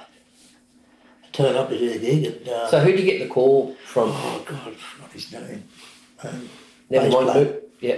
[1.32, 3.74] turned up to do the gig and uh, So who did you get the call
[3.84, 4.10] from?
[4.12, 5.64] oh god, I forgot his name.
[6.22, 6.48] Um,
[6.90, 7.44] Never bass mind player.
[7.44, 7.86] who.
[7.86, 7.96] Yeah,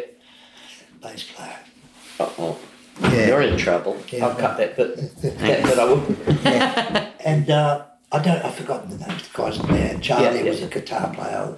[1.02, 1.56] Bass player.
[2.18, 2.58] Uh-oh.
[3.02, 3.26] Yeah.
[3.28, 3.96] You're in trouble.
[4.10, 4.96] Yeah, I'll cut that bit.
[5.22, 7.06] that bit I will.
[7.24, 8.44] And uh, I don't.
[8.44, 9.98] I've forgotten the names of the guys in there.
[10.00, 10.50] Charlie Yeah, yeah.
[10.50, 11.56] was a guitar player.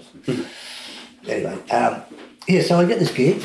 [1.28, 2.02] anyway, um,
[2.46, 2.62] yeah.
[2.62, 3.42] So I get this gig,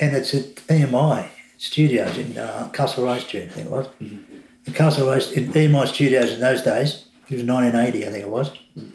[0.00, 1.28] and it's at EMI
[1.58, 3.44] Studios in uh, Castlereagh Street.
[3.44, 3.86] I think it was.
[4.00, 4.34] Mm-hmm.
[4.66, 7.04] In Castlereagh in EMI Studios in those days.
[7.28, 8.50] It was 1980, I think it was.
[8.76, 8.92] Mm.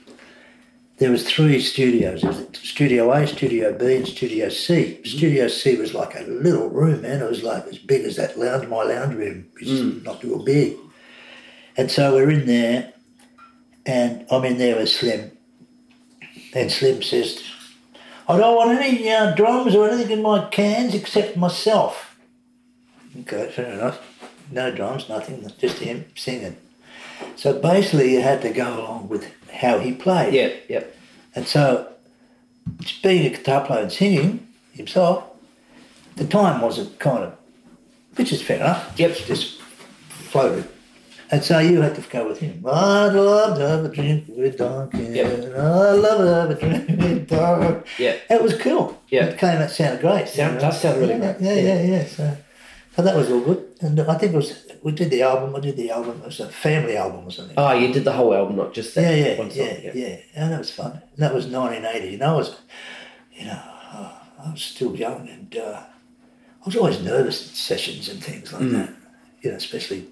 [0.98, 2.24] There was three studios.
[2.24, 4.74] Was Studio A, Studio B, and Studio C.
[4.74, 5.06] Mm-hmm.
[5.06, 7.22] Studio C was like a little room, man.
[7.22, 10.04] It was like as big as that lounge, my lounge room, which is mm.
[10.04, 10.78] not real big.
[11.78, 12.94] And so we're in there,
[13.86, 15.32] and I'm in there with Slim.
[16.56, 17.44] And Slim says,
[18.28, 22.18] I don't want any uh, drums or anything in my cans except myself.
[23.22, 24.00] Okay, fair enough.
[24.52, 26.58] No drums, nothing, just him singing.
[27.36, 30.34] So basically, you had to go along with how he played.
[30.34, 30.84] Yeah, yeah.
[31.36, 31.92] And so,
[33.02, 35.24] being a guitar player and singing himself,
[36.16, 37.38] the time wasn't kind of,
[38.16, 38.94] which is fair enough.
[38.98, 39.16] Yep.
[39.26, 39.62] Just
[40.10, 40.68] floated.
[41.34, 42.64] And how you had to go with him.
[42.66, 45.16] I'd love to have a drink with Duncan.
[45.16, 45.26] Yep.
[45.58, 47.84] I'd love to have a drink with Duncan.
[47.98, 48.16] Yeah.
[48.30, 49.02] It was cool.
[49.10, 49.26] Yeah.
[49.26, 50.28] It came, it sounded great.
[50.28, 51.42] Sound- does sound really yeah, great.
[51.42, 52.06] Yeah, yeah, yeah.
[52.06, 52.38] So,
[52.96, 53.68] so that was all good.
[53.82, 56.40] And I think it was, we did the album, I did the album, it was
[56.40, 57.56] a family album or something.
[57.58, 59.66] Oh, you did the whole album, not just that Yeah, yeah, one song.
[59.66, 60.92] yeah, yeah, And that was fun.
[60.92, 62.14] And that was 1980.
[62.16, 62.56] And I was,
[63.34, 63.60] you know,
[64.46, 65.82] I was still young and uh,
[66.62, 68.72] I was always nervous in sessions and things like Mm.
[68.74, 68.94] that.
[69.42, 70.06] You know, especially,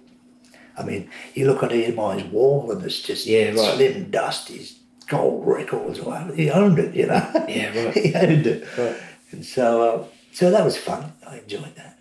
[0.77, 3.75] I mean, you look on EMI's wall and it's just Yeah, right.
[3.75, 5.99] Slim Dusty's gold records.
[5.99, 6.33] or whatever.
[6.35, 7.45] He owned it, you know.
[7.47, 7.93] Yeah, right.
[8.05, 8.65] he owned it.
[8.77, 8.95] Right.
[9.31, 11.13] And so, uh, so that was fun.
[11.27, 11.97] I enjoyed that.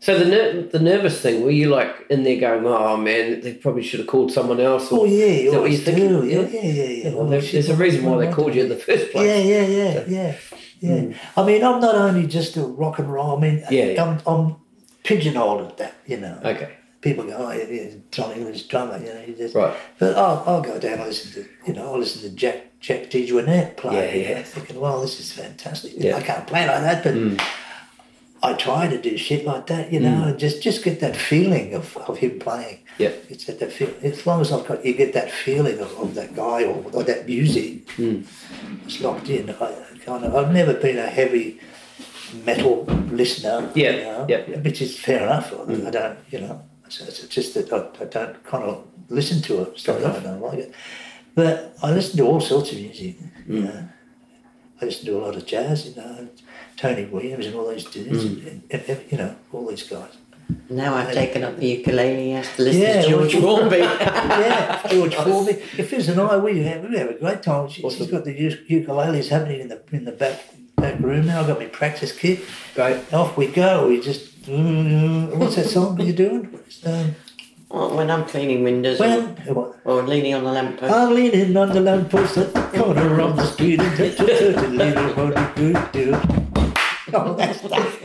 [0.00, 3.54] So the ner- the nervous thing, were you like in there going, "Oh man, they
[3.54, 4.86] probably should have called someone else"?
[4.92, 6.08] Oh, yeah, you that what thinking?
[6.08, 6.24] do.
[6.24, 6.84] Yeah, yeah, yeah.
[6.84, 7.10] yeah.
[7.14, 9.26] Well, Oh, there- there's a reason why they called you in the first place.
[9.26, 10.36] Yeah, yeah, yeah, yeah,
[10.80, 11.16] yeah.
[11.36, 13.36] I mean, I'm not only just a rock and roll.
[13.36, 14.04] I mean, Yeah, yeah.
[14.04, 14.56] I'm, I'm
[15.02, 15.94] pigeonholed at that.
[16.06, 16.76] You know, Okay.
[17.00, 19.54] People go, "Oh, yeah, yeah, Jon English drummer." You know, he just.
[19.54, 19.76] Right.
[19.98, 23.10] But I'll, I'll go down and listen to, you know, I'll listen to Jack Jack
[23.10, 24.22] DeJohnette play.
[24.22, 24.42] Yeah, yeah.
[24.42, 25.92] thinking, well, this is fantastic.
[25.96, 26.16] Yeah.
[26.16, 27.40] I can't play like that, but mm.
[28.42, 31.74] I try to do shit like that, you know, and just just get that feeling
[31.74, 32.80] of, of him playing.
[32.98, 33.12] Yeah.
[33.28, 36.14] It's that, that feel, as long as I've got you get that feeling of, of
[36.14, 37.86] that guy or, or that music.
[37.96, 38.26] Mm.
[38.84, 39.50] It's locked in.
[39.50, 41.60] I kind of I've never been a heavy
[42.44, 43.70] metal listener.
[43.74, 44.58] Yeah, you know, yeah, yeah.
[44.58, 45.52] which is fair enough.
[45.52, 49.62] I don't, you know, it's, it's just that I, I don't kind of listen to
[49.62, 49.78] it.
[49.78, 50.74] So I don't, I don't like it.
[51.34, 53.16] But I listen to all sorts of music.
[53.46, 53.64] You mm.
[53.64, 53.88] know,
[54.80, 55.86] I listen to a lot of jazz.
[55.86, 56.28] You know,
[56.76, 58.46] Tony Williams and all these dudes, mm.
[58.46, 60.16] and, and, and, you know, all these guys.
[60.70, 62.24] Now I've taken up the ukulele.
[62.24, 63.76] He has to listen Yeah, to George well, Formby.
[63.78, 65.52] yeah, George Formby.
[65.76, 67.68] If Fizz and I, we have, we have a great time.
[67.68, 70.42] She, she's got the u- ukuleles happening in the in the back
[70.76, 71.40] back room now.
[71.40, 72.40] I've got my practice kit.
[72.74, 73.12] Great.
[73.12, 73.88] Off we go.
[73.88, 76.58] We just what's that song you're doing?
[76.86, 77.14] Um,
[77.70, 80.90] Well, when I'm cleaning windows when or, or leaning on the lamppost.
[80.90, 84.64] I'm leaning on the lamppost at the corner of the street and touch a touch
[84.64, 86.14] a little what do do.
[87.12, 88.00] Oh, that's stuff.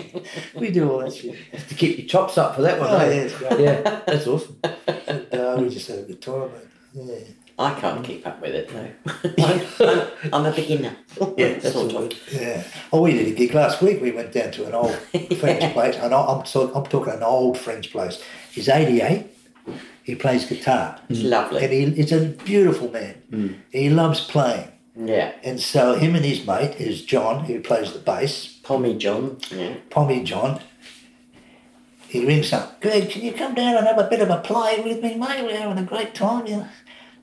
[0.56, 1.36] We do all that shit.
[1.70, 2.90] To keep your chops up for that one.
[2.90, 3.08] Oh, eh?
[3.10, 3.60] yeah, it's great.
[3.60, 4.58] yeah, that's awesome.
[4.64, 6.52] And, uh, we just had a good time.
[6.52, 6.70] man.
[6.94, 7.16] Yeah.
[7.60, 8.90] I can't keep up with it, no.
[9.46, 10.96] I'm, I'm, a beginner.
[11.38, 12.34] Yeah, that's sort of.
[12.34, 12.64] Yeah.
[12.92, 14.02] Oh, we did a gig last week.
[14.02, 14.96] We went down to an old
[15.40, 15.96] French place.
[15.98, 16.44] And I'm, I'm
[16.86, 18.22] talking an old French place.
[18.52, 19.28] He's 88.
[20.04, 21.00] He plays guitar.
[21.10, 21.68] It's And lovely.
[21.68, 23.22] he, he's a beautiful man.
[23.32, 23.56] Mm.
[23.72, 24.70] He loves playing.
[24.96, 25.34] Yeah.
[25.44, 29.38] And so him and his mate is John, who plays the bass, Pommy John.
[29.52, 29.76] Yeah.
[29.92, 30.60] Pommy John.
[32.08, 34.82] He rings up, Greg, can you come down and have a bit of a play
[34.84, 35.44] with me, mate?
[35.44, 36.46] We're having a great time.
[36.46, 36.68] You know.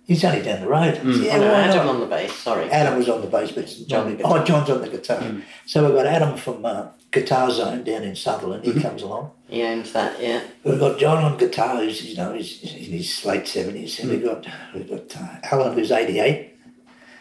[0.06, 0.94] He's only down the road.
[0.94, 2.68] I said, yeah, Oh, no, Adam not?" on the bass, sorry.
[2.70, 4.44] Adam was on the bass, but John John, oh.
[4.44, 5.22] John's on the guitar.
[5.66, 8.64] So we've got Adam from uh, Guitar Zone down in Sutherland.
[8.64, 9.30] He comes along.
[9.48, 10.42] He owns that, yeah.
[10.64, 14.24] We've got John on guitar, who's you know he's in his late seventies, and we've
[14.24, 14.44] got
[14.74, 16.56] we've got uh, Alan, who's eighty eight.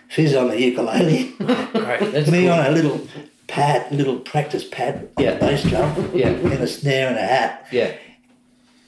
[0.09, 1.33] Fizz on the ukulele.
[1.37, 2.11] Great.
[2.11, 2.51] That's Me cool.
[2.53, 3.07] on a little
[3.45, 5.35] pad, little practice pad, Yeah.
[5.37, 6.29] bass drum, Yeah.
[6.29, 7.91] and a snare and a hat, Yeah,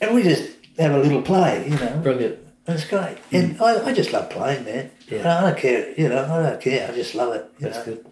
[0.01, 0.49] and we just
[0.79, 1.99] have a little play, you know.
[2.01, 2.39] brilliant.
[2.71, 4.91] That's great, and I, I just love playing, man.
[5.09, 5.37] Yeah.
[5.39, 6.23] I don't care, you know.
[6.23, 6.89] I don't care.
[6.89, 7.51] I just love it.
[7.59, 7.95] You That's know?
[7.95, 8.05] good.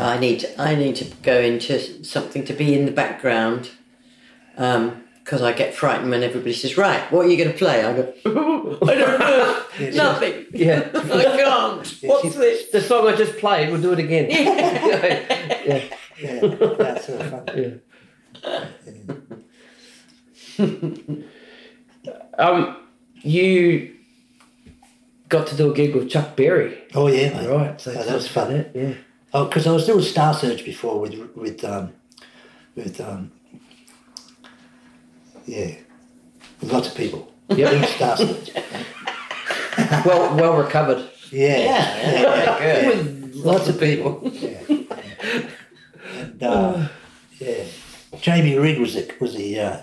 [0.00, 3.70] I need I need to go into something to be in the background
[4.54, 7.84] because I get frightened when everybody says, right, what are you going to play?
[7.84, 8.12] I go,
[8.86, 10.46] I don't know, Yes, nothing.
[10.52, 10.88] Yeah.
[10.94, 11.98] I can't.
[12.02, 12.70] What's this?
[12.70, 14.30] The song I just played, we'll do it again.
[14.30, 15.84] yeah.
[16.18, 16.40] Yeah,
[16.78, 17.80] that's sort of fun.
[22.38, 22.76] Um,
[23.22, 23.94] you
[25.28, 26.78] got to do a gig with Chuck Berry.
[26.94, 27.48] Oh yeah, mate.
[27.48, 27.80] Right.
[27.80, 28.52] So Oh, that was fun.
[28.52, 28.70] that.
[28.74, 28.94] Yeah.
[29.34, 31.92] Oh, because I was doing Star Search before with with um,
[32.76, 33.32] with um,
[35.46, 35.74] yeah,
[36.60, 37.32] with lots of people.
[37.48, 38.50] Yeah, Star Search.
[40.04, 41.08] Well, well recovered.
[41.30, 42.86] Yeah, Yeah, yeah, good.
[43.22, 44.20] With lots of people.
[44.34, 44.60] yeah.
[46.18, 46.88] And, uh,
[47.38, 47.64] yeah.
[48.20, 49.80] Jamie Rigg was the was the uh,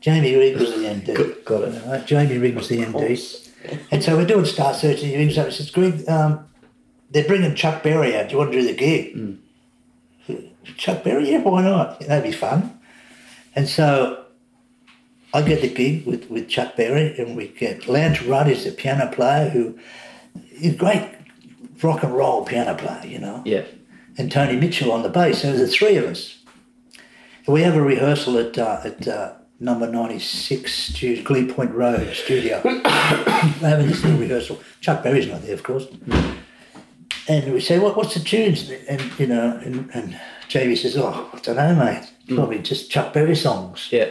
[0.00, 1.44] Jamie Rigg was the MD.
[1.44, 1.84] Got- it.
[1.86, 3.44] Uh, Jamie Rigg was the MD.
[3.90, 6.46] And so we're doing Star Search, and he rings up and says, "Greg, um,
[7.10, 8.28] they're bringing Chuck Berry out.
[8.28, 9.16] Do you want to do the gig?"
[10.76, 11.98] Chuck Berry, yeah, why not?
[12.00, 12.78] That'd be fun.
[13.56, 14.24] And so
[15.32, 18.70] I get the gig with, with Chuck Berry, and we get Lance Rudd is the
[18.72, 19.78] piano player who
[20.52, 21.02] is a great
[21.82, 23.64] rock and roll piano player, you know, Yeah.
[24.18, 25.40] and Tony Mitchell on the bass.
[25.42, 26.36] So there's the three of us.
[27.46, 32.14] And we have a rehearsal at uh, at uh, number 96 studio, Glebe Point Road
[32.14, 32.60] studio.
[32.64, 34.60] We're having this little rehearsal.
[34.80, 35.86] Chuck Berry's not there, of course.
[35.86, 36.36] Mm.
[37.28, 38.70] And we say, what, what's the tunes?
[38.88, 40.18] And, you know, and, and
[40.48, 42.10] says, oh, I don't know, mate.
[42.28, 42.36] Mm.
[42.36, 43.88] Probably just Chuck Berry songs.
[43.90, 44.08] Yeah.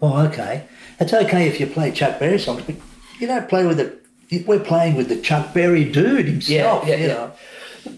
[0.00, 0.66] Oh, okay.
[1.00, 2.76] It's okay if you play Chuck Berry songs, but
[3.18, 3.98] you don't play with the.
[4.46, 6.86] We're playing with the Chuck Berry dude himself.
[6.86, 7.14] Yeah, yeah, you yeah.
[7.14, 7.32] know.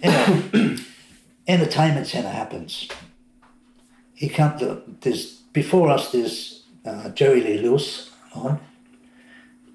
[0.03, 0.77] Anyway,
[1.49, 2.89] entertainment centre happens.
[4.15, 4.63] He comes.
[5.01, 6.13] There's before us.
[6.13, 6.56] There's
[6.87, 8.61] uh, Jerry Lee Lewis on.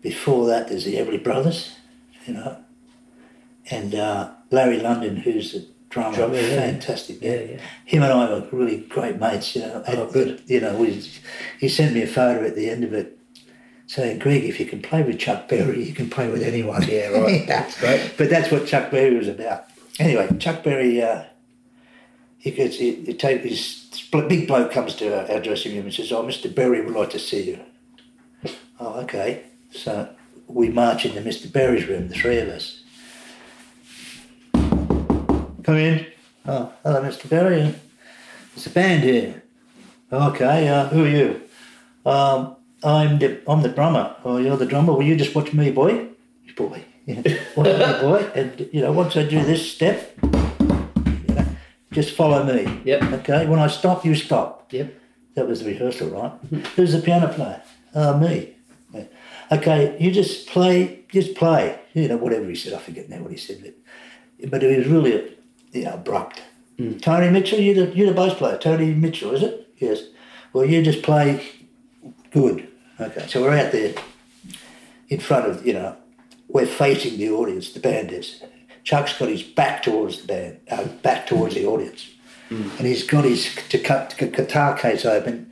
[0.01, 1.75] Before that, there's the Everly Brothers,
[2.25, 2.57] you know,
[3.69, 6.55] and uh, Larrie Londin, who's the drummer, Drummer, yeah.
[6.55, 7.21] fantastic.
[7.21, 7.59] Yeah, yeah.
[7.85, 9.83] Him and I were really great mates, you know.
[9.87, 10.41] Oh, good.
[10.47, 11.07] You know, we,
[11.59, 13.19] he sent me a photo at the end of it
[13.85, 16.81] saying, Greg, if you can play with Chuck Berry, you can play with anyone.
[16.87, 17.45] Yeah, right.
[17.47, 18.13] That's great.
[18.17, 19.65] But that's what Chuck Berry was about.
[19.99, 21.23] Anyway, Chuck Berry, uh,
[22.41, 25.93] he gets, he, he take his big bloke comes to our, our dressing room and
[25.93, 26.53] says, "Oh, Mr.
[26.53, 27.59] Berry would like to see you."
[28.79, 29.43] Oh, okay.
[29.71, 30.09] So
[30.47, 31.51] we march into Mr.
[31.51, 32.81] Berry's room, the three of us.
[35.63, 36.07] Come in.
[36.47, 37.29] Oh, hello, Mr.
[37.29, 37.75] Berry.
[38.55, 39.43] It's a band here.
[40.11, 40.67] Okay.
[40.67, 41.41] Uh, who are you?
[42.07, 44.15] Um, I'm the I'm the drummer.
[44.25, 44.93] Oh, you're the drummer.
[44.93, 46.07] Will you just watch me, boy.
[46.55, 46.83] Boy.
[47.05, 47.21] Yeah.
[47.55, 48.31] Watch me, boy.
[48.35, 50.17] And you know, once I do this step,
[51.91, 52.81] Just follow me.
[52.85, 53.03] Yep.
[53.19, 53.45] Okay.
[53.45, 54.71] When I stop, you stop.
[54.71, 54.93] Yep.
[55.35, 56.31] That was the rehearsal, right?
[56.75, 57.61] Who's the piano player?
[57.93, 58.55] Uh, me.
[58.93, 59.03] Yeah.
[59.51, 61.79] Okay, you just play, just play.
[61.93, 64.87] You know, whatever he said, I forget now what he said, but, but it was
[64.87, 65.37] really,
[65.71, 66.41] you know, abrupt.
[66.99, 68.57] Tony Mitchell, you're the, you're the bass player.
[68.57, 69.67] Tony Mitchell, is it?
[69.77, 70.01] Yes.
[70.51, 71.45] Well, you just play
[72.31, 72.67] good.
[72.99, 73.93] Okay, so we're out there
[75.09, 75.95] in front of, you know,
[76.47, 78.41] we're facing the audience, the band is.
[78.83, 82.07] Chuck's got his back towards the band, uh, back towards the audience.
[82.49, 85.51] And he's got his to cut, guitar case open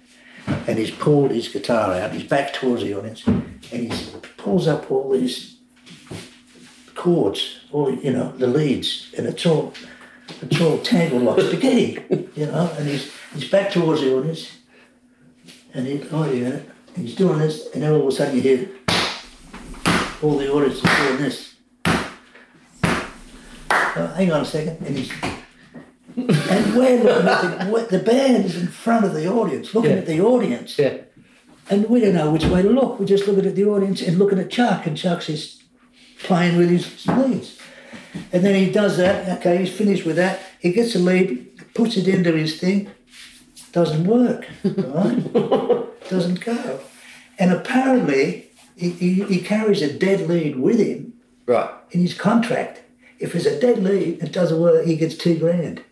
[0.68, 3.92] and he's pulled his guitar out, he's back towards the audience, and he
[4.38, 5.58] pulls up all these
[6.96, 9.74] chords, all you know, the leads, and it's all
[10.42, 12.04] it's all tangled like spaghetti,
[12.36, 14.58] you know, and he's he's back towards the audience,
[15.74, 16.64] and he oh and
[16.96, 18.70] he's doing this, and then all of a sudden you hear
[20.22, 21.49] all the audience is doing this.
[23.72, 25.12] Oh, hang on a second, and he's
[26.18, 29.98] and we're looking at the, the band is in front of the audience, looking Yeah.
[29.98, 30.78] at the audience.
[30.78, 30.98] Yeah.
[31.70, 33.00] And we don't know which way to look.
[33.00, 35.64] We're just looking at the audience and looking at Chuck, and Chuck's just
[36.24, 37.58] playing with his leads.
[38.34, 39.38] And then he does that.
[39.40, 40.40] Okay, he's finished with that.
[40.60, 42.90] He gets a lead, puts it into his thing.
[43.72, 44.48] Doesn't work.
[44.64, 45.34] Right?
[46.10, 46.80] Doesn't go.
[47.38, 51.14] And apparently, he, he, he carries a dead lead with him
[51.46, 51.70] Right.
[51.92, 52.82] in his contract.
[53.20, 54.86] If there's a dead lead, it doesn't work.
[54.86, 55.84] He gets two grand.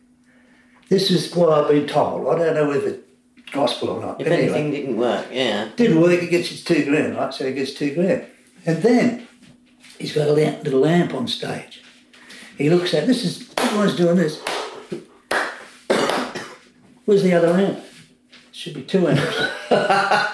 [0.90, 2.28] This is what I've been told.
[2.28, 3.04] I don't know if it's
[3.52, 4.22] gospel or not.
[4.22, 4.44] If anyway.
[4.44, 5.70] anything didn't work, yeah.
[5.76, 7.34] Didn't work, he gets his two grand, right?
[7.34, 8.26] So he gets two grand.
[8.66, 9.28] And then
[10.00, 11.84] he's got a little lamp on stage.
[12.58, 14.40] He looks at this is everyone's doing this.
[17.06, 17.84] Where's the other amp?
[18.52, 20.34] Should be two amps.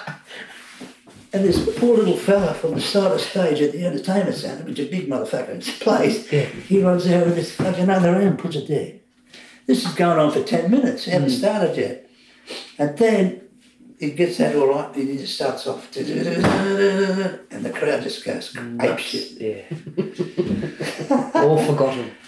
[1.34, 4.78] and this poor little fella from the side of stage at the entertainment centre, which
[4.78, 8.38] is a big motherfucker, it's a place, he runs out with this fucking other amp,
[8.38, 8.92] puts it there.
[9.66, 11.38] This is going on for 10 minutes, haven't mm.
[11.38, 12.08] started yet.
[12.78, 13.40] And then
[13.98, 16.04] he gets that all right, and he just starts off, and
[17.64, 19.32] the crowd just goes ape shit.
[19.40, 19.62] Yeah.
[21.34, 22.12] All forgotten.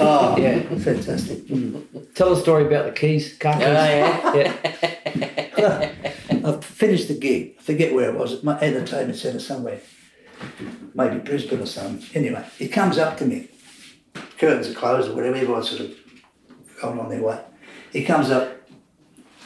[0.00, 0.60] Oh, Yeah.
[0.80, 1.46] fantastic.
[2.14, 3.62] Tell a story about the keys, car keys.
[3.64, 4.52] Oh, yeah.
[5.56, 5.87] yeah.
[6.78, 7.56] I finished the gig.
[7.58, 9.80] I forget where it was, at my entertainment centre somewhere.
[10.94, 12.06] Maybe Brisbane or something.
[12.14, 13.48] Anyway, he comes up to me.
[14.38, 15.96] Curtains are closed or whatever, everyone's sort of
[16.80, 17.40] going on their way.
[17.92, 18.68] He comes up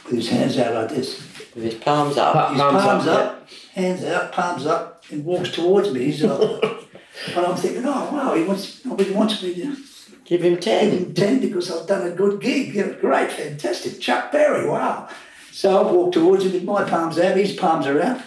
[0.05, 1.17] with his hands out like this.
[1.55, 2.33] With his palms up.
[2.33, 6.05] Pa- His Palms palms, up, up, hands out, palms up, and walks towards me.
[6.05, 6.39] He's like,
[7.35, 9.75] and I'm thinking, oh wow, he wants, he wants me to
[10.25, 10.91] Give him give 10.
[10.91, 12.73] him ten because I've done a good gig.
[13.01, 13.99] Great, fantastic.
[13.99, 15.09] Chuck Berry, wow.
[15.53, 18.21] So I've walked towards him with my palms out, his palms are out.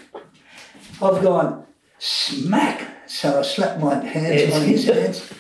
[1.03, 1.67] I've gone
[1.99, 3.09] smack.
[3.09, 4.55] So I slapped my hands Yes.
[4.55, 5.33] on his hands.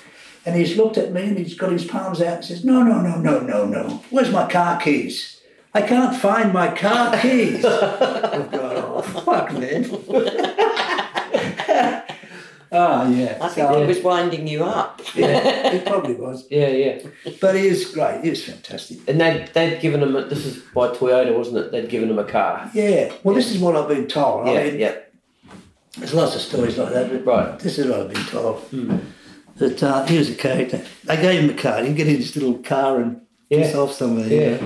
[0.44, 3.00] And he's looked at me and he's got his palms out and says, No, no,
[3.00, 4.02] no, no, no, no.
[4.10, 5.40] Where's my car keys?
[5.74, 7.64] I can't find my car keys.
[7.64, 9.84] I've gone, oh, fuck, man.
[12.72, 13.38] oh, yeah.
[13.40, 15.00] I think So- he was winding you up.
[15.14, 16.46] yeah, he probably was.
[16.50, 16.98] Yeah, yeah.
[17.40, 18.22] But he is great.
[18.24, 18.98] He was fantastic.
[19.08, 21.72] And they they'd given him a, this is by Toyota, wasn't it?
[21.72, 22.70] They'd given him a car.
[22.74, 23.12] Yeah.
[23.22, 24.46] Well, this is what I've been told.
[24.46, 24.94] Yeah, I mean, yeah.
[25.98, 27.58] there's lots of stories like that, but Right.
[27.58, 29.02] this is what I've been told.
[29.56, 30.82] That uh, he was a character.
[31.04, 31.78] They gave him a car.
[31.80, 33.80] He can get in his little car and piss Yeah.
[33.80, 34.26] off somewhere.
[34.28, 34.58] Yeah.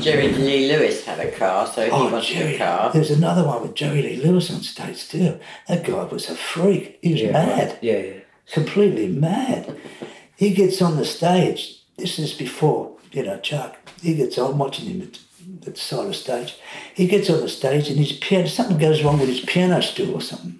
[0.00, 2.54] Jerry Lee Lewis had a car, so he Oh, wanted Jerry.
[2.54, 2.90] a car.
[2.92, 5.38] There's another one with Jerry Lee Lewis on stage too.
[5.68, 6.98] That guy was a freak.
[7.02, 7.68] He was Yeah, mad.
[7.68, 7.78] right.
[7.82, 8.12] Yeah, yeah.
[8.52, 9.76] completely mad.
[10.36, 11.78] He gets on the stage.
[11.96, 13.76] This is before, you know, Chuck.
[14.02, 15.18] He gets on watching him at,
[15.68, 16.56] at the side of the stage.
[16.94, 20.14] He gets on the stage and his piano, something goes wrong with his piano stool
[20.14, 20.58] or something.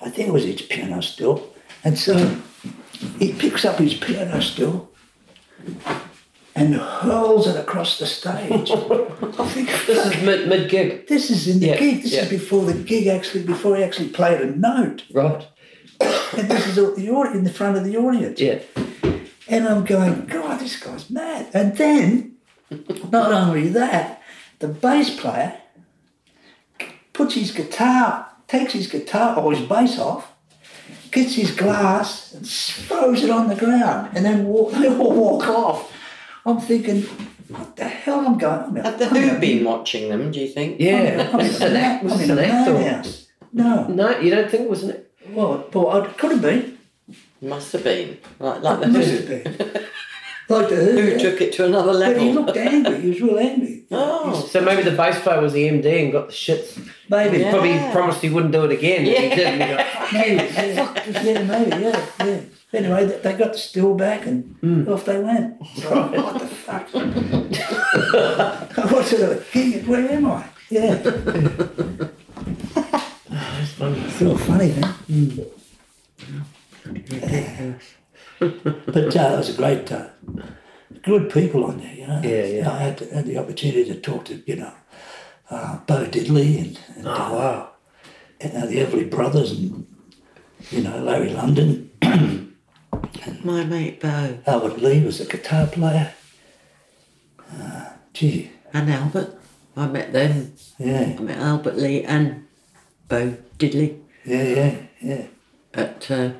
[0.00, 1.52] I think it was his piano stool.
[1.84, 2.36] And so
[3.18, 4.90] he picks up his piano stool
[6.56, 8.70] and hurls it across the stage.
[9.86, 12.02] This is mid mid gig, this is in the Yeah, gig.
[12.02, 12.22] This yeah.
[12.22, 15.04] is before the gig actually, before he actually played a note.
[15.12, 15.46] right?
[16.36, 18.40] And this is all the in the front of the audience.
[18.40, 18.58] Yeah.
[19.48, 21.48] And I'm going, God, this guy's mad.
[21.54, 22.36] And then,
[23.12, 24.20] not only that,
[24.58, 25.58] the bass player
[27.12, 30.32] puts his guitar, takes his guitar or his bass off,
[31.12, 35.46] gets his glass and throws it on the ground, and then walk, they all walk
[35.48, 35.92] off.
[36.46, 37.02] I'm thinking,
[37.48, 38.20] what the hell?
[38.26, 38.60] I'm going.
[38.60, 40.80] I'm Had the Who in- been watching them, do you think?
[40.80, 41.28] Yeah.
[41.32, 42.04] I'm in Was a it an mad- act?
[42.04, 42.72] Was I'm it in an a act or?
[42.74, 43.26] madhouse.
[43.52, 45.10] No, No, you don't think, wasn't it?
[45.30, 46.78] well, well, it could have been.
[47.42, 48.18] Must have been.
[48.38, 49.84] Like, like the Must have Who.
[50.48, 50.58] been.
[50.58, 51.18] Like the Who yeah.
[51.18, 53.00] took it to another But he looked angry.
[53.00, 53.72] He was real angry.
[53.92, 56.76] Oh, So maybe the bass player was the MD and got the shits.
[57.08, 57.36] Maybe.
[57.38, 57.50] He Yeah.
[57.52, 58.98] probably promised he wouldn't do it again.
[58.98, 59.34] and he Yeah.
[59.36, 59.46] did.
[59.46, 62.40] And he got, Maybe, yeah, yeah, maybe, yeah, yeah.
[62.72, 64.88] Anyway, they- they got the still back and hmm.
[64.92, 65.56] off they went.
[65.76, 66.88] So, what the fuck?
[68.92, 69.44] what sort of?
[69.88, 70.44] Where am I?
[70.68, 70.94] Yeah.
[73.34, 74.00] That's funny.
[74.00, 74.94] It's all funny, man.
[75.06, 75.28] Hmm.
[78.38, 80.08] But uh, it was a great, uh,
[81.02, 82.20] good people on there, you know.
[82.22, 82.70] Yeah, yeah.
[82.70, 84.72] I had, had the opportunity to talk to, you know,
[85.50, 87.70] uh, Bo Diddley and, and, Oh, uh, wow.
[88.40, 89.86] and uh, the Everly Brothers and,
[90.70, 91.90] you know, Larrie Londin.
[93.44, 96.12] my mate Bo Albert Lee was a guitar player.
[97.58, 99.38] Uh, gee, and Albert.
[99.78, 100.54] I met them.
[100.78, 102.46] yeah, I met Albert Lee and
[103.08, 105.26] Bo Diddley yeah, yeah, yeah,
[105.74, 106.30] at uh,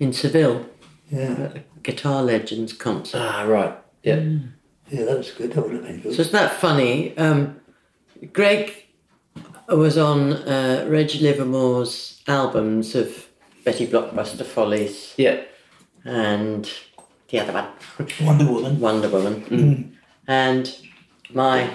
[0.00, 0.66] in Seville
[1.12, 1.52] yeah.
[1.82, 3.18] Guitar Legends concert.
[3.20, 3.76] Ah, right.
[4.02, 4.22] Yeah.
[4.90, 5.52] Yeah, that was good.
[5.52, 6.14] That would have been good.
[6.14, 7.16] So isn't that funny?
[7.16, 7.60] Um,
[8.32, 8.72] Greg
[9.68, 13.26] was on uh, Reg Livermore's albums of
[13.64, 15.40] Betty Blokkbuster Follies Yeah.
[16.04, 16.70] and
[17.28, 17.66] the other one,
[18.26, 18.80] Wonder Woman.
[18.80, 19.96] Wonder Woman.
[20.28, 20.76] And
[21.32, 21.70] my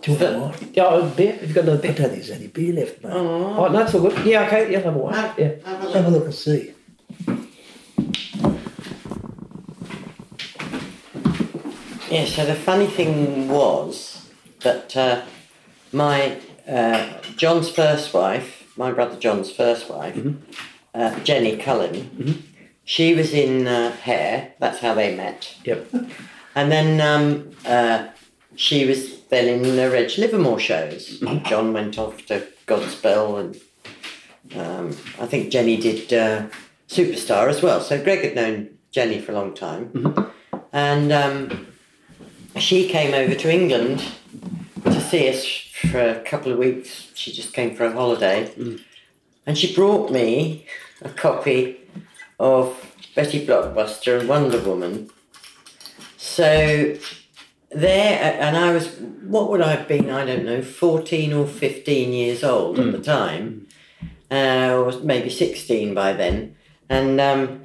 [0.00, 0.54] Do you want more?
[0.72, 1.32] Yeah, a beer.
[1.36, 1.92] Have you got another I beer?
[1.92, 3.12] don't think there's any beer left, mate.
[3.12, 4.24] Oh, no, it's all good.
[4.26, 4.72] Yeah, okay.
[4.72, 5.14] Yeah, have a one.
[5.36, 5.54] Yeah.
[5.64, 6.72] Have a look and see.
[12.12, 14.28] Yeah, so the funny thing was
[14.60, 15.22] that uh,
[15.92, 16.36] my
[16.68, 20.18] uh, John's first wife, my brother John's first wife,
[20.94, 22.44] uh, Jenny Cullen,
[22.84, 24.52] she was in uh, Hair.
[24.58, 25.56] That's how they met.
[25.64, 25.88] Yep.
[26.54, 28.08] And then um, uh,
[28.56, 31.18] she was then in the Reg Livermore shows.
[31.46, 36.46] John went off to Godspell, and um, I think Jenny did uh,
[36.88, 37.80] Superstar as well.
[37.80, 40.30] So Greg had known Jenny for a long time,
[40.74, 41.68] and um,
[42.58, 44.04] she came over to England
[44.84, 45.46] to see us
[45.90, 47.10] for a couple of weeks.
[47.14, 48.52] She just came for a holiday,
[49.46, 50.66] and she brought me
[51.02, 51.78] a copy
[52.38, 55.10] of Betty Blokkbuster and Wonder Woman.
[56.16, 56.96] So
[57.70, 58.88] there, and I was,
[59.24, 60.10] what would I have been?
[60.10, 63.66] I don't know, 14 or 15 years old at the time,
[64.30, 66.56] uh, or maybe 16 by then.
[66.88, 67.62] And, um,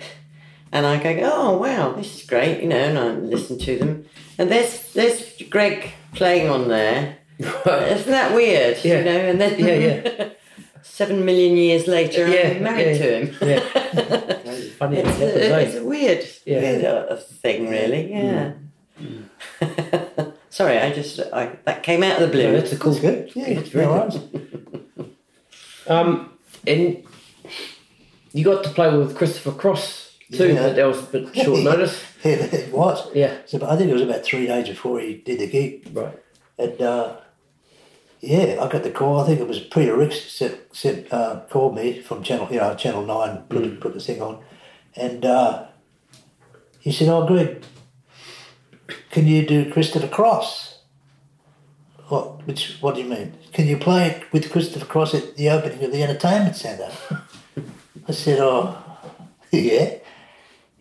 [0.72, 3.97] and I go, oh wow, this is great, you know, and I listen to them.
[4.38, 7.18] And there's, there's Greg playing on there.
[7.40, 8.78] Isn't that weird?
[8.84, 9.00] Yeah.
[9.00, 10.30] You know, and then Yeah, yeah.
[10.84, 13.36] seven million years later, Yeah, I'm married yeah, to him.
[13.42, 13.60] Yeah.
[14.78, 16.60] Funny it It's, a, it's a weird, Yeah.
[16.60, 18.12] weird thing, really.
[18.12, 18.54] Yeah.
[20.50, 22.46] Sorry, I just I, that came out of the blue.
[22.46, 22.94] Yeah, that's a cool.
[22.94, 23.32] That's good.
[23.36, 25.16] Yeah, it's very no good.
[25.88, 26.32] Um,
[26.66, 27.04] and
[28.34, 30.68] you got to play with Christopher Cross too, Yeah.
[30.68, 32.04] but that was a bit short notice.
[32.24, 33.10] Yeah, it was.
[33.16, 33.38] Yeah.
[33.46, 35.88] So, but I think it was about three days before he did the gig.
[35.94, 36.18] Right.
[36.58, 37.18] And uh,
[38.20, 39.20] yeah, I got the call.
[39.22, 42.74] I think it was Peter Ricks sent, sent, uh, called me from Channel, you know,
[42.76, 44.44] Channel 9, put, put the thing on.
[44.96, 45.68] And uh,
[46.80, 47.64] he said, Oh, Greg,
[49.12, 50.80] can you do Christopher Cross?
[52.08, 53.38] What, which, what do you mean?
[53.54, 56.92] Can you play it with Christopher Cross at the opening of the entertainment centre?
[58.08, 58.78] I said, Oh,
[59.52, 59.98] yeah.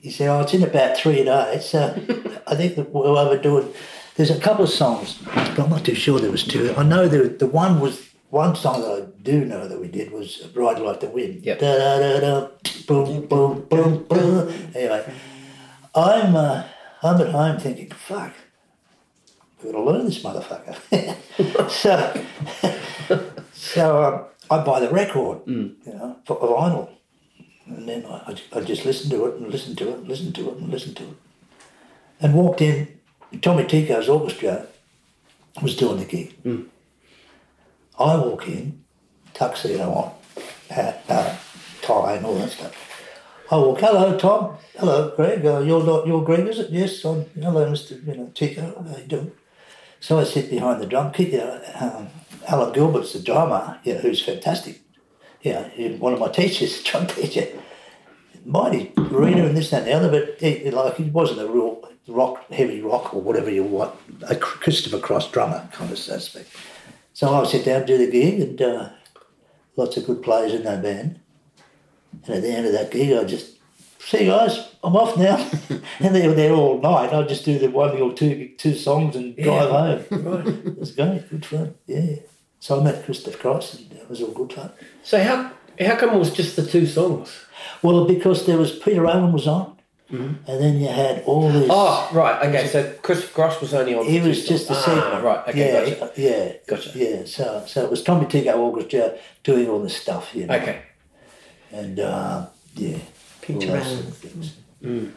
[0.07, 1.81] He said, "Oh, it's in about three days." So
[2.47, 3.77] I think that we'll overdo it.
[4.15, 6.73] There's a couple of songs, but I'm not too sure there was two.
[6.77, 10.13] I know the the one was one song that I do know that we did
[10.13, 11.59] was "Ride Like the Wind." Yep.
[11.59, 12.49] Da da da da,
[12.87, 14.71] boom boom boom boom.
[14.77, 15.13] Anyway,
[15.93, 16.63] I'm uh,
[17.03, 18.33] I'm at home thinking, "Fuck,
[19.61, 20.77] we've got to learn this motherfucker."
[21.69, 26.96] so so um, I buy the record, you know, for vinyl.
[27.67, 30.35] And then I, I, I just listened to it and listened to it and listened
[30.37, 31.17] to it and listened to it.
[32.21, 32.99] And walked in,
[33.43, 34.67] Tommy Tycho's orchestra
[35.63, 36.37] was doing the gig.
[37.99, 38.85] I walk in,
[39.35, 40.13] tuxedo on,
[40.71, 41.37] hat, uh,
[41.83, 42.75] tie and all that stuff.
[43.51, 46.71] I walk, hello Tom, hello Greg, uh, you're not, you're Greg is it?
[46.71, 48.05] Yes, I'm, hello Mr.
[48.07, 49.33] You know, Tycho, how you doing?
[50.01, 51.41] So I sit behind the drum kit,
[51.81, 52.09] um,
[52.49, 54.81] Alan Gilbert's the drummer, you know, who's fantastic
[55.47, 57.47] yeah, one of my teachers, drum teacher,
[58.45, 61.89] mighty reader and this, that, and the other, but he, like he wasn't a real
[62.09, 63.95] rock, heavy rock or whatever you want,
[64.29, 66.49] a Christopher Cross drummer kind of aspect.
[67.13, 68.89] So I sit down, do the gig, and uh,
[69.77, 71.21] lots of good players in that band.
[72.25, 73.57] And at the end of that gig, I just
[74.01, 75.37] see you guys, I'm off now.
[76.01, 77.13] and they were there all night.
[77.13, 80.25] I just do the one or two two songs and drive home.
[80.25, 80.47] Right.
[80.47, 81.75] It was great, good fun.
[81.87, 82.17] Yeah.
[82.67, 84.73] So I met Christopher Cross, and it was all good fun.
[85.05, 87.29] So how how come it was just the two songs?
[87.81, 89.77] Well, because there was Peter Allen was on,
[90.09, 91.69] and then you had all these.
[91.71, 92.45] Oh, right.
[92.49, 92.67] Okay.
[92.67, 94.05] So Chris Cross was only on.
[94.05, 94.85] He was two just a songs.
[94.85, 95.15] segment.
[95.15, 95.49] Ah, right.
[95.51, 95.59] Okay.
[95.61, 96.13] yeah, Gotcha.
[96.21, 96.91] yeah, Gotcha.
[96.99, 97.25] yeah.
[97.25, 100.55] So, so it was Tommy Tycho Orchestra doing all this stuff, you know.
[100.57, 100.83] Okay.
[101.71, 102.99] And uh, yeah,
[103.43, 104.11] Peter all those Allen.
[104.13, 104.57] things.
[104.83, 105.13] Mm.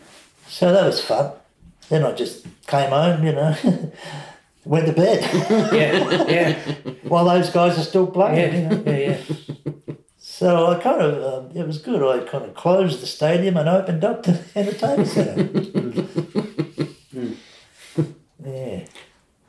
[0.47, 1.31] So that was fun.
[1.89, 3.55] Then I just came home, you know,
[4.69, 5.19] went to bed
[5.73, 6.25] Yeah.
[6.29, 6.53] Yeah.
[7.03, 8.53] while those guys are still playing.
[8.53, 8.69] You Yeah.
[8.69, 8.83] know?
[8.91, 9.17] Yeah.
[9.87, 9.95] Yeah.
[10.17, 11.13] So I kind of,
[11.51, 12.01] um, it was good.
[12.03, 15.49] I kind of closed the stadium and opened up the entertainment centre.
[18.45, 18.85] yeah.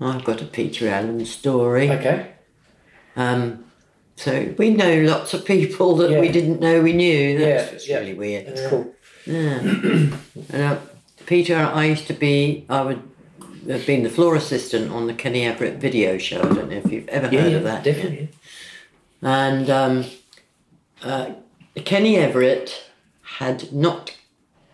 [0.01, 1.91] I've got a Peter Allen story.
[1.91, 2.33] Okay.
[3.17, 3.65] Um,
[4.17, 7.39] so we know lots of people that we didn't know we knew.
[7.39, 7.99] That's Yeah, what's yeah.
[7.99, 8.47] really weird.
[8.47, 8.95] That's cool.
[9.27, 9.59] Yeah.
[9.61, 10.15] and,
[10.55, 10.79] uh,
[11.27, 13.03] Peter, I used to be, I would
[13.69, 16.41] have been the floor assistant on the Kenny Everett video show.
[16.41, 17.41] I don't know if you've ever Yeah.
[17.43, 17.85] heard yeah of that.
[17.85, 18.29] definitely.
[19.23, 20.05] And um,
[21.03, 21.31] uh,
[21.85, 22.85] Kenny Everett
[23.39, 24.17] had not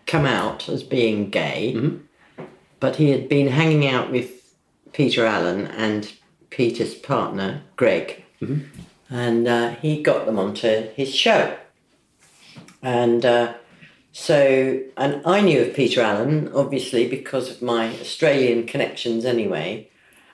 [0.05, 1.99] come out as being gay, Mhm.
[2.79, 4.53] but he had been hanging out with
[4.93, 6.11] Peter Allen and
[6.49, 8.23] Peter's partner, Greg.
[9.09, 11.55] And uh, he got them onto his show.
[12.81, 13.53] And uh,
[14.21, 19.89] so, and I knew of Peter Allen, obviously, because of my Australian connections anyway.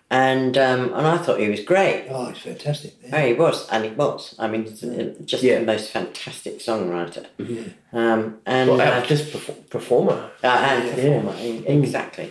[0.09, 2.05] And, um, and I thought he was great.
[2.09, 2.93] Oh, he's fantastic.
[3.03, 3.17] Yeah.
[3.17, 4.35] Oh, he was, and he was.
[4.39, 5.59] I mean, he's a- just Yeah.
[5.59, 7.25] the most fantastic songwriter.
[7.37, 7.63] Yeah.
[7.91, 10.29] Um, and Well, uh, uh, just perf- performer.
[10.43, 10.95] uh, and Yeah.
[10.95, 12.29] performer, e- exactly.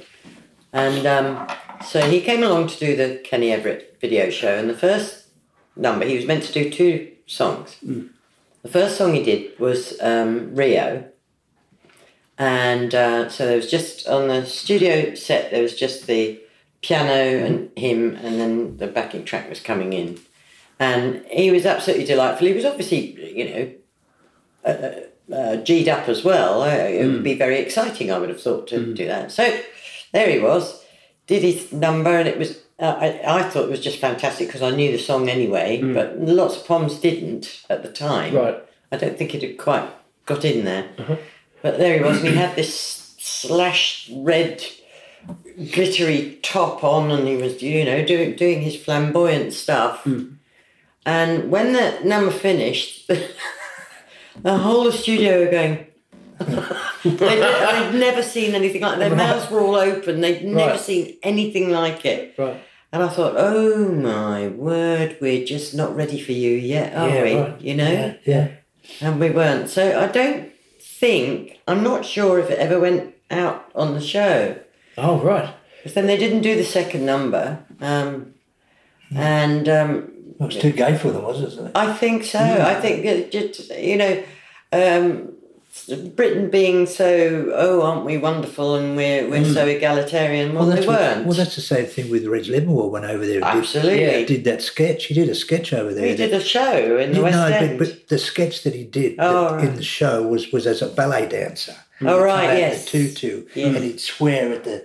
[0.73, 1.47] And um,
[1.85, 5.25] so he came along to do the Kenny Everett video show, and the first
[5.77, 7.77] number he was meant to do two songs.
[8.63, 11.05] The first song he did was um, Rio,
[12.43, 16.41] and uh, so there was just on the studio set there was just the
[16.81, 20.19] piano and him, and then the backing track was coming in,
[20.81, 22.49] and he was absolutely delightful.
[22.49, 23.73] He was obviously, you know,
[24.65, 26.63] uh, uh, G'd up as well.
[26.63, 29.31] Uh, it would be very exciting, I would have thought, to do that.
[29.31, 29.61] So
[30.13, 30.85] there he was,
[31.29, 32.59] did his number, and it was.
[32.81, 36.19] Uh, I, I thought it was just fantastic because I knew the song anyway, but
[36.19, 38.35] lots of Poms didn't at the time.
[38.35, 38.61] Right.
[38.91, 39.89] I don't think it had quite
[40.27, 40.89] got in there.
[41.63, 44.63] But there he was, and he had this slashed red
[45.73, 50.03] glittery top on, and he was, you know, doing doing his flamboyant stuff.
[50.05, 50.35] Hmm.
[51.07, 53.09] And when the number finished,
[54.43, 55.87] the whole of the studio were going.
[57.05, 58.99] they'd, they'd never seen anything like.
[58.99, 60.21] Their mouths were all open.
[60.21, 60.81] They'd never Right.
[60.81, 62.35] seen anything like it.
[62.37, 62.61] Right.
[62.93, 67.23] And I thought, oh my word, we're just not ready for you yet, are Yeah,
[67.23, 67.35] we?
[67.37, 67.61] right.
[67.61, 68.15] You know, Yeah.
[68.25, 68.49] yeah.
[69.01, 69.71] and we weren't.
[69.71, 70.52] So I don't
[71.03, 74.57] think I'm not sure if it ever went out on the show.
[74.97, 75.53] Oh, right.
[75.79, 78.35] Because then they didn't do the second number, um,
[79.13, 81.73] and um, It was too gay for them, wasn't it?
[81.75, 82.39] I think so.
[82.39, 84.23] I think that just you know,
[84.73, 85.33] um,
[86.15, 89.75] Britain being so oh, aren't we wonderful and we're we're so mm.
[89.75, 90.55] egalitarian?
[90.55, 91.27] Well, they that's weren't.
[91.27, 93.43] well, that's the same thing with Reg Livermore went over there.
[93.43, 93.99] Absolutely.
[93.99, 95.07] Did, did that sketch.
[95.07, 96.07] He did a sketch over there.
[96.07, 97.79] He did a show in the Yeah, West no, End.
[97.79, 99.65] but, but the sketch that he did Oh, right.
[99.65, 101.75] in the show was, was as a ballet dancer.
[102.03, 102.85] Oh, right, yes.
[102.87, 103.67] tutu, Yeah.
[103.69, 104.85] and he'd swear at the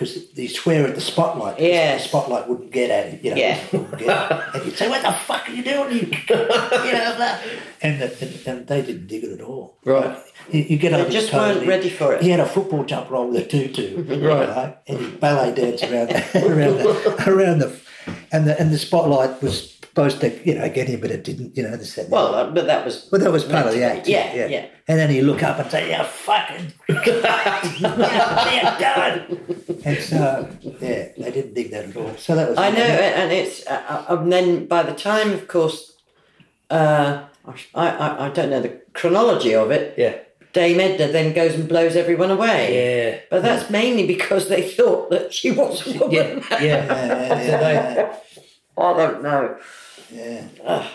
[0.00, 1.60] because he'd swear at the spotlight.
[1.60, 1.96] Yeah.
[1.98, 3.60] the spotlight wouldn't get at it, You know, Yeah.
[3.72, 4.50] wouldn't get at him.
[4.54, 5.98] and you'd say, "What the fuck are you doing?" You,
[6.30, 7.38] you know, blah.
[7.82, 9.76] and, the, and and they didn't dig it at all.
[9.84, 10.16] Right.
[10.50, 12.22] You, you get They up his just toes weren't and he- ready for it.
[12.22, 14.48] He had a football jumper on with a tutu, Right.
[14.48, 14.78] right?
[14.88, 17.76] And he ballet dance around the, around the, around the,
[18.32, 21.56] and the and the spotlight was supposed to you know get him, but it didn't.
[21.56, 23.82] You know, this that, Well, uh, but that was well, that was part of the
[23.82, 24.08] act.
[24.08, 24.66] Yeah, Yeah, yeah.
[24.88, 27.06] And then he'd look up and say, "You fucking, what
[28.54, 30.48] you doing?" And so,
[30.80, 32.16] yeah, they didn't dig that at all.
[32.16, 32.58] So that was.
[32.58, 35.96] I know, and it's uh, uh, and then by the time, of course,
[36.70, 39.94] uh, I, I I don't know the chronology of it.
[39.98, 40.16] Yeah.
[40.52, 42.74] Dame Edna then goes and blows everyone away.
[42.74, 43.20] Yeah.
[43.30, 46.10] But that's mainly because they thought that she was a woman.
[46.12, 46.44] Yeah.
[46.50, 46.58] Yeah.
[46.60, 48.16] Yeah, yeah, yeah,
[48.78, 49.56] I don't know.
[50.12, 50.88] Yeah.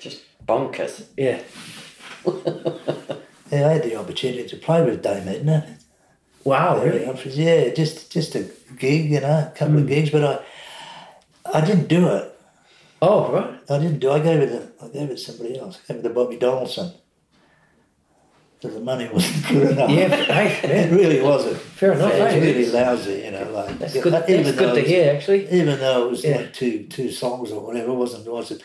[0.00, 1.04] Just bonkers.
[1.16, 1.40] Yeah.
[3.52, 5.76] Yeah, I had the opportunity to play with Dame Edna.
[6.42, 6.82] Wow.
[6.82, 7.04] Really?
[7.34, 8.48] Yeah, just just a
[8.78, 9.80] gig, you know, a couple Hmm.
[9.82, 12.34] of gigs, but I I didn't do it.
[13.02, 13.60] Oh, right.
[13.68, 14.10] I didn't do.
[14.10, 14.46] I gave it.
[14.46, 15.78] To, I gave it to somebody else.
[15.88, 16.92] I gave it to Bobby Donaldson.
[18.62, 19.90] Because the money wasn't good enough.
[19.90, 20.08] Yeah.
[20.08, 21.56] Hey, it really wasn't.
[21.56, 22.12] Fair enough.
[22.14, 22.40] It was hey.
[22.40, 23.50] really lousy, you know.
[23.50, 24.04] Like That's good.
[24.04, 25.50] know, That's even though good to it's- hear, actually.
[25.50, 26.36] Even though it was Yeah.
[26.36, 28.24] like two two songs or whatever, it wasn't.
[28.26, 28.62] It wasn't.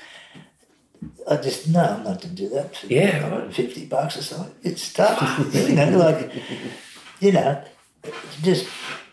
[1.29, 2.75] I just no, I'm not to do that.
[2.75, 3.51] For Yeah, right.
[3.53, 4.53] fifty bucks or something.
[4.63, 5.97] It's tough, you know.
[5.97, 6.31] Like,
[7.19, 7.63] you know,
[8.43, 8.67] just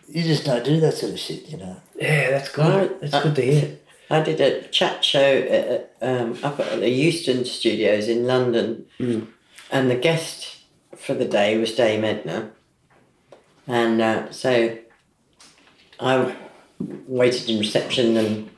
[0.07, 1.77] you just don't do that sort of shit, you know.
[1.99, 2.91] Yeah, that's good.
[2.91, 3.01] Right.
[3.01, 3.77] That's good to hear.
[4.11, 9.89] I did a chat show at, um, up at the Euston Studios in London, and
[9.89, 10.54] the guest
[10.97, 12.51] for the day was Dame Edna.
[13.67, 14.77] And uh, so
[15.99, 16.35] I
[16.79, 18.49] waited in reception and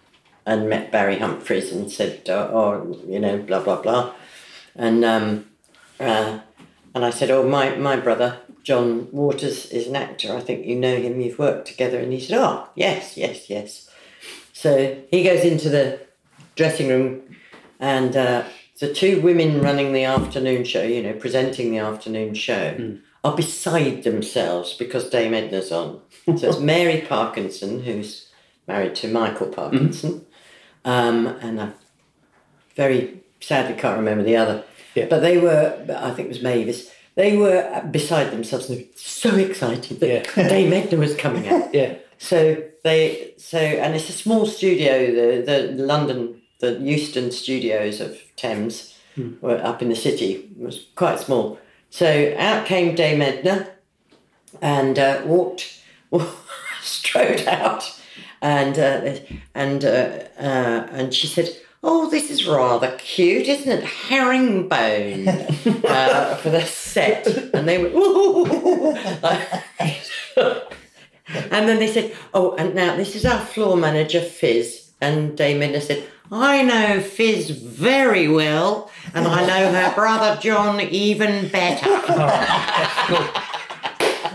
[0.46, 4.14] and met Barry Humphries and said, oh, oh you know, blah blah blah,
[4.76, 5.46] and um,
[6.00, 6.40] uh,
[6.96, 10.36] and I said, oh, my my brother John Waters is an actor.
[10.36, 11.22] I think you know him.
[11.22, 12.00] You've worked together.
[12.00, 13.90] And he said, oh, yes, yes, yes.
[14.52, 16.02] So he goes into the
[16.56, 17.22] dressing room,
[17.80, 18.44] and uh,
[18.80, 23.00] the two women running the afternoon show, you know, presenting the afternoon show, Mm.
[23.24, 26.00] are beside themselves because Dame Edna's on.
[26.38, 28.28] So it's Mary Parkinson, who's
[28.68, 30.26] married to Michael Parkinson,
[30.86, 31.70] um, and I
[32.76, 34.64] very sadly can't remember the other.
[34.96, 35.08] Yeah.
[35.10, 38.90] But they were, I think it was Mavis, they were beside themselves and they were
[38.96, 40.48] so excited that Yeah.
[40.50, 41.74] Dame Edna was coming out.
[41.74, 41.96] Yeah.
[42.20, 44.94] So they so and it's a small studio.
[45.14, 45.42] The
[45.76, 48.98] the London the Euston Studios of Thames
[49.42, 50.34] were up in the city.
[50.34, 51.60] It was quite small.
[51.90, 53.70] So out came Dame Edna,
[54.62, 55.82] and uh, walked
[56.82, 58.00] strode out,
[58.42, 59.20] and uh,
[59.56, 61.50] and uh, uh, and she said.
[61.84, 63.84] Oh, this is rather cute, isn't it?
[63.84, 67.94] Herringbone uh, for the set, and they went.
[67.94, 68.98] "Ooh."
[71.52, 74.92] And then they said, Oh, and now this is our floor manager, Fizz.
[75.02, 80.82] And Dame Edna said, I know Fizz very well, and I know her brother John
[80.82, 81.90] even better.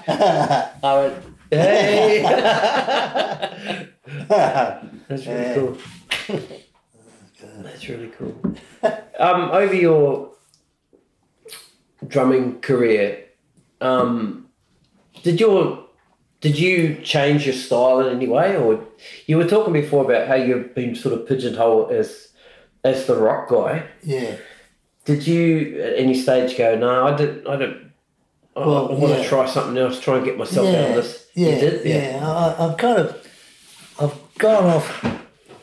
[0.08, 2.22] I went, hey.
[5.08, 5.76] That's really cool.
[7.62, 8.34] That's really cool.
[9.18, 10.30] Um, over your
[12.08, 13.24] drumming career,
[13.80, 14.48] um,
[15.22, 15.84] did your
[16.42, 18.84] did you change your style in any way, or
[19.26, 22.28] you were talking before about how you've been sort of pigeonholed as
[22.84, 23.84] as the rock guy?
[24.02, 24.36] Yeah.
[25.06, 27.90] Did you at any stage go, no, I didn't, I don't,
[28.54, 31.26] I, Well, I want to try something else, try and get myself out of this?
[31.34, 32.20] Yeah, did, yeah.
[32.22, 33.26] I, I've kind of,
[34.00, 35.04] I've gone off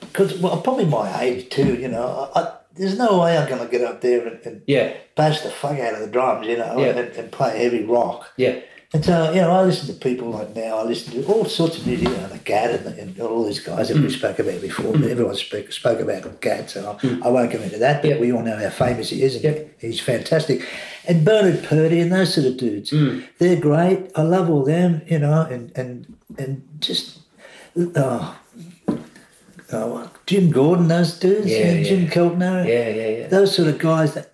[0.02, 1.76] because well, probably my age too.
[1.76, 4.62] You know, I, I, there's no way I'm going to get up there and, and
[4.68, 6.48] yeah, bash the fuck out of the drums.
[6.48, 6.98] You know, Yeah.
[6.98, 8.32] and, and play heavy rock.
[8.38, 8.60] yeah,
[8.92, 11.78] And so, you know, I listen to people like now, I listen to all sorts
[11.78, 14.02] of music, you know, the Gadd and, and all these guys that Mm.
[14.02, 14.14] we hmm.
[14.18, 14.98] spoke about before.
[14.98, 15.04] Hmm.
[15.04, 17.24] Everyone spoke, spoke about Gadd, so I, hmm.
[17.24, 18.20] I won't go into that, but Yep.
[18.20, 19.70] we all know how famous he is, and Yep.
[19.80, 20.66] he's fantastic.
[21.08, 23.26] And Bernard Purdie and those sort of dudes, Mm.
[23.38, 24.10] they're great.
[24.16, 27.20] I love all them, you know, and, and, and just,
[27.96, 28.36] oh,
[29.72, 32.10] oh, Jim Gordon, those dudes, Yeah, and Jim yeah.
[32.10, 33.28] Keltner yeah, yeah, yeah.
[33.28, 34.29] those sort of guys that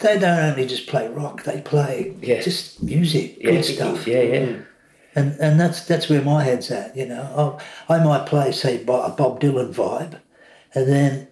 [0.00, 2.40] they don't only just play rock, they play Yeah.
[2.40, 4.06] just music, yeah, good stuff.
[4.06, 4.38] Yeah, yeah.
[4.46, 4.66] Mm.
[5.14, 7.58] And and that's that's where my head's at, you know.
[7.88, 10.20] I, I might play, say, a Bob Dylan vibe,
[10.74, 11.28] and then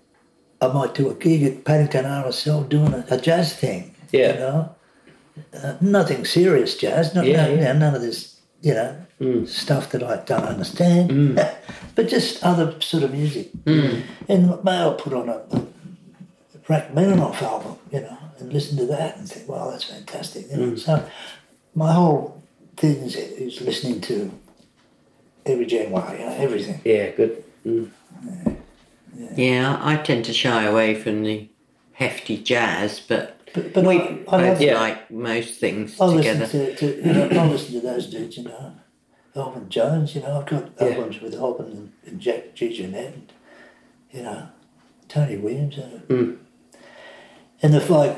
[0.61, 4.32] I might do a gig at Paddington RSL doing a, a jazz thing, Yeah.
[4.32, 4.74] you know.
[5.55, 7.73] Uh, nothing serious jazz, not, Yeah, no, yeah.
[7.73, 9.47] no- none of this, you know, mm.
[9.49, 11.57] stuff that I don't understand, mm.
[11.95, 13.51] but just other sort of music.
[13.66, 14.03] And
[14.65, 19.28] may I put on a, a Rachmaninoff album, you know, and listen to that and
[19.28, 20.51] think, wow, that's fantastic.
[20.51, 20.77] You know?
[20.77, 21.05] So
[21.74, 22.43] my whole
[22.77, 24.31] thing is, is listening to
[25.47, 26.81] every genre, you know, everything.
[26.85, 27.44] Yeah, good.
[27.66, 27.90] Mm.
[29.36, 31.48] yeah, I tend to shy away from the
[31.93, 34.74] hefty jazz, but But, but we I, I, both love, Yeah.
[34.81, 36.40] like most things I together.
[36.40, 38.73] listen to, to you know, I listen to those dudes, you know,
[39.35, 40.89] Elvin Jones, you know, I've got Yeah.
[40.89, 43.32] albums with Elvin and, and Jack DeJohnette, and,
[44.12, 44.48] you know,
[45.09, 46.36] Tony Williams, and, Mm.
[47.62, 48.16] And the like,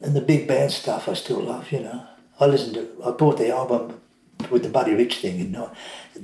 [0.00, 2.06] and the big band stuff I still love, you know.
[2.40, 4.00] I listened to, I bought the album
[4.50, 5.70] with the Buddy Rich thing, you know,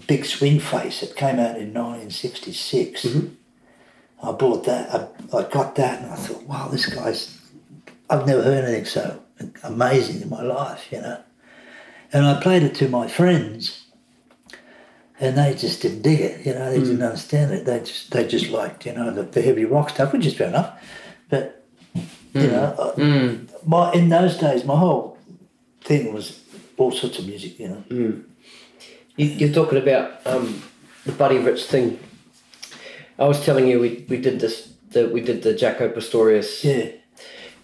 [0.06, 3.04] Big Swing Face, it came out in 1966.
[3.04, 4.26] Mm-hmm.
[4.26, 7.38] I bought that, I, I got that, and I thought, wow, this guy's,
[8.10, 9.22] I've never heard anything so
[9.62, 11.20] amazing in my life, you know.
[12.12, 13.84] And I played it to my friends,
[15.20, 16.70] and they just didn't dig it, you know.
[16.70, 17.04] They didn't mm.
[17.04, 17.64] understand it.
[17.64, 20.48] They just they just liked, you know, the, the heavy rock stuff, which is fair
[20.48, 20.80] enough.
[22.34, 25.16] You know, uh, my in those days, my whole
[25.82, 26.40] thing was
[26.76, 27.84] all sorts of music, you know.
[29.16, 30.62] You, you're talking about um,
[31.04, 31.98] the Buddy Rich thing.
[33.18, 36.90] I was telling you we, we did this the, we did the Jaco Pastorius Yeah,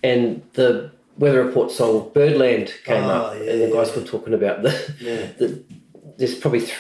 [0.02, 4.00] and the Weather Report song Birdland came Oh, up yeah, and the guys yeah.
[4.00, 4.70] were talking about the,
[5.00, 5.26] Yeah.
[5.38, 5.62] the
[6.18, 6.72] there's probably th-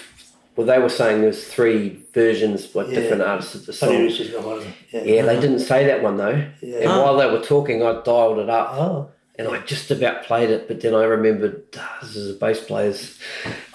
[0.56, 3.00] well they were saying there's three versions like Yeah.
[3.00, 3.90] different artists of the song.
[3.98, 4.72] Rich one of them.
[4.92, 6.44] Yeah, Yeah, they didn't say that one though.
[6.60, 6.78] Yeah.
[6.78, 10.50] And while they were talking, I dialed it up Oh, and I just about played
[10.50, 13.18] it, but then I remembered ah, this is a bass player's.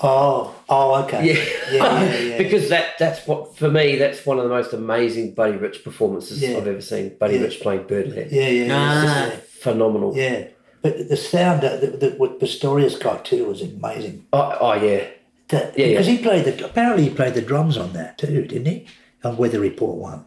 [0.01, 1.25] oh, oh, okay.
[1.33, 1.43] Yeah,
[1.73, 2.17] yeah, yeah.
[2.29, 2.37] yeah.
[2.37, 6.41] because that that's what for me that's one of the most amazing Buddy Rich performances
[6.41, 6.57] Yeah.
[6.57, 7.17] I've ever seen.
[7.19, 7.41] Buddy Yeah.
[7.43, 9.03] Rich playing Birdland, yeah, yeah, Ah.
[9.27, 9.35] yeah.
[9.59, 10.15] phenomenal.
[10.15, 10.45] Yeah,
[10.81, 14.25] but the sound that, that, that what Pastorius got too was amazing.
[14.31, 15.03] Oh, oh yeah,
[15.49, 16.15] That, Yeah, because yeah.
[16.15, 18.87] he played the apparently he played the drums on that too, didn't he?
[19.23, 20.25] On Weather Report One.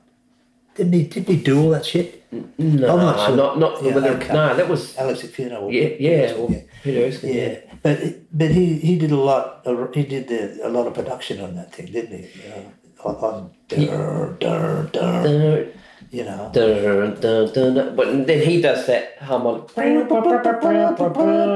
[0.74, 1.04] Didn't he?
[1.04, 2.24] Didn't he do all that shit?
[2.58, 3.36] No, not sure.
[3.36, 4.32] not not Yeah, okay.
[4.32, 4.56] no.
[4.56, 5.60] That was Alex Acuna.
[5.60, 6.34] or- yeah, yeah.
[6.48, 6.60] Yeah.
[6.82, 8.00] Peter Erskine, Yeah, but
[8.32, 9.64] but he he did a lot.
[9.94, 12.24] He did the, a lot of production on that thing, didn't he?
[12.50, 15.72] Uh, on, on dur, dur, dur, Dun,
[16.12, 16.50] you know.
[16.52, 17.96] dun, dun, dun.
[17.96, 19.70] But then he does that harmonic.
[19.76, 20.04] Yeah,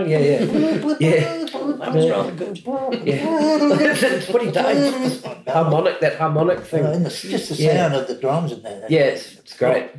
[0.08, 0.40] yeah,
[0.98, 1.44] yeah.
[1.76, 2.06] That was
[2.40, 2.58] good.
[3.06, 5.22] Yeah, that's what he does.
[5.46, 6.84] Harmonic, that harmonic thing.
[7.02, 7.76] The, just the Yeah.
[7.76, 8.86] sound of the drums in there.
[8.88, 9.90] Yeah, it's, it's great.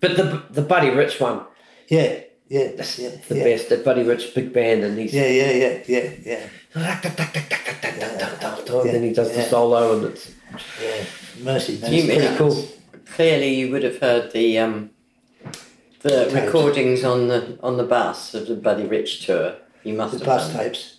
[0.00, 1.42] But the the Buddy Rich one,
[1.88, 3.44] yeah, yeah, that's yeah, the yeah.
[3.44, 3.68] best.
[3.68, 6.48] The Buddy Rich big band, and he's Yeah, yeah, yeah, yeah, yeah,
[6.80, 7.02] and
[8.94, 10.30] then he does the solo, and it's
[10.82, 11.04] yeah.
[11.44, 12.56] Mercy, mean- pretty cool.
[13.14, 14.90] Clearly, you would have heard the um,
[16.02, 16.32] the Tapes.
[16.34, 19.54] recordings on the on the bus of the Buddy Rich tour.
[19.84, 20.20] You must have.
[20.22, 20.64] The have bus done.
[20.64, 20.96] tapes.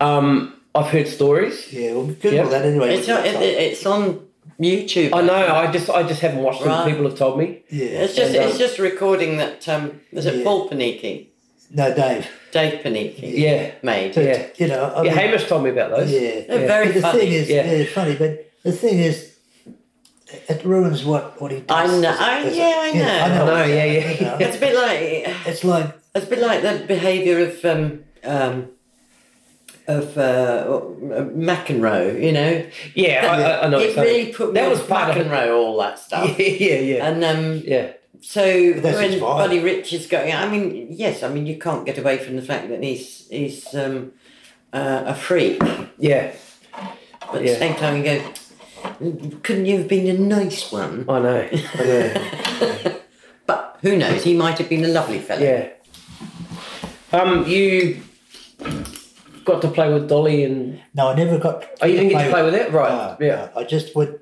[0.00, 1.72] Um, I've heard stories.
[1.72, 2.44] Yeah, well, Google Yeah.
[2.48, 2.96] that anyway.
[2.96, 4.26] It's on, it, it's on
[4.60, 5.10] YouTube.
[5.14, 5.34] I know.
[5.34, 6.88] I just I just haven't watched them.
[6.88, 7.62] People have told me.
[7.70, 8.02] yeah.
[8.04, 10.44] It's just And, um, it's just recording that um, was it Yeah.
[10.44, 11.28] Paul Panichi,
[11.70, 12.26] No, Dave.
[12.52, 14.14] Dave Panichi Yeah, made.
[14.14, 14.46] But, Yeah.
[14.56, 15.02] You know, I yeah.
[15.02, 16.10] mean, Hamish told me about those.
[16.12, 16.20] Yeah.
[16.48, 16.66] They're Yeah.
[16.66, 17.18] very But the funny.
[17.20, 17.72] thing is, Yeah.
[17.72, 17.84] yeah.
[17.86, 19.31] funny, but the thing is,
[20.48, 21.70] it ruins what, what he does.
[21.70, 23.04] I know- as a- I- as yeah, I know.
[23.04, 23.42] I know.
[23.42, 24.10] I know, yeah, yeah.
[24.10, 27.64] You know, It's a bit like It's like, it's a bit like the behaviour of
[27.64, 28.68] um, um,
[29.88, 30.80] of uh,
[31.34, 32.22] McEnroe.
[32.22, 33.78] You know, Yeah, I, I, I know.
[33.78, 36.28] it really put that me was off part of all that stuff.
[36.38, 37.08] Yeah, yeah, yeah.
[37.08, 37.92] And um, yeah.
[38.20, 39.20] so That's when.
[39.20, 42.42] Buddy Rich is going, I mean, yes, I mean you can't get away from the
[42.42, 44.12] fact that he's he's um,
[44.72, 45.60] uh, a freak,
[45.98, 46.32] Yeah,
[47.30, 47.52] but at Yeah.
[47.54, 48.22] the same time you go,
[49.42, 51.04] couldn't you have been a nice one?
[51.08, 51.48] I know.
[51.52, 52.98] I know.
[53.46, 54.22] But who knows?
[54.22, 55.42] He might have been a lovely fellow.
[55.42, 55.68] yeah.
[57.12, 58.00] Um, you
[59.44, 61.66] got to play with Dolly and no, I never got.
[61.80, 63.18] oh, you didn't get to play with it, right?
[63.20, 63.50] No, yeah.
[63.54, 64.20] no, I just would.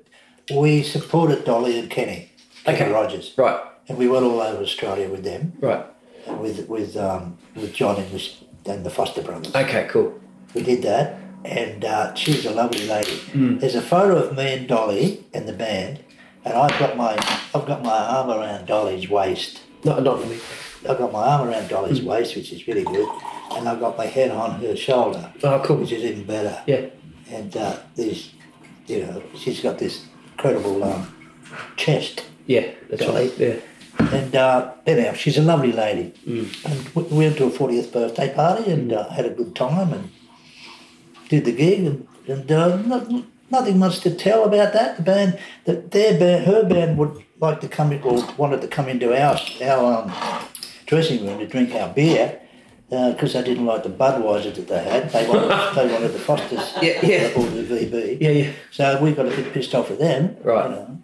[0.53, 2.31] We supported Dolly and Kenny,
[2.65, 2.91] Kenny Okay.
[2.91, 3.61] Rogers, Right.
[3.87, 5.85] and we went all over Australia with them, Right.
[6.27, 9.55] with with um, with Jon English and the Foster Brothers.
[9.55, 9.87] Okay.
[9.89, 10.19] Cool.
[10.55, 13.19] We did that, and uh, she's a lovely lady.
[13.33, 15.99] There's a photo of me and Dolly and the band,
[16.45, 17.13] and I've got my
[17.53, 19.61] I've got my arm around Dolly's waist.
[19.83, 20.39] No, not for me.
[20.89, 23.07] I've got my arm around Dolly's waist, which is really good,
[23.53, 25.77] and I've got my head on her shoulder, Oh, cool.
[25.77, 26.61] which is even better.
[26.67, 26.87] Yeah.
[27.29, 28.31] And uh, there's,
[28.87, 31.15] you know, she's got this incredible um,
[31.77, 32.71] chest, Yeah.
[32.89, 33.29] That's Dolly.
[33.29, 33.37] right.
[33.39, 33.55] Yeah.
[34.11, 36.13] and uh, anyhow, she's a lovely lady.
[36.25, 39.93] And we we went to a 40th birthday party and uh, had a good time
[39.93, 40.09] and
[41.31, 43.09] did the gig and, and uh, not,
[43.49, 44.97] nothing much to tell about that.
[44.97, 48.67] The band, that their band, her band would like to come in, or wanted to
[48.67, 50.13] come into our our um,
[50.85, 52.37] dressing room to drink our beer.
[52.89, 56.73] Because they didn't like the Budweiser that they had, they wanted, they wanted the Fosters
[56.81, 57.31] Yeah, yeah.
[57.37, 58.19] or the VB.
[58.19, 58.31] Yeah.
[58.31, 58.51] Yeah.
[58.71, 60.35] So we got a bit pissed off with them.
[60.43, 60.69] Right.
[60.69, 60.99] You know.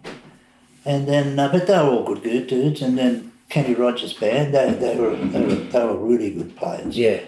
[0.84, 2.82] And then, uh, but they were all good, good dudes.
[2.82, 6.94] And then Kenny Rogers' band, they, they, were, they, were, they were really good players.
[6.98, 7.20] Yeah.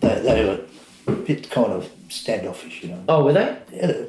[0.00, 0.60] They, they were
[1.06, 3.02] a bit kind of standoffish, you know.
[3.08, 3.56] Oh, were they?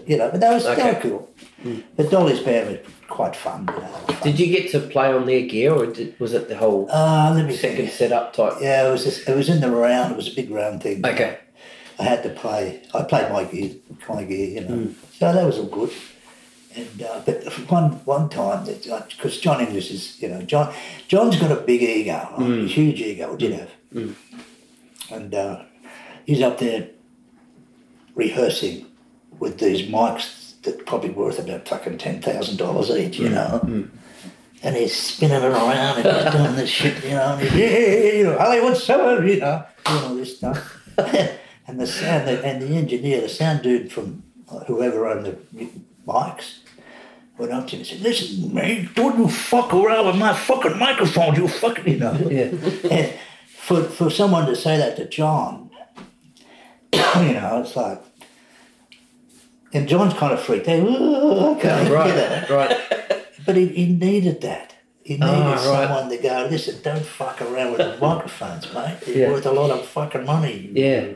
[0.07, 0.93] You know, but they were, they Okay.
[0.93, 1.29] were cool.
[1.95, 3.69] The Dolly's band was quite fun.
[3.73, 4.19] You know.
[4.23, 7.31] Did you get to play on their gear, or did, was it the whole Uh,
[7.33, 7.91] let me second think.
[7.91, 8.55] setup type?
[8.61, 10.11] Yeah, it was just, it was in the round.
[10.11, 11.05] It was a big round thing.
[11.05, 11.37] Okay.
[11.99, 12.81] I had to play.
[12.93, 13.71] I played my gear,
[14.09, 14.89] my gear, you know.
[15.17, 15.91] So that was all good.
[16.75, 20.73] And uh, but one one time, because Jon English is, you know, John
[21.07, 22.49] John's got a big ego, right?
[22.49, 23.35] a huge ego.
[23.37, 23.69] Did have,
[25.11, 25.61] and uh,
[26.25, 26.89] he's up there
[28.15, 28.85] rehearsing
[29.39, 33.33] with these mics that probably worth about fucking ten thousand dollars each, you mm.
[33.33, 33.59] know.
[33.63, 33.89] Mm.
[34.61, 37.33] And he's spinning it around and he's doing this shit, you know.
[37.33, 40.81] And he's, yeah, you know, Hollywood summer, you know, doing all this stuff.
[41.67, 44.23] and the sound and the engineer, the sound dude from
[44.67, 45.37] whoever owned the
[46.07, 46.59] mics,
[47.37, 50.77] went up to him and said, "Listen, man, don't you fuck around with my fucking
[50.77, 52.51] microphone, you fucking, you know." Yeah.
[52.89, 53.13] And
[53.47, 55.62] for for someone to say that to John,
[57.27, 58.01] you know, it's like.
[59.73, 60.85] And John's kind of freaked out.
[60.87, 62.15] "Oh, okay, I get Right.
[62.15, 62.77] that." Right.
[63.45, 64.75] But he, he needed that.
[65.03, 65.63] He needed Ah, right.
[65.87, 68.99] someone to go, listen, don't fuck around with the microphones, mate.
[69.05, 69.31] They're Yeah.
[69.31, 70.69] worth a lot of fucking money.
[70.73, 71.07] Yeah.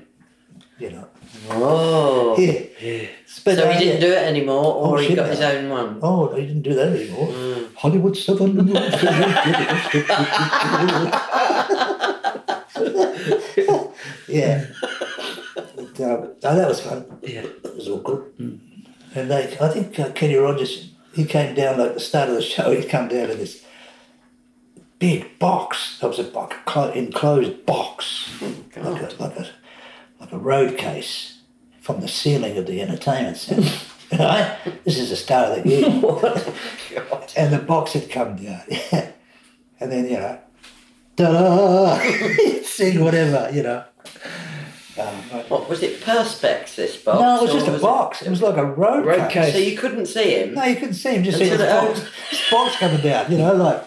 [0.79, 1.07] You know.
[1.51, 2.35] Oh.
[2.37, 3.07] Yeah.
[3.45, 5.31] But, So uh, he didn't do it anymore, or Oh, he got no.
[5.31, 5.99] his own one.
[6.01, 7.27] Oh, he didn't do that anymore.
[7.27, 7.75] Mm.
[7.75, 8.67] Hollywood Southern.
[14.27, 14.65] yeah.
[15.99, 17.19] Oh, that was fun.
[17.23, 17.41] Yeah.
[17.41, 18.33] It was all good.
[19.15, 22.41] And they, I think uh, Kenny Rogers, he came down like the start of the
[22.41, 22.71] show.
[22.75, 23.63] he'd come down in this
[24.99, 25.99] big box.
[25.99, 26.55] That was a box,
[26.95, 28.29] enclosed box,
[28.75, 29.49] like a like a
[30.19, 31.39] like a road case.
[31.81, 33.69] from the ceiling of the entertainment centre.
[34.11, 34.57] right?
[34.83, 35.83] This is the start of the gig.
[37.37, 38.61] and the box had come down.
[39.79, 40.39] and then, you know,
[41.15, 41.99] ta-da!
[42.63, 43.83] sing whatever, you know.
[44.99, 45.13] Um,
[45.49, 46.01] What was it?
[46.01, 46.75] Perspex.
[46.75, 47.19] This box.
[47.21, 48.21] no, it was or just a box.
[48.23, 49.45] It was like a road, Road case.
[49.45, 49.53] case.
[49.53, 50.53] So you couldn't see him.
[50.55, 51.23] No, you couldn't see him.
[51.23, 52.01] Just see the box,
[52.51, 53.31] box coming down.
[53.31, 53.83] You know, like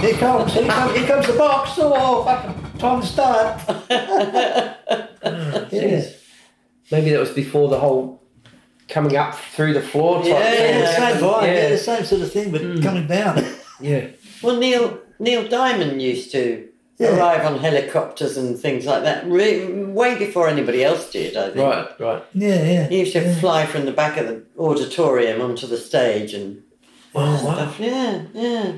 [0.00, 1.70] here comes, here comes, here comes the box.
[1.78, 3.60] Oh, fucking time to start.
[5.72, 6.04] yeah.
[6.90, 8.22] Maybe that was before the whole
[8.88, 10.74] coming up through the floor type Yeah, thing.
[10.74, 11.42] Yeah, the same vibe.
[11.42, 11.54] Yeah.
[11.54, 11.68] Yeah.
[11.70, 13.42] the same sort of thing, but coming down.
[13.80, 14.08] yeah.
[14.42, 16.68] Well, Neil Neil Diamond used to
[16.98, 17.16] Yeah.
[17.18, 21.36] arrive on helicopters and things like that, re- way before anybody else did.
[21.36, 21.56] I think.
[21.56, 22.22] Right, right.
[22.34, 22.88] yeah, yeah.
[22.88, 26.62] He used to fly from the back of the auditorium onto the stage and
[27.16, 27.78] Oh, stuff.
[27.80, 28.72] Yeah, yeah.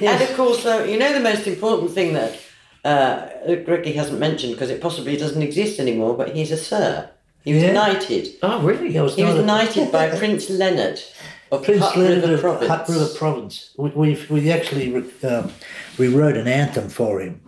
[0.00, 0.20] Yes.
[0.20, 2.38] And of course, though, you know the most important thing that
[2.84, 3.28] uh,
[3.66, 7.10] Ricky hasn't mentioned because it possibly doesn't exist anymore, but he's a sir.
[7.44, 7.72] He was Yeah.
[7.72, 8.28] knighted.
[8.42, 8.92] Oh, really?
[8.92, 11.00] He was He was a- knighted by Prince Leonard
[11.52, 12.68] of Prince Hutt Leonard River of Province.
[12.70, 13.70] Hutt River Province.
[13.76, 14.94] We, we, we actually
[15.24, 15.52] um,
[15.98, 17.40] we wrote an anthem for him.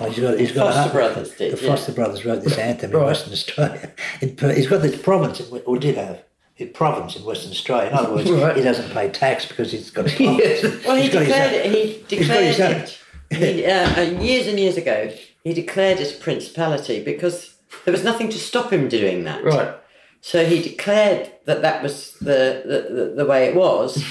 [0.00, 1.68] Oh, he's got, he's got a Foster Hutt- Brothers did, The yeah.
[1.70, 3.92] Foster Brothers wrote this anthem in Western Australia.
[4.20, 6.22] In, he's got this province, or did have,
[6.58, 7.90] a province in Western Australia.
[7.90, 8.56] In other words, Right.
[8.56, 10.84] he doesn't pay tax because he's got a province.
[10.84, 11.72] Well, he He's got his declared own- it.
[11.72, 12.98] He got declared his it.
[13.30, 15.12] He, uh, uh, years and years ago,
[15.44, 17.54] he declared it a principality because
[17.84, 19.42] there was nothing to stop him doing that.
[19.44, 19.74] Right.
[20.26, 24.02] So he declared that that was the, the, the, way it was,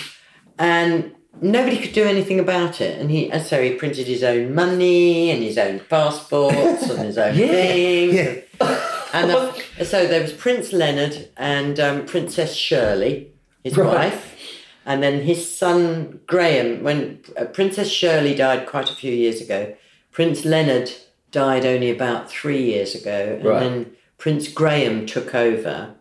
[0.59, 1.11] and
[1.41, 2.99] nobody could do anything about it.
[2.99, 7.17] And he, and so he printed his own money and his own passports and his
[7.17, 8.13] own things.
[8.13, 8.79] Yeah.
[9.11, 13.31] And the, so there was Prince Leonard and um, Princess Shirley,
[13.63, 14.11] his Right.
[14.11, 14.37] wife,
[14.85, 16.83] and then his son Graham.
[16.83, 19.73] When uh, Princess Shirley died quite a few years ago,
[20.11, 20.91] Prince Leonard
[21.31, 23.59] died only about three years ago, and Right.
[23.61, 25.95] then Prince Graham took over.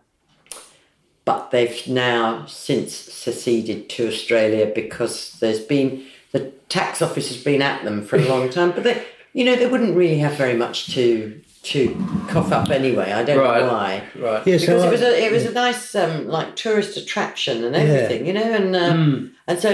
[1.25, 7.61] But they've now since seceded to Australia because there's been the tax office has been
[7.61, 9.01] at them for a long time, but they,
[9.33, 11.95] you know, they wouldn't really have very much to to
[12.27, 13.13] cough up anyway.
[13.13, 13.61] I don't Right.
[13.61, 14.03] know why.
[14.19, 14.45] Right.
[14.45, 17.63] Yeah, so Because I- it was a it was a nice um, like tourist attraction
[17.63, 18.27] and everything, yeah.
[18.27, 19.31] you know, and uh, Mm.
[19.47, 19.71] and so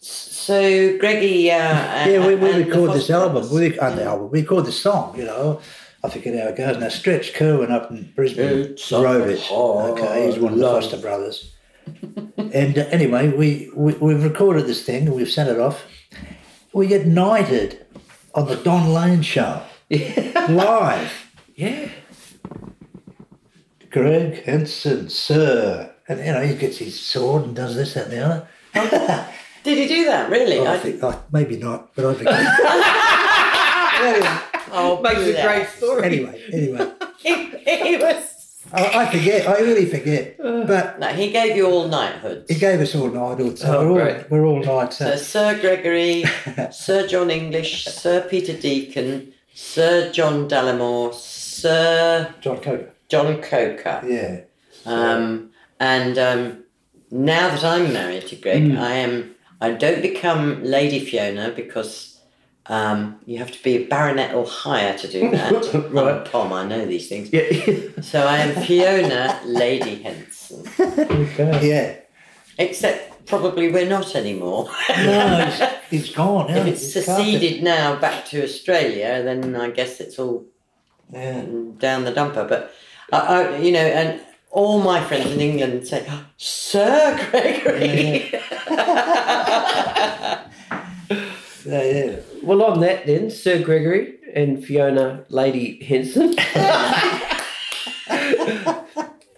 [0.00, 1.50] so Greggy.
[1.50, 3.48] Uh, Yeah, we, we and the this album.
[3.52, 4.30] We uh, the album.
[4.30, 5.14] We record the song.
[5.18, 5.60] You know,
[6.04, 6.78] I forget how it goes.
[6.78, 9.50] Now, Stretch Kerwin up in Brisbane wrote it.
[9.50, 10.64] Okay, he's one of the.
[10.64, 11.52] Foster brothers.
[12.36, 15.06] and uh, anyway, we, we we've recorded this thing.
[15.06, 15.84] and We've sent it off.
[16.72, 17.86] We get knighted
[18.34, 21.30] on the Don Lane show live.
[21.54, 21.88] Yeah.
[23.90, 28.12] Greg Henson, sir, and you know he gets his sword and does this that and
[28.12, 29.28] the other.
[29.64, 30.64] Did he do that really?
[30.66, 32.28] I I, think oh, maybe not, but I think.
[34.76, 36.02] anyway, oh, Makes a great story.
[36.04, 36.92] anyway, anyway.
[37.18, 37.34] He,
[37.88, 38.32] he was.
[38.72, 39.48] I, I forget.
[39.48, 40.36] I really forget.
[40.66, 42.44] But No, he gave you all knighthood.
[42.48, 44.30] he gave us all knighthood, so Oh, we're all great.
[44.30, 44.98] we're all knights.
[44.98, 45.16] So So.
[45.16, 46.24] Sir Gregory,
[46.72, 52.90] Sir Jon English, Sir Peter Deacon, Sir John Dallimore, Sir John Coker.
[53.08, 54.02] John Coker.
[54.06, 54.40] Yeah.
[54.84, 55.50] Um,
[55.80, 56.64] and um,
[57.10, 58.78] now that I'm married to Greg, Hmm.
[58.78, 59.34] I am.
[59.60, 62.15] I don't become Lady Fiona because
[62.68, 65.52] um, you have to be a baronet or higher to do that.
[65.92, 66.16] Right.
[66.18, 67.30] I'm Tom, I know these things.
[67.32, 68.02] Yeah.
[68.02, 70.64] So I am Fiona Lady Henson.
[70.80, 71.68] okay.
[71.68, 71.96] Yeah.
[72.58, 74.70] Except probably we're not anymore.
[74.88, 75.44] No,
[75.90, 76.48] he's, he's gone.
[76.48, 77.24] Yeah, if it's He's carted.
[77.32, 80.46] seceded now back to Australia, then I guess it's all
[81.12, 81.42] Yeah.
[81.78, 82.48] down the dumper.
[82.48, 82.72] But
[83.12, 84.20] I, I, you know, and
[84.50, 88.30] all my friends in England say, "Oh, "Sir Gregory."
[91.66, 92.16] Yeah, yeah.
[92.46, 96.34] Well, on that then, Sir Gregory and Fiona Lady Henson.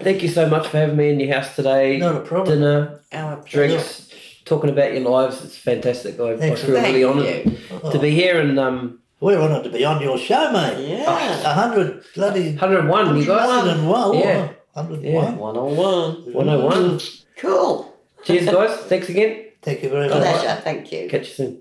[0.00, 1.96] Thank you so much for having me in your house today.
[1.96, 2.58] Not a problem.
[2.58, 3.68] Dinner, Our pleasure.
[3.76, 4.12] drinks,
[4.44, 5.42] talking about your lives.
[5.42, 6.20] It's fantastic.
[6.20, 6.86] I, I feel Excellent.
[6.86, 7.90] really honoured you.
[7.92, 10.86] to be here and um, We're honoured to be on your show, mate.
[10.88, 11.40] Yeah.
[11.50, 13.48] A hundred bloody 101, you guys.
[13.48, 14.18] 101.
[14.18, 14.48] Yeah.
[14.74, 15.36] 101.
[15.38, 16.32] One on one.
[16.34, 17.00] 101.
[17.38, 17.96] Cool.
[18.24, 18.76] Cheers, guys.
[18.80, 19.46] Thanks again.
[19.62, 20.18] Thank you very much.
[20.18, 20.60] Pleasure.
[20.62, 21.08] Thank you.
[21.08, 21.60] Catch you soon.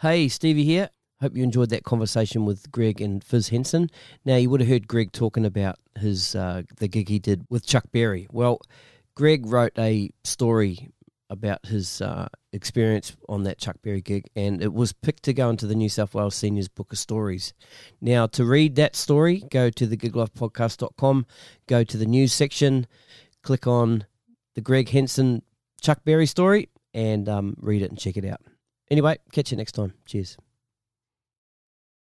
[0.00, 0.90] Hey, Stevie here.
[1.20, 3.88] Hope you enjoyed that conversation with Greg and Fizz Henson.
[4.24, 7.64] Now, you would have heard Greg talking about his uh, the gig he did with
[7.64, 8.26] Chuck Berry.
[8.32, 8.60] Well,
[9.14, 10.90] Greg wrote a story
[11.30, 15.48] about his uh, experience on that Chuck Berry gig, and it was picked to go
[15.48, 17.54] into the New South Wales Seniors Book of Stories.
[18.00, 21.26] Now, to read that story, go to the giglifepodcast.com,
[21.66, 22.86] go to the news section,
[23.42, 24.06] click on
[24.54, 25.42] the Greg Henson
[25.80, 28.40] Chuck Berry story, and um, read it and check it out.
[28.92, 29.94] Anyway, catch you next time.
[30.04, 30.36] Cheers.